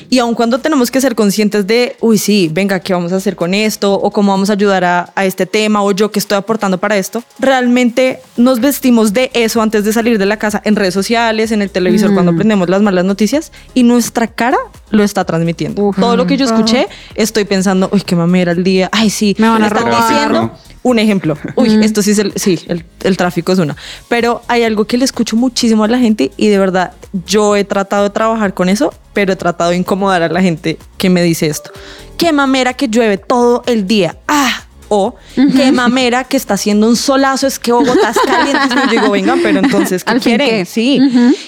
Y 0.09 0.19
aun 0.19 0.35
cuando 0.35 0.59
tenemos 0.59 0.91
que 0.91 1.01
ser 1.01 1.15
conscientes 1.15 1.67
de, 1.67 1.97
uy, 2.01 2.19
sí, 2.19 2.51
venga, 2.53 2.81
¿qué 2.81 2.93
vamos 2.95 3.13
a 3.13 3.17
hacer 3.17 3.37
con 3.37 3.55
esto? 3.55 3.95
O 3.95 4.11
cómo 4.11 4.33
vamos 4.33 4.51
a 4.51 4.55
ayudar 4.55 4.85
a, 4.85 5.13
a 5.15 5.25
este 5.25 5.47
tema, 5.47 5.83
o 5.83 5.93
yo 5.93 6.11
que 6.11 6.19
estoy 6.19 6.39
aportando 6.39 6.79
para 6.79 6.97
esto, 6.97 7.23
realmente 7.39 8.21
nos 8.37 8.61
vestimos 8.61 9.13
de 9.13 9.31
eso 9.35 9.61
antes 9.61 9.85
de 9.85 9.93
salir 9.93 10.19
de 10.19 10.27
la 10.27 10.39
casa 10.39 10.63
en 10.65 10.77
redes 10.77 10.95
sociales, 10.95 11.53
en 11.53 11.63
el 11.63 11.71
televisor, 11.71 12.15
cuando 12.15 12.33
aprendemos 12.33 12.69
las 12.69 12.83
malas 12.83 13.05
noticias, 13.05 13.53
y 13.75 13.83
nuestra 13.83 14.27
cara 14.27 14.59
lo 14.91 15.03
está 15.03 15.25
transmitiendo. 15.25 15.93
Todo 15.99 16.17
lo 16.17 16.27
que 16.27 16.37
yo 16.37 16.45
escuché, 16.45 16.89
estoy 17.15 17.45
pensando, 17.45 17.82
uy, 17.93 18.03
qué 18.03 18.15
mamera 18.17 18.53
el 18.53 18.63
día, 18.63 18.89
ay, 18.93 19.11
sí, 19.11 19.35
Me 19.39 19.49
van 19.49 19.63
a 19.63 19.69
robar. 19.69 20.09
diciendo 20.09 20.53
un 20.85 20.99
ejemplo. 20.99 21.37
Uy, 21.55 21.79
esto 21.85 22.03
sí 22.03 22.11
es 22.11 22.19
el, 22.19 22.33
sí, 22.37 22.59
el, 22.67 22.85
el 23.05 23.17
tráfico 23.17 23.53
es 23.53 23.59
una. 23.59 23.77
Pero 24.09 24.43
hay 24.49 24.65
algo 24.65 24.85
que 24.85 24.99
le 24.99 25.05
escucho 25.05 25.37
muchísimo 25.37 25.85
a 25.85 25.89
la 25.89 25.99
gente 25.99 26.33
y 26.37 26.49
de 26.49 26.59
verdad 26.59 26.93
yo 27.27 27.55
he 27.57 27.65
tratado 27.65 28.05
de 28.05 28.11
trabajar 28.11 28.53
con 28.55 28.69
eso, 28.69 28.93
pero 29.13 29.33
he 29.33 29.37
tratado 29.37 29.71
de 29.71 29.77
incomodar 29.77 30.23
a 30.23 30.29
la 30.29 30.43
gente 30.43 30.79
que 30.99 31.09
me 31.09 31.23
dice 31.23 31.47
esto. 31.47 31.71
Qué 32.17 32.33
mamera 32.33 32.75
que 32.75 32.89
llueve 32.89 33.19
todo 33.19 33.63
el 33.67 33.87
día. 33.87 34.17
Ah. 34.27 34.65
O 34.95 35.15
qué 35.57 35.73
mamera 35.73 36.25
que 36.25 36.37
está 36.37 36.53
haciendo 36.55 36.87
un 36.87 36.97
solazo, 36.97 37.47
es 37.47 37.59
que 37.59 37.73
Bogotá 37.73 38.11
es 38.11 38.19
caliente. 38.27 38.75
Y 38.75 38.85
yo 38.85 38.91
digo, 39.01 39.11
venga, 39.13 39.37
pero 39.43 39.61
entonces, 39.61 40.05
¿qué 40.05 40.11
Al 40.11 40.21
fin, 40.21 40.37
quieren? 40.37 40.49
¿qué? 40.51 40.65
Sí. 40.67 41.01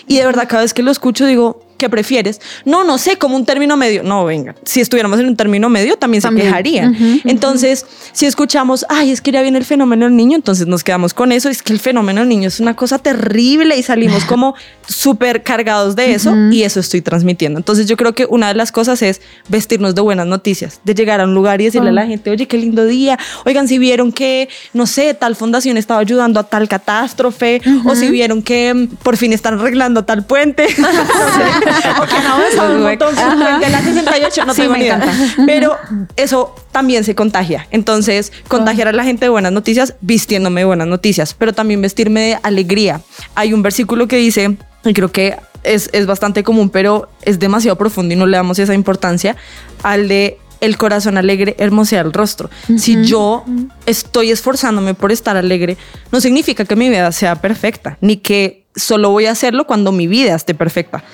Y 0.08 0.16
de 0.16 0.24
verdad, 0.24 0.46
cada 0.48 0.62
vez 0.62 0.72
que 0.72 0.82
lo 0.82 0.90
escucho, 0.90 1.26
digo, 1.26 1.62
¿qué 1.76 1.88
prefieres? 1.88 2.40
No, 2.64 2.84
no 2.84 2.98
sé, 2.98 3.16
como 3.16 3.36
un 3.36 3.44
término 3.44 3.76
medio. 3.76 4.02
No, 4.02 4.24
venga, 4.24 4.54
si 4.64 4.80
estuviéramos 4.80 5.18
en 5.20 5.26
un 5.26 5.36
término 5.36 5.68
medio, 5.68 5.96
también, 5.96 6.22
También. 6.22 6.46
se 6.46 6.50
quejarían. 6.50 7.20
Entonces, 7.24 7.84
si 8.12 8.26
escuchamos, 8.26 8.84
ay, 8.88 9.10
es 9.10 9.20
que 9.20 9.32
ya 9.32 9.42
viene 9.42 9.58
el 9.58 9.64
fenómeno 9.64 10.04
del 10.06 10.16
niño, 10.16 10.36
entonces 10.36 10.66
nos 10.66 10.84
quedamos 10.84 11.14
con 11.14 11.32
eso. 11.32 11.48
Es 11.48 11.62
que 11.62 11.72
el 11.72 11.80
fenómeno 11.80 12.20
del 12.20 12.28
niño 12.28 12.48
es 12.48 12.60
una 12.60 12.74
cosa 12.74 12.98
terrible 12.98 13.76
y 13.76 13.82
salimos 13.82 14.24
como 14.28 14.54
súper 14.86 15.42
cargados 15.42 15.96
de 15.96 16.14
eso 16.14 16.34
y 16.50 16.62
eso 16.62 16.80
estoy 16.80 17.00
transmitiendo. 17.00 17.58
Entonces, 17.58 17.86
yo 17.86 17.96
creo 17.96 18.14
que 18.14 18.26
una 18.26 18.48
de 18.48 18.54
las 18.54 18.72
cosas 18.72 19.02
es 19.02 19.20
vestirnos 19.48 19.94
de 19.94 20.00
buenas 20.00 20.26
noticias, 20.26 20.80
de 20.84 20.94
llegar 20.94 21.20
a 21.20 21.24
un 21.24 21.34
lugar 21.34 21.60
y 21.60 21.64
decirle 21.64 21.90
a 21.90 21.92
la 21.92 22.06
gente, 22.06 22.30
oye, 22.30 22.46
qué 22.46 22.58
lindo 22.58 22.84
día. 22.84 23.18
Oigan, 23.44 23.68
si 23.68 23.78
vieron 23.78 24.12
que, 24.12 24.48
no 24.72 24.86
sé, 24.86 25.14
tal 25.14 25.36
fundación 25.36 25.76
estaba 25.76 26.00
ayudando 26.00 26.40
a 26.40 26.44
tal 26.44 26.68
catástrofe 26.68 27.60
o 27.84 27.94
si 27.94 28.08
vieron 28.08 28.42
que 28.42 28.72
mm, 28.74 28.86
por 29.02 29.16
fin 29.16 29.32
están 29.32 29.54
arreglando 29.54 30.04
tal 30.04 30.24
puente. 30.24 30.66
No 31.74 31.80
sé. 31.80 31.88
o 32.00 32.06
que 32.06 32.14
han 32.14 32.26
avanzado 32.26 32.74
un 32.74 32.82
montón 32.82 33.14
de 33.14 33.68
la 33.68 33.82
68, 33.82 34.44
no 34.46 34.54
Sí, 34.54 34.62
tengo 34.62 34.72
me 34.72 34.78
ni 34.78 34.84
idea. 34.84 35.00
Pero 35.46 35.76
eso 36.16 36.54
también 36.72 37.04
se 37.04 37.14
contagia. 37.14 37.66
Entonces, 37.70 38.32
contagiar 38.48 38.88
a 38.88 38.92
la 38.92 39.04
gente 39.04 39.26
de 39.26 39.30
buenas 39.30 39.52
noticias 39.52 39.94
vistiéndome 40.00 40.62
de 40.62 40.64
buenas 40.66 40.86
noticias, 40.86 41.34
pero 41.34 41.52
también 41.52 41.80
vestirme 41.80 42.20
de 42.20 42.38
alegría. 42.42 43.00
Hay 43.34 43.52
un 43.52 43.62
versículo 43.62 44.08
que 44.08 44.16
dice, 44.16 44.56
y 44.84 44.92
creo 44.92 45.10
que 45.10 45.36
es, 45.62 45.90
es 45.92 46.06
bastante 46.06 46.42
común, 46.42 46.70
pero 46.70 47.08
es 47.22 47.38
demasiado 47.38 47.76
profundo 47.76 48.14
y 48.14 48.16
no 48.16 48.26
le 48.26 48.36
damos 48.36 48.58
esa 48.58 48.74
importancia 48.74 49.36
al 49.82 50.08
de 50.08 50.38
el 50.60 50.78
corazón 50.78 51.18
alegre 51.18 51.54
hermosea 51.58 52.00
el 52.00 52.12
rostro. 52.12 52.50
Si 52.76 53.04
yo 53.04 53.44
estoy 53.86 54.30
esforzándome 54.30 54.94
por 54.94 55.12
estar 55.12 55.36
alegre, 55.36 55.76
no 56.10 56.20
significa 56.20 56.64
que 56.64 56.74
mi 56.76 56.88
vida 56.88 57.12
sea 57.12 57.36
perfecta, 57.36 57.98
ni 58.00 58.16
que 58.16 58.63
solo 58.76 59.10
voy 59.10 59.26
a 59.26 59.32
hacerlo 59.32 59.66
cuando 59.66 59.92
mi 59.92 60.06
vida 60.06 60.34
esté 60.34 60.54
perfecta. 60.54 61.04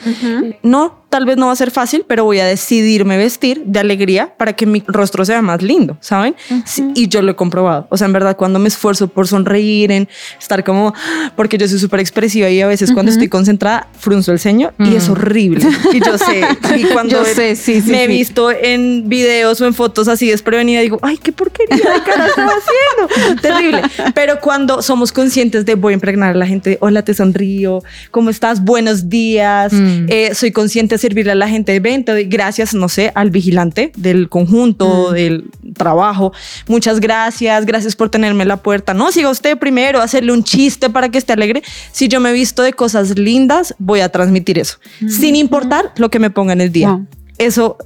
No, 0.62 1.00
tal 1.10 1.26
vez 1.26 1.36
no 1.36 1.46
va 1.46 1.52
a 1.52 1.56
ser 1.56 1.70
fácil, 1.70 2.04
pero 2.06 2.24
voy 2.24 2.38
a 2.38 2.46
decidirme 2.46 3.18
vestir 3.18 3.62
de 3.66 3.80
alegría 3.80 4.34
para 4.36 4.54
que 4.54 4.64
mi 4.64 4.82
rostro 4.86 5.24
sea 5.24 5.42
más 5.42 5.60
lindo, 5.60 5.98
¿saben? 6.00 6.36
Sí, 6.64 6.90
y 6.94 7.08
yo 7.08 7.20
lo 7.20 7.32
he 7.32 7.36
comprobado. 7.36 7.86
O 7.90 7.96
sea, 7.96 8.06
en 8.06 8.12
verdad, 8.12 8.36
cuando 8.36 8.58
me 8.58 8.68
esfuerzo 8.68 9.08
por 9.08 9.26
sonreír, 9.26 9.90
en 9.90 10.08
estar 10.38 10.64
como, 10.64 10.94
porque 11.36 11.58
yo 11.58 11.68
soy 11.68 11.78
súper 11.78 12.00
expresiva 12.00 12.48
y 12.48 12.60
a 12.60 12.66
veces 12.66 12.92
cuando 12.92 13.10
estoy 13.12 13.28
concentrada, 13.28 13.88
frunzo 13.98 14.32
el 14.32 14.38
ceño 14.38 14.72
y 14.78 14.94
es 14.94 15.08
horrible. 15.08 15.66
Y 15.92 16.00
yo 16.04 16.16
sé, 16.16 16.42
y 16.76 16.84
cuando 16.84 17.10
Yo 17.10 17.24
sé, 17.24 17.56
sí, 17.56 17.80
sí, 17.80 17.90
me 17.90 18.04
he 18.04 18.06
visto 18.06 18.50
en 18.50 19.08
videos 19.08 19.60
o 19.60 19.66
en 19.66 19.74
fotos 19.74 20.06
así 20.06 20.30
desprevenida, 20.30 20.80
digo, 20.80 20.98
ay, 21.02 21.18
qué 21.18 21.32
porquería 21.32 21.76
de 21.76 22.02
cara 22.02 22.26
estaba 22.26 22.52
haciendo. 22.52 23.40
Terrible. 23.42 23.82
Pero 24.14 24.40
cuando 24.40 24.80
somos 24.80 25.12
conscientes 25.12 25.66
de 25.66 25.74
voy 25.74 25.92
a 25.92 25.94
impregnar 25.94 26.30
a 26.30 26.38
la 26.38 26.46
gente, 26.46 26.78
hola, 26.80 27.02
te 27.02 27.14
¿cómo 28.10 28.30
estás? 28.30 28.64
Buenos 28.64 29.08
días. 29.08 29.72
Eh, 29.72 30.34
soy 30.34 30.52
consciente 30.52 30.94
de 30.94 30.98
servirle 30.98 31.32
a 31.32 31.34
la 31.34 31.48
gente, 31.48 31.78
ven, 31.80 32.04
te 32.04 32.12
doy 32.12 32.24
gracias, 32.24 32.74
no 32.74 32.88
sé, 32.88 33.12
al 33.14 33.30
vigilante 33.30 33.92
del 33.96 34.28
conjunto, 34.28 35.12
del 35.12 35.50
trabajo. 35.74 36.32
Muchas 36.68 37.00
gracias, 37.00 37.66
gracias 37.66 37.96
por 37.96 38.08
tenerme 38.08 38.42
en 38.42 38.48
la 38.48 38.56
puerta. 38.58 38.94
No, 38.94 39.12
siga 39.12 39.30
usted 39.30 39.58
primero, 39.58 40.00
hacerle 40.00 40.32
un 40.32 40.44
chiste 40.44 40.90
para 40.90 41.08
que 41.08 41.18
esté 41.18 41.32
alegre. 41.32 41.62
Si 41.92 42.08
yo 42.08 42.20
me 42.20 42.30
he 42.30 42.32
visto 42.32 42.62
de 42.62 42.72
cosas 42.72 43.18
lindas, 43.18 43.74
voy 43.78 44.00
a 44.00 44.08
transmitir 44.08 44.58
eso, 44.58 44.78
sin 45.08 45.36
importar 45.36 45.92
lo 45.96 46.10
que 46.10 46.18
me 46.18 46.30
ponga 46.30 46.52
en 46.52 46.60
el 46.60 46.72
día. 46.72 46.90
Wow. 46.90 47.06
Eso 47.38 47.78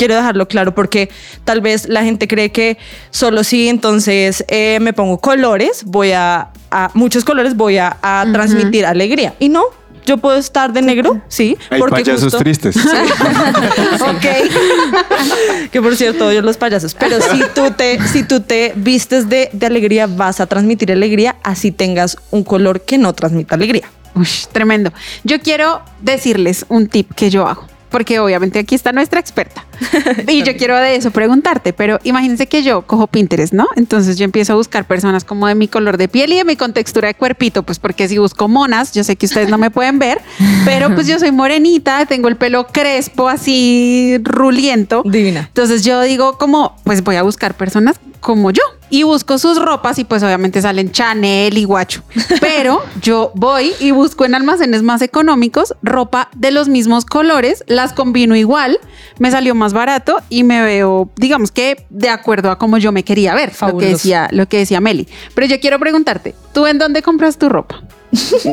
quiero 0.00 0.14
dejarlo 0.16 0.48
claro 0.48 0.74
porque 0.74 1.10
tal 1.44 1.60
vez 1.60 1.86
la 1.86 2.02
gente 2.02 2.26
cree 2.26 2.50
que 2.50 2.78
solo 3.10 3.44
si 3.44 3.68
entonces 3.68 4.42
eh, 4.48 4.78
me 4.80 4.94
pongo 4.94 5.18
colores, 5.18 5.84
voy 5.84 6.12
a, 6.12 6.48
a- 6.70 6.90
muchos 6.94 7.22
colores, 7.26 7.54
voy 7.54 7.76
a, 7.76 7.98
a 8.00 8.24
transmitir 8.32 8.86
alegría. 8.86 9.34
Y 9.38 9.50
no, 9.50 9.62
yo 10.06 10.16
puedo 10.16 10.38
estar 10.38 10.72
de 10.72 10.80
negro, 10.80 11.20
sí, 11.28 11.58
Hay 11.68 11.78
porque 11.80 11.96
payasos 12.02 12.22
justo- 12.24 12.38
tristes. 12.38 12.76
ok. 14.00 15.70
que 15.70 15.82
por 15.82 15.94
cierto, 15.96 16.28
odio 16.28 16.40
los 16.40 16.56
payasos. 16.56 16.94
Pero 16.94 17.18
si 17.20 17.42
tú 17.54 17.70
te, 17.76 18.02
si 18.08 18.22
tú 18.22 18.40
te 18.40 18.72
vistes 18.76 19.28
de, 19.28 19.50
de 19.52 19.66
alegría, 19.66 20.06
vas 20.06 20.40
a 20.40 20.46
transmitir 20.46 20.90
alegría, 20.92 21.36
así 21.42 21.72
tengas 21.72 22.16
un 22.30 22.42
color 22.42 22.80
que 22.80 22.96
no 22.96 23.12
transmita 23.12 23.54
alegría. 23.54 23.84
Uy, 24.14 24.26
tremendo. 24.50 24.92
Yo 25.24 25.40
quiero 25.40 25.82
decirles 26.00 26.64
un 26.70 26.88
tip 26.88 27.12
que 27.14 27.28
yo 27.30 27.46
hago. 27.46 27.66
Porque 27.90 28.18
obviamente 28.18 28.58
aquí 28.58 28.74
está 28.74 28.92
nuestra 28.92 29.20
experta. 29.20 29.64
y 30.28 30.42
yo 30.42 30.56
quiero 30.56 30.76
de 30.76 30.96
eso 30.96 31.10
preguntarte, 31.10 31.72
pero 31.72 31.98
imagínense 32.04 32.46
que 32.46 32.62
yo 32.62 32.82
cojo 32.82 33.06
Pinterest, 33.06 33.52
¿no? 33.52 33.68
Entonces 33.76 34.16
yo 34.18 34.24
empiezo 34.24 34.52
a 34.52 34.56
buscar 34.56 34.86
personas 34.86 35.24
como 35.24 35.46
de 35.46 35.54
mi 35.54 35.68
color 35.68 35.96
de 35.96 36.08
piel 36.08 36.32
y 36.32 36.36
de 36.36 36.44
mi 36.44 36.56
contextura 36.56 37.08
de 37.08 37.14
cuerpito, 37.14 37.62
pues 37.62 37.78
porque 37.78 38.08
si 38.08 38.18
busco 38.18 38.48
monas, 38.48 38.92
yo 38.92 39.04
sé 39.04 39.16
que 39.16 39.26
ustedes 39.26 39.48
no 39.48 39.58
me 39.58 39.70
pueden 39.70 39.98
ver, 39.98 40.20
pero 40.64 40.94
pues 40.94 41.06
yo 41.06 41.18
soy 41.18 41.32
morenita, 41.32 42.06
tengo 42.06 42.28
el 42.28 42.36
pelo 42.36 42.66
crespo, 42.66 43.28
así 43.28 44.18
ruliento. 44.22 45.02
Divina. 45.04 45.46
Entonces 45.48 45.84
yo 45.84 46.00
digo 46.02 46.38
como, 46.38 46.76
pues 46.84 47.02
voy 47.02 47.16
a 47.16 47.22
buscar 47.22 47.54
personas 47.54 47.96
como 48.20 48.50
yo. 48.50 48.62
Y 48.90 49.04
busco 49.04 49.38
sus 49.38 49.58
ropas 49.58 49.98
y 49.98 50.04
pues 50.04 50.22
obviamente 50.22 50.60
salen 50.60 50.90
Chanel 50.90 51.56
y 51.56 51.64
Guacho. 51.64 52.02
Pero 52.40 52.82
yo 53.00 53.32
voy 53.34 53.72
y 53.80 53.92
busco 53.92 54.24
en 54.24 54.34
almacenes 54.34 54.82
más 54.82 55.00
económicos 55.02 55.74
ropa 55.82 56.28
de 56.34 56.50
los 56.50 56.68
mismos 56.68 57.04
colores, 57.04 57.64
las 57.66 57.92
combino 57.92 58.34
igual, 58.36 58.78
me 59.18 59.30
salió 59.30 59.54
más 59.54 59.72
barato 59.72 60.16
y 60.28 60.42
me 60.42 60.62
veo, 60.62 61.10
digamos 61.16 61.52
que 61.52 61.86
de 61.90 62.08
acuerdo 62.08 62.50
a 62.50 62.58
como 62.58 62.78
yo 62.78 62.92
me 62.92 63.04
quería 63.04 63.34
ver, 63.34 63.52
lo 63.60 63.78
que 63.78 63.86
decía, 63.86 64.28
lo 64.32 64.46
que 64.46 64.58
decía 64.58 64.80
Meli. 64.80 65.08
Pero 65.34 65.46
yo 65.46 65.60
quiero 65.60 65.78
preguntarte, 65.78 66.34
¿tú 66.52 66.66
en 66.66 66.78
dónde 66.78 67.02
compras 67.02 67.38
tu 67.38 67.48
ropa? 67.48 67.82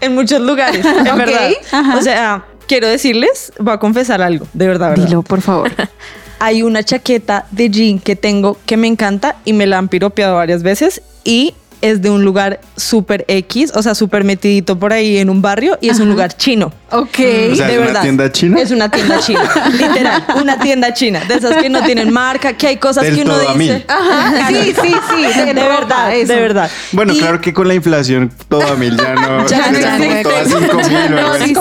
En 0.00 0.16
muchos 0.16 0.40
lugares, 0.40 0.84
en 0.84 1.16
verdad. 1.16 1.50
ajá. 1.70 1.96
O 1.96 2.02
sea, 2.02 2.44
quiero 2.66 2.88
decirles, 2.88 3.52
voy 3.60 3.74
a 3.74 3.78
confesar 3.78 4.20
algo, 4.20 4.46
de 4.52 4.66
verdad, 4.66 4.90
verdad. 4.90 5.04
Dilo, 5.06 5.22
por 5.22 5.40
favor. 5.40 5.70
Hay 6.44 6.64
una 6.64 6.82
chaqueta 6.82 7.46
de 7.52 7.70
jean 7.70 8.00
que 8.00 8.16
tengo 8.16 8.58
que 8.66 8.76
me 8.76 8.88
encanta 8.88 9.36
y 9.44 9.52
me 9.52 9.64
la 9.64 9.78
han 9.78 9.86
piropeado 9.86 10.34
varias 10.34 10.64
veces 10.64 11.00
y 11.22 11.54
es 11.82 12.00
de 12.00 12.08
un 12.10 12.24
lugar 12.24 12.60
súper 12.76 13.24
X, 13.28 13.72
o 13.74 13.82
sea, 13.82 13.94
súper 13.94 14.24
metidito 14.24 14.78
por 14.78 14.92
ahí 14.94 15.18
en 15.18 15.28
un 15.28 15.42
barrio 15.42 15.76
y 15.82 15.90
es 15.90 16.00
un 16.00 16.08
lugar 16.08 16.34
chino. 16.36 16.72
Ok. 16.90 17.08
O 17.08 17.08
sea, 17.10 17.26
de 17.26 17.52
¿es 17.52 17.60
una 17.60 17.76
verdad. 17.86 18.02
tienda 18.02 18.32
china? 18.32 18.60
Es 18.60 18.70
una 18.70 18.90
tienda 18.90 19.18
china, 19.20 19.42
literal, 19.72 20.24
una 20.40 20.58
tienda 20.58 20.94
china, 20.94 21.20
de 21.28 21.34
esas 21.34 21.56
que 21.56 21.68
no 21.68 21.82
tienen 21.84 22.10
marca, 22.12 22.54
que 22.54 22.68
hay 22.68 22.76
cosas 22.78 23.04
Del 23.04 23.16
que 23.16 23.22
uno 23.22 23.34
todo 23.34 23.48
a 23.50 23.54
dice. 23.54 23.74
mí. 23.76 23.84
Ajá, 23.88 24.48
sí, 24.48 24.74
sí, 24.82 24.94
sí. 25.34 25.44
De, 25.44 25.52
verdad, 25.54 26.14
eso. 26.14 26.32
de 26.32 26.40
verdad. 26.40 26.70
Bueno, 26.92 27.12
Y- 27.12 27.18
claro 27.18 27.40
que 27.40 27.52
con 27.52 27.68
la 27.68 27.74
inflación 27.74 28.32
todo 28.48 28.66
a 28.72 28.76
mil 28.76 28.96
ya 28.96 29.14
no. 29.14 29.46
Ya 29.52 29.70
no 29.72 30.22
todas 30.22 30.48
cinco 30.48 30.76
mil 30.88 31.14
o 31.14 31.18
algo 31.32 31.32
así. 31.44 31.52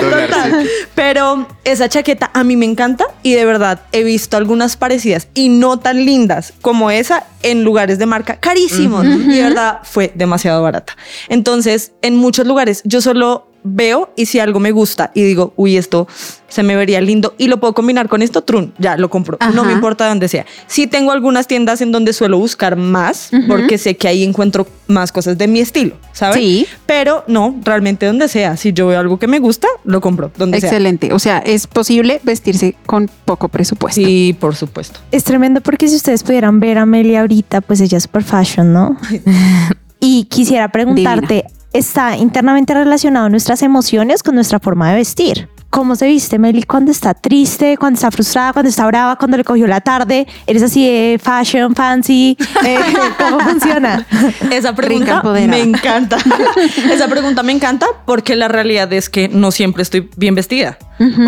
Dólar, 0.00 0.28
Total. 0.28 0.68
Pero 0.94 1.48
esa 1.64 1.88
chaqueta 1.88 2.30
a 2.32 2.44
mí 2.44 2.56
me 2.56 2.66
encanta 2.66 3.04
y 3.22 3.34
de 3.34 3.44
verdad 3.44 3.80
he 3.92 4.02
visto 4.04 4.36
algunas 4.36 4.76
parecidas 4.76 5.28
y 5.34 5.48
no 5.48 5.78
tan 5.78 6.04
lindas 6.04 6.52
como 6.60 6.90
esa 6.90 7.24
en 7.42 7.64
lugares 7.64 7.98
de 7.98 8.06
marca 8.06 8.36
carísimos 8.36 8.99
y 9.04 9.36
de 9.36 9.42
verdad 9.42 9.80
fue 9.82 10.12
demasiado 10.14 10.62
barata. 10.62 10.96
Entonces, 11.28 11.92
en 12.02 12.16
muchos 12.16 12.46
lugares 12.46 12.82
yo 12.84 13.00
solo 13.00 13.49
veo 13.62 14.10
y 14.16 14.26
si 14.26 14.38
algo 14.38 14.60
me 14.60 14.72
gusta 14.72 15.10
y 15.14 15.22
digo, 15.22 15.52
uy, 15.56 15.76
esto 15.76 16.08
se 16.48 16.62
me 16.62 16.76
vería 16.76 17.00
lindo 17.00 17.34
y 17.38 17.46
lo 17.46 17.60
puedo 17.60 17.74
combinar 17.74 18.08
con 18.08 18.22
esto, 18.22 18.42
trun, 18.42 18.74
ya 18.78 18.96
lo 18.96 19.08
compro. 19.08 19.38
No 19.54 19.64
me 19.64 19.72
importa 19.72 20.08
dónde 20.08 20.28
sea. 20.28 20.44
Sí 20.66 20.86
tengo 20.86 21.12
algunas 21.12 21.46
tiendas 21.46 21.80
en 21.80 21.92
donde 21.92 22.12
suelo 22.12 22.38
buscar 22.38 22.76
más 22.76 23.30
porque 23.46 23.78
sé 23.78 23.96
que 23.96 24.08
ahí 24.08 24.24
encuentro 24.24 24.66
más 24.88 25.12
cosas 25.12 25.38
de 25.38 25.46
mi 25.46 25.60
estilo, 25.60 25.96
¿sabes? 26.12 26.36
Sí. 26.36 26.66
Pero 26.86 27.24
no, 27.28 27.56
realmente 27.64 28.06
donde 28.06 28.28
sea. 28.28 28.56
Si 28.56 28.72
yo 28.72 28.88
veo 28.88 28.98
algo 28.98 29.18
que 29.18 29.28
me 29.28 29.38
gusta, 29.38 29.68
lo 29.84 30.00
compro. 30.00 30.32
Donde 30.36 30.58
Excelente. 30.58 31.12
O 31.12 31.18
sea, 31.18 31.38
es 31.38 31.66
posible 31.66 32.20
vestirse 32.24 32.74
con 32.84 33.08
poco 33.24 33.48
presupuesto. 33.48 34.00
sea. 34.00 34.06
Sí, 34.06 34.36
por 34.38 34.56
supuesto. 34.56 35.00
Es 35.12 35.24
tremendo 35.24 35.60
porque 35.60 35.88
si 35.88 35.96
ustedes 35.96 36.24
pudieran 36.24 36.58
ver 36.58 36.78
a 36.78 36.82
Amelia 36.82 37.20
ahorita, 37.20 37.60
pues 37.60 37.80
ella 37.80 37.98
es 37.98 38.04
super 38.04 38.24
fashion, 38.24 38.72
¿no? 38.72 38.96
y 40.00 40.24
quisiera 40.24 40.72
preguntarte, 40.72 41.44
¿está 41.72 42.16
internamente 42.16 42.74
relacionado 42.74 43.28
nuestras 43.28 43.62
emociones 43.62 44.22
con 44.22 44.34
nuestra 44.34 44.58
forma 44.60 44.90
de 44.90 44.96
vestir? 44.96 45.48
¿Cómo 45.70 45.94
se 45.94 46.08
viste 46.08 46.36
Meli 46.40 46.64
cuando 46.64 46.90
está 46.90 47.14
triste, 47.14 47.76
cuando 47.78 47.94
está 47.96 48.10
frustrada, 48.10 48.52
cuando 48.52 48.68
está 48.70 48.86
brava, 48.86 49.14
cuando 49.16 49.36
le 49.36 49.44
cogió 49.44 49.68
la 49.68 49.80
tarde? 49.80 50.26
¿Eres 50.48 50.64
así 50.64 50.84
de 50.84 51.20
fashion, 51.22 51.76
fancy? 51.76 52.36
Eh, 52.66 52.78
¿Cómo 53.18 53.38
funciona? 53.40 54.04
Esa 54.50 54.74
pregunta 54.74 55.22
me 55.22 55.60
encanta. 55.60 56.18
Esa 56.92 57.06
pregunta 57.06 57.42
me 57.44 57.52
encanta 57.52 57.86
porque 58.04 58.34
la 58.34 58.48
realidad 58.48 58.92
es 58.92 59.08
que 59.08 59.28
no 59.28 59.52
siempre 59.52 59.82
estoy 59.84 60.10
bien 60.16 60.34
vestida. 60.34 60.76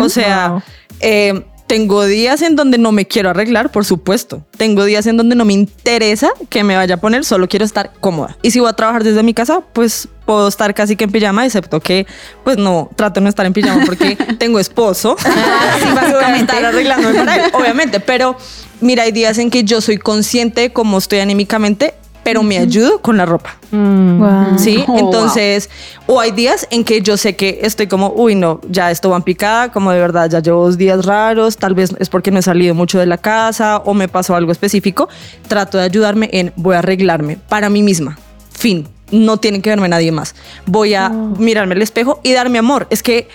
o 0.01 0.09
sea, 0.09 0.49
Wow. 0.49 0.61
eh, 0.99 1.45
tengo 1.73 2.05
días 2.05 2.43
en 2.43 2.55
donde 2.55 2.77
no 2.77 2.91
me 2.91 3.07
quiero 3.07 3.31
arreglar, 3.31 3.71
por 3.71 3.83
supuesto. 3.83 4.45
Tengo 4.57 4.85
días 4.85 5.07
en 5.07 5.17
donde 5.17 5.35
no 5.35 5.43
me 5.43 5.53
interesa 5.53 6.29
que 6.49 6.63
me 6.63 6.75
vaya 6.75 6.93
a 6.93 6.97
poner, 6.97 7.25
solo 7.25 7.47
quiero 7.49 7.65
estar 7.65 7.93
cómoda. 7.99 8.37
Y 8.43 8.51
si 8.51 8.59
voy 8.59 8.69
a 8.69 8.73
trabajar 8.73 9.03
desde 9.03 9.23
mi 9.23 9.33
casa, 9.33 9.61
pues 9.73 10.07
puedo 10.27 10.47
estar 10.47 10.75
casi 10.75 10.95
que 10.95 11.05
en 11.05 11.11
pijama, 11.11 11.43
excepto 11.47 11.79
que, 11.79 12.05
pues 12.43 12.59
no, 12.59 12.91
trato 12.95 13.19
de 13.19 13.23
no 13.23 13.29
estar 13.29 13.47
en 13.47 13.53
pijama 13.53 13.85
porque 13.87 14.15
tengo 14.37 14.59
esposo. 14.59 15.15
sí, 15.17 15.27
Y 15.81 15.85
voy 15.85 15.89
a 15.89 15.95
básicamente. 15.95 16.53
estar 16.53 16.63
arreglándome 16.65 17.15
para 17.15 17.35
él, 17.37 17.51
obviamente. 17.55 17.99
Pero 18.05 18.37
mira, 18.79 19.01
hay 19.01 19.11
días 19.11 19.39
en 19.39 19.49
que 19.49 19.63
yo 19.63 19.81
soy 19.81 19.97
consciente 19.97 20.61
de 20.61 20.71
cómo 20.71 20.99
estoy 20.99 21.21
anímicamente, 21.21 21.95
pero 22.23 22.41
me 22.43 22.57
ayudo 22.57 23.01
con 23.01 23.17
la 23.17 23.25
ropa. 23.25 23.55
Wow. 23.71 24.57
Sí, 24.57 24.83
Oh, 24.87 24.91
wow. 24.93 24.99
entonces, 24.99 25.69
o 26.07 26.19
hay 26.19 26.31
días 26.31 26.67
en 26.71 26.83
que 26.83 27.01
yo 27.01 27.17
sé 27.17 27.35
que 27.35 27.59
estoy 27.63 27.87
como, 27.87 28.13
uy, 28.15 28.35
no, 28.35 28.61
ya 28.69 28.91
esto 28.91 29.09
va 29.09 29.17
en 29.17 29.23
picada, 29.23 29.71
como 29.71 29.91
de 29.91 29.99
verdad, 29.99 30.29
ya 30.29 30.39
llevo 30.39 30.65
dos 30.65 30.77
días 30.77 31.05
raros, 31.05 31.57
tal 31.57 31.73
vez 31.73 31.93
es 31.99 32.09
porque 32.09 32.31
no 32.31 32.39
he 32.39 32.41
salido 32.43 32.73
mucho 32.75 32.99
de 32.99 33.05
la 33.05 33.17
casa 33.17 33.77
o 33.85 33.93
me 33.93 34.07
pasó 34.07 34.35
algo 34.35 34.51
específico. 34.51 35.09
Trato 35.47 35.77
de 35.77 35.83
ayudarme 35.83 36.29
en, 36.31 36.53
voy 36.55 36.75
a 36.75 36.79
arreglarme 36.79 37.37
para 37.49 37.69
mí 37.69 37.83
misma. 37.83 38.17
Fin. 38.51 38.87
No 39.11 39.37
tiene 39.37 39.61
que 39.61 39.69
verme 39.69 39.87
nadie 39.89 40.11
más. 40.11 40.33
Voy 40.65 40.95
a 40.95 41.09
mirarme 41.09 41.75
al 41.75 41.81
espejo 41.83 42.19
y 42.23 42.31
darme 42.33 42.57
amor. 42.57 42.87
Es 42.89 43.03
que 43.03 43.27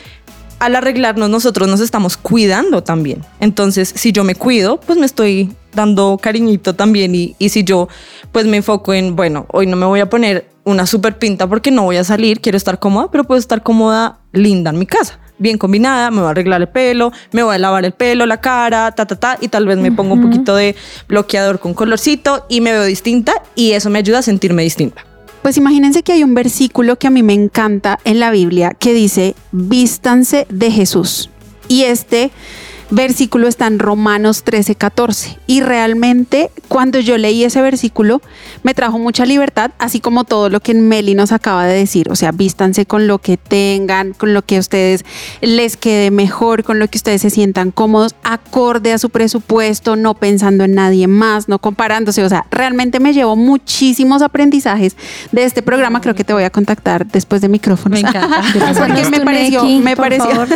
al 0.59 0.77
arreglarnos 0.77 1.31
nosotros 1.31 1.69
nos 1.69 1.81
estamos 1.81 2.17
cuidando 2.17 2.83
también. 2.83 3.25
Entonces, 3.41 3.93
si 3.95 4.13
yo 4.13 4.25
me 4.25 4.35
cuido, 4.35 4.81
pues 4.81 4.99
me 4.99 5.07
estoy 5.07 5.53
dando 5.73 6.19
cariñito 6.21 6.75
también 6.75 7.15
y, 7.15 7.37
y 7.39 7.51
si 7.51 7.63
yo 7.65 7.89
pues 8.33 8.47
me 8.47 8.57
enfoco 8.57 8.95
en, 8.95 9.15
bueno, 9.15 9.47
hoy 9.53 9.67
no 9.67 9.77
me 9.77 9.87
voy 9.87 10.01
a 10.01 10.09
poner 10.09 10.49
una 10.65 10.87
super 10.87 11.19
pinta 11.19 11.47
porque 11.47 11.71
no 11.71 11.85
voy 11.85 11.97
a 11.97 12.05
salir, 12.05 12.41
quiero 12.41 12.57
estar 12.57 12.79
cómoda, 12.79 13.11
pero 13.11 13.25
puedo 13.25 13.39
estar 13.39 13.63
cómoda, 13.63 14.19
linda 14.33 14.71
en 14.71 14.79
mi 14.79 14.87
casa. 14.87 15.19
Bien 15.39 15.57
combinada, 15.57 16.11
me 16.11 16.19
voy 16.19 16.27
a 16.27 16.31
arreglar 16.31 16.61
el 16.61 16.69
pelo, 16.69 17.13
me 17.31 17.43
voy 17.45 17.55
a 17.55 17.59
lavar 17.59 17.85
el 17.85 17.93
pelo, 17.93 18.27
la 18.27 18.41
cara, 18.41 18.91
ta, 18.93 19.07
ta, 19.07 19.15
ta, 19.15 19.39
y 19.41 19.49
tal 19.49 19.67
vez 19.67 19.79
me 19.79 19.93
pongo 19.93 20.15
un 20.15 20.23
poquito 20.23 20.57
de 20.57 20.75
bloqueador 21.07 21.61
con 21.61 21.75
colorcito 21.75 22.45
y 22.49 22.61
me 22.61 22.73
veo 22.73 22.85
distinta 22.85 23.35
y 23.55 23.73
eso 23.73 23.89
me 23.89 24.01
ayuda 24.01 24.19
a 24.19 24.23
sentirme 24.23 24.65
distinta. 24.65 25.08
Pues 25.43 25.57
imagínense 25.57 26.03
que 26.03 26.13
hay 26.13 26.25
un 26.25 26.35
versículo 26.35 26.99
que 26.99 27.07
a 27.07 27.11
mí 27.11 27.23
me 27.23 27.33
encanta 27.33 27.99
en 28.05 28.21
la 28.21 28.31
Biblia 28.31 28.77
que 28.79 28.93
dice, 28.93 29.35
vístanse 29.53 30.47
de 30.51 30.71
Jesús. 30.71 31.31
Y 31.69 31.83
este 31.83 32.31
versículo 32.91 33.49
está 33.49 33.67
en 33.67 33.79
Romanos 33.79 34.43
13, 34.45 34.75
14. 34.75 35.39
Y 35.47 35.61
realmente 35.61 36.51
cuando 36.69 36.99
yo 37.01 37.19
leí 37.19 37.45
ese 37.45 37.63
versículo 37.63 38.21
me 38.63 38.75
trajo 38.75 38.99
mucha 38.99 39.25
libertad, 39.27 39.71
así 39.79 40.01
como 40.01 40.25
todo 40.25 40.49
lo 40.49 40.61
que 40.61 40.75
Meli 40.75 41.15
nos 41.15 41.33
acaba 41.33 41.67
de 41.67 41.75
decir. 41.75 42.11
O 42.11 42.17
sea, 42.17 42.33
vístanse 42.33 42.87
con 42.87 43.07
lo 43.07 43.19
que 43.19 43.37
tengan, 43.37 44.13
con 44.13 44.35
lo 44.35 44.43
que 44.43 44.57
a 44.57 44.61
ustedes 44.61 45.05
les 45.41 45.77
quede 45.77 46.11
mejor, 46.11 46.65
con 46.65 46.79
lo 46.79 46.89
que 46.89 46.99
ustedes 46.99 47.23
se 47.23 47.31
sientan 47.31 47.71
cómodos, 47.71 48.15
acorde 48.23 48.93
a 48.93 48.99
su 48.99 49.11
presupuesto, 49.11 49.97
no 49.97 50.15
pensando 50.15 50.65
en 50.65 50.75
nadie 50.75 51.07
más, 51.07 51.49
no 51.49 51.59
comparándose. 51.59 52.25
O 52.25 52.29
sea, 52.29 52.47
realmente 52.51 53.01
me 53.01 53.13
llevo 53.13 53.37
muchísimos 53.37 54.23
aprendizajes 54.23 54.97
de 55.33 55.45
este 55.45 55.63
programa. 55.63 56.01
Creo 56.01 56.15
que 56.15 56.25
te 56.25 56.33
voy 56.33 56.45
a 56.45 56.51
contactar 56.51 57.07
después 57.07 57.41
de 57.41 57.49
micrófonos. 57.49 58.03
Me 58.03 58.09
encanta. 58.09 58.43
Porque 58.79 59.09
me 59.11 59.21
pareció, 59.21 59.65
me 59.65 59.97
pareció. 59.97 60.47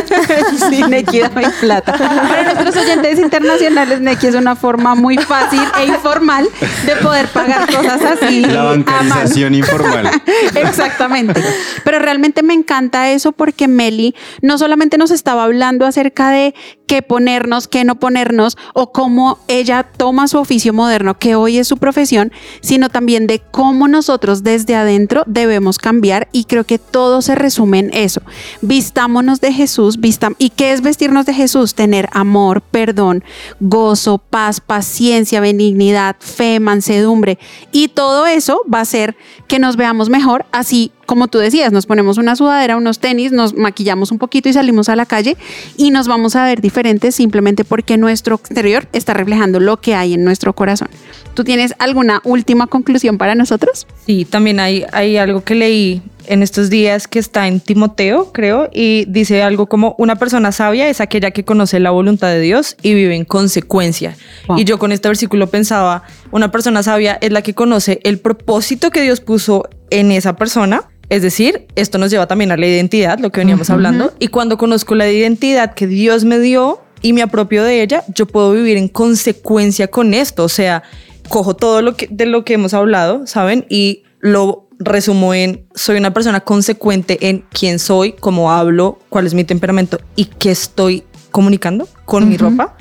sí, 0.70 0.82
Neki, 0.88 1.20
dame 1.20 1.46
plata. 1.60 2.21
Para 2.28 2.44
nuestros 2.44 2.76
oyentes 2.76 3.18
internacionales, 3.18 4.00
Neki 4.00 4.26
es 4.26 4.34
una 4.34 4.56
forma 4.56 4.94
muy 4.94 5.16
fácil 5.16 5.62
e 5.80 5.86
informal 5.86 6.48
de 6.86 6.96
poder 6.96 7.28
pagar 7.28 7.66
cosas 7.72 8.00
así. 8.02 8.42
La 8.42 8.64
bancarización 8.64 9.54
informal. 9.54 10.10
Exactamente. 10.54 11.42
Pero 11.84 11.98
realmente 11.98 12.42
me 12.42 12.54
encanta 12.54 13.10
eso 13.10 13.32
porque 13.32 13.68
Meli 13.68 14.14
no 14.40 14.58
solamente 14.58 14.98
nos 14.98 15.10
estaba 15.10 15.44
hablando 15.44 15.86
acerca 15.86 16.30
de 16.30 16.54
qué 16.92 17.00
ponernos, 17.00 17.68
qué 17.68 17.84
no 17.84 17.94
ponernos 17.98 18.58
o 18.74 18.92
cómo 18.92 19.38
ella 19.48 19.82
toma 19.82 20.28
su 20.28 20.38
oficio 20.38 20.74
moderno, 20.74 21.18
que 21.18 21.34
hoy 21.34 21.56
es 21.56 21.66
su 21.66 21.78
profesión, 21.78 22.32
sino 22.60 22.90
también 22.90 23.26
de 23.26 23.38
cómo 23.38 23.88
nosotros 23.88 24.42
desde 24.42 24.74
adentro 24.74 25.22
debemos 25.26 25.78
cambiar 25.78 26.28
y 26.32 26.44
creo 26.44 26.64
que 26.64 26.78
todo 26.78 27.22
se 27.22 27.34
resume 27.34 27.78
en 27.78 27.94
eso. 27.94 28.20
Vistámonos 28.60 29.40
de 29.40 29.54
Jesús, 29.54 30.00
vistam 30.00 30.34
¿y 30.36 30.50
qué 30.50 30.72
es 30.72 30.82
vestirnos 30.82 31.24
de 31.24 31.32
Jesús? 31.32 31.74
Tener 31.74 32.10
amor, 32.12 32.60
perdón, 32.60 33.24
gozo, 33.60 34.18
paz, 34.18 34.60
paciencia, 34.60 35.40
benignidad, 35.40 36.16
fe, 36.20 36.60
mansedumbre. 36.60 37.38
Y 37.72 37.88
todo 37.88 38.26
eso 38.26 38.62
va 38.72 38.78
a 38.78 38.82
hacer 38.82 39.16
que 39.48 39.58
nos 39.58 39.76
veamos 39.76 40.08
mejor, 40.08 40.46
así 40.52 40.92
como 41.06 41.28
tú 41.28 41.38
decías, 41.38 41.72
nos 41.72 41.86
ponemos 41.86 42.18
una 42.18 42.36
sudadera, 42.36 42.76
unos 42.76 42.98
tenis, 42.98 43.32
nos 43.32 43.54
maquillamos 43.54 44.12
un 44.12 44.18
poquito 44.18 44.48
y 44.48 44.52
salimos 44.52 44.88
a 44.88 44.96
la 44.96 45.06
calle 45.06 45.36
y 45.76 45.90
nos 45.90 46.08
vamos 46.08 46.36
a 46.36 46.44
ver 46.44 46.60
diferentes 46.60 47.14
simplemente 47.14 47.64
porque 47.64 47.96
nuestro 47.96 48.36
exterior 48.36 48.86
está 48.92 49.14
reflejando 49.14 49.60
lo 49.60 49.80
que 49.80 49.94
hay 49.94 50.14
en 50.14 50.24
nuestro 50.24 50.52
corazón. 50.54 50.88
¿Tú 51.34 51.44
tienes 51.44 51.74
alguna 51.78 52.20
última 52.24 52.66
conclusión 52.66 53.18
para 53.18 53.34
nosotros? 53.34 53.86
Sí, 54.06 54.24
también 54.24 54.60
hay, 54.60 54.84
hay 54.92 55.16
algo 55.16 55.42
que 55.44 55.54
leí 55.54 56.02
en 56.26 56.42
estos 56.42 56.70
días 56.70 57.08
que 57.08 57.18
está 57.18 57.48
en 57.48 57.60
Timoteo, 57.60 58.32
creo, 58.32 58.68
y 58.72 59.04
dice 59.08 59.42
algo 59.42 59.66
como 59.66 59.94
una 59.98 60.16
persona 60.16 60.52
sabia 60.52 60.88
es 60.88 61.00
aquella 61.00 61.30
que 61.30 61.44
conoce 61.44 61.80
la 61.80 61.90
voluntad 61.90 62.28
de 62.28 62.40
Dios 62.40 62.76
y 62.82 62.94
vive 62.94 63.16
en 63.16 63.24
consecuencia. 63.24 64.16
Wow. 64.46 64.58
Y 64.58 64.64
yo 64.64 64.78
con 64.78 64.92
este 64.92 65.08
versículo 65.08 65.48
pensaba, 65.48 66.04
una 66.30 66.50
persona 66.50 66.82
sabia 66.82 67.18
es 67.20 67.32
la 67.32 67.42
que 67.42 67.54
conoce 67.54 68.00
el 68.04 68.18
propósito 68.18 68.90
que 68.90 69.00
Dios 69.02 69.20
puso 69.20 69.68
en 69.90 70.12
esa 70.12 70.36
persona. 70.36 70.88
Es 71.12 71.20
decir, 71.20 71.66
esto 71.74 71.98
nos 71.98 72.10
lleva 72.10 72.26
también 72.26 72.52
a 72.52 72.56
la 72.56 72.66
identidad, 72.66 73.18
lo 73.18 73.30
que 73.30 73.40
veníamos 73.40 73.68
hablando. 73.68 74.14
Y 74.18 74.28
cuando 74.28 74.56
conozco 74.56 74.94
la 74.94 75.10
identidad 75.10 75.74
que 75.74 75.86
Dios 75.86 76.24
me 76.24 76.38
dio 76.38 76.80
y 77.02 77.12
me 77.12 77.20
apropio 77.20 77.64
de 77.64 77.82
ella, 77.82 78.02
yo 78.08 78.24
puedo 78.24 78.52
vivir 78.52 78.78
en 78.78 78.88
consecuencia 78.88 79.88
con 79.88 80.14
esto. 80.14 80.42
O 80.42 80.48
sea, 80.48 80.82
cojo 81.28 81.54
todo 81.54 81.82
lo 81.82 81.98
que, 81.98 82.08
de 82.10 82.24
lo 82.24 82.46
que 82.46 82.54
hemos 82.54 82.72
hablado, 82.72 83.26
¿saben? 83.26 83.66
Y 83.68 84.04
lo 84.20 84.70
resumo 84.78 85.34
en 85.34 85.66
soy 85.74 85.98
una 85.98 86.14
persona 86.14 86.40
consecuente 86.40 87.28
en 87.28 87.44
quién 87.52 87.78
soy, 87.78 88.12
cómo 88.12 88.50
hablo, 88.50 88.98
cuál 89.10 89.26
es 89.26 89.34
mi 89.34 89.44
temperamento 89.44 90.00
y 90.16 90.24
qué 90.24 90.50
estoy 90.50 91.04
comunicando 91.30 91.90
con 92.06 92.26
mi 92.26 92.38
ropa. 92.38 92.74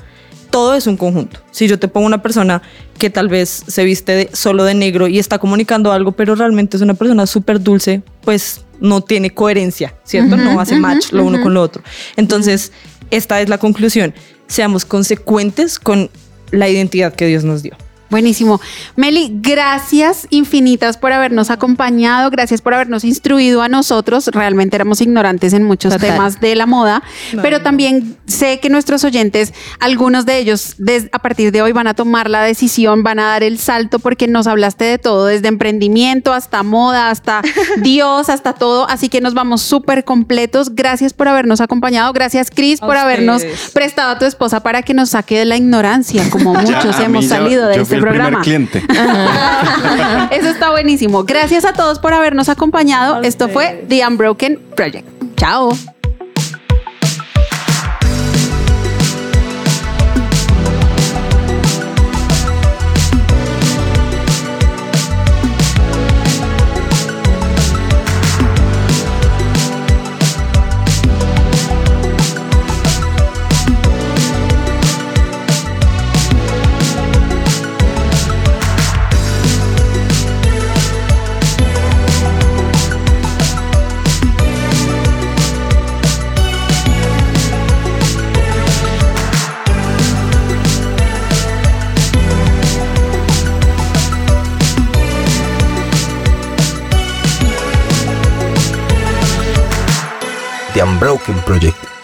Todo 0.52 0.74
es 0.74 0.86
un 0.86 0.96
conjunto. 0.96 1.40
Si 1.50 1.66
yo 1.66 1.78
te 1.80 1.88
pongo 1.88 2.06
una 2.06 2.22
persona 2.22 2.62
que 2.98 3.10
tal 3.10 3.28
vez 3.28 3.64
se 3.66 3.82
viste 3.84 4.12
de- 4.12 4.30
solo 4.32 4.62
de 4.64 4.74
negro 4.74 5.08
y 5.08 5.18
está 5.18 5.38
comunicando 5.38 5.90
algo, 5.90 6.12
pero 6.12 6.34
realmente 6.36 6.76
es 6.76 6.82
una 6.82 6.94
persona 6.94 7.26
súper 7.26 7.60
dulce, 7.60 8.02
pues 8.20 8.60
no 8.78 9.00
tiene 9.00 9.30
coherencia, 9.30 9.94
¿cierto? 10.04 10.36
no 10.36 10.60
hace 10.60 10.76
match 10.78 11.10
lo 11.12 11.24
uno 11.24 11.40
con 11.42 11.54
lo 11.54 11.62
otro. 11.62 11.82
Entonces, 12.16 12.70
esta 13.10 13.40
es 13.40 13.48
la 13.48 13.58
conclusión. 13.58 14.14
Seamos 14.46 14.84
consecuentes 14.84 15.78
con 15.78 16.10
la 16.50 16.68
identidad 16.68 17.14
que 17.14 17.26
Dios 17.26 17.44
nos 17.44 17.62
dio. 17.62 17.74
Buenísimo. 18.12 18.60
Meli, 18.94 19.30
gracias 19.40 20.26
infinitas 20.28 20.98
por 20.98 21.12
habernos 21.12 21.48
acompañado, 21.48 22.28
gracias 22.30 22.60
por 22.60 22.74
habernos 22.74 23.04
instruido 23.04 23.62
a 23.62 23.68
nosotros. 23.70 24.26
Realmente 24.28 24.76
éramos 24.76 25.00
ignorantes 25.00 25.54
en 25.54 25.62
muchos 25.64 25.94
Total. 25.94 26.10
temas 26.10 26.38
de 26.38 26.54
la 26.54 26.66
moda, 26.66 27.02
pero 27.40 27.62
también 27.62 28.18
sé 28.26 28.60
que 28.60 28.68
nuestros 28.68 29.02
oyentes, 29.04 29.54
algunos 29.80 30.26
de 30.26 30.36
ellos 30.38 30.74
des- 30.76 31.08
a 31.12 31.20
partir 31.20 31.52
de 31.52 31.62
hoy 31.62 31.72
van 31.72 31.86
a 31.86 31.94
tomar 31.94 32.28
la 32.28 32.42
decisión, 32.42 33.02
van 33.02 33.18
a 33.18 33.28
dar 33.28 33.42
el 33.42 33.58
salto 33.58 33.98
porque 33.98 34.28
nos 34.28 34.46
hablaste 34.46 34.84
de 34.84 34.98
todo, 34.98 35.24
desde 35.24 35.48
emprendimiento 35.48 36.34
hasta 36.34 36.62
moda, 36.62 37.08
hasta 37.08 37.40
Dios, 37.78 38.28
hasta 38.28 38.52
todo. 38.52 38.86
Así 38.90 39.08
que 39.08 39.22
nos 39.22 39.32
vamos 39.32 39.62
súper 39.62 40.04
completos. 40.04 40.74
Gracias 40.74 41.14
por 41.14 41.28
habernos 41.28 41.62
acompañado. 41.62 42.12
Gracias, 42.12 42.50
Cris, 42.50 42.78
por 42.80 42.98
habernos 42.98 43.42
prestado 43.72 44.10
a 44.10 44.18
tu 44.18 44.26
esposa 44.26 44.62
para 44.62 44.82
que 44.82 44.92
nos 44.92 45.08
saque 45.10 45.38
de 45.38 45.44
la 45.46 45.56
ignorancia, 45.56 46.28
como 46.28 46.52
muchos 46.62 46.98
Ya, 46.98 47.04
hemos 47.06 47.24
salido 47.26 47.68
de 47.68 47.76
yo 47.76 47.82
este 47.82 48.01
primer 48.08 48.34
cliente. 48.38 48.82
Eso 50.30 50.48
está 50.48 50.70
buenísimo. 50.70 51.24
Gracias 51.24 51.64
a 51.64 51.72
todos 51.72 51.98
por 51.98 52.14
habernos 52.14 52.48
acompañado. 52.48 53.22
Esto 53.22 53.48
fue 53.48 53.84
The 53.88 54.06
Unbroken 54.06 54.60
Project. 54.76 55.06
Chao. 55.36 55.72
Unbroken 100.82 101.36
Project. 101.46 102.01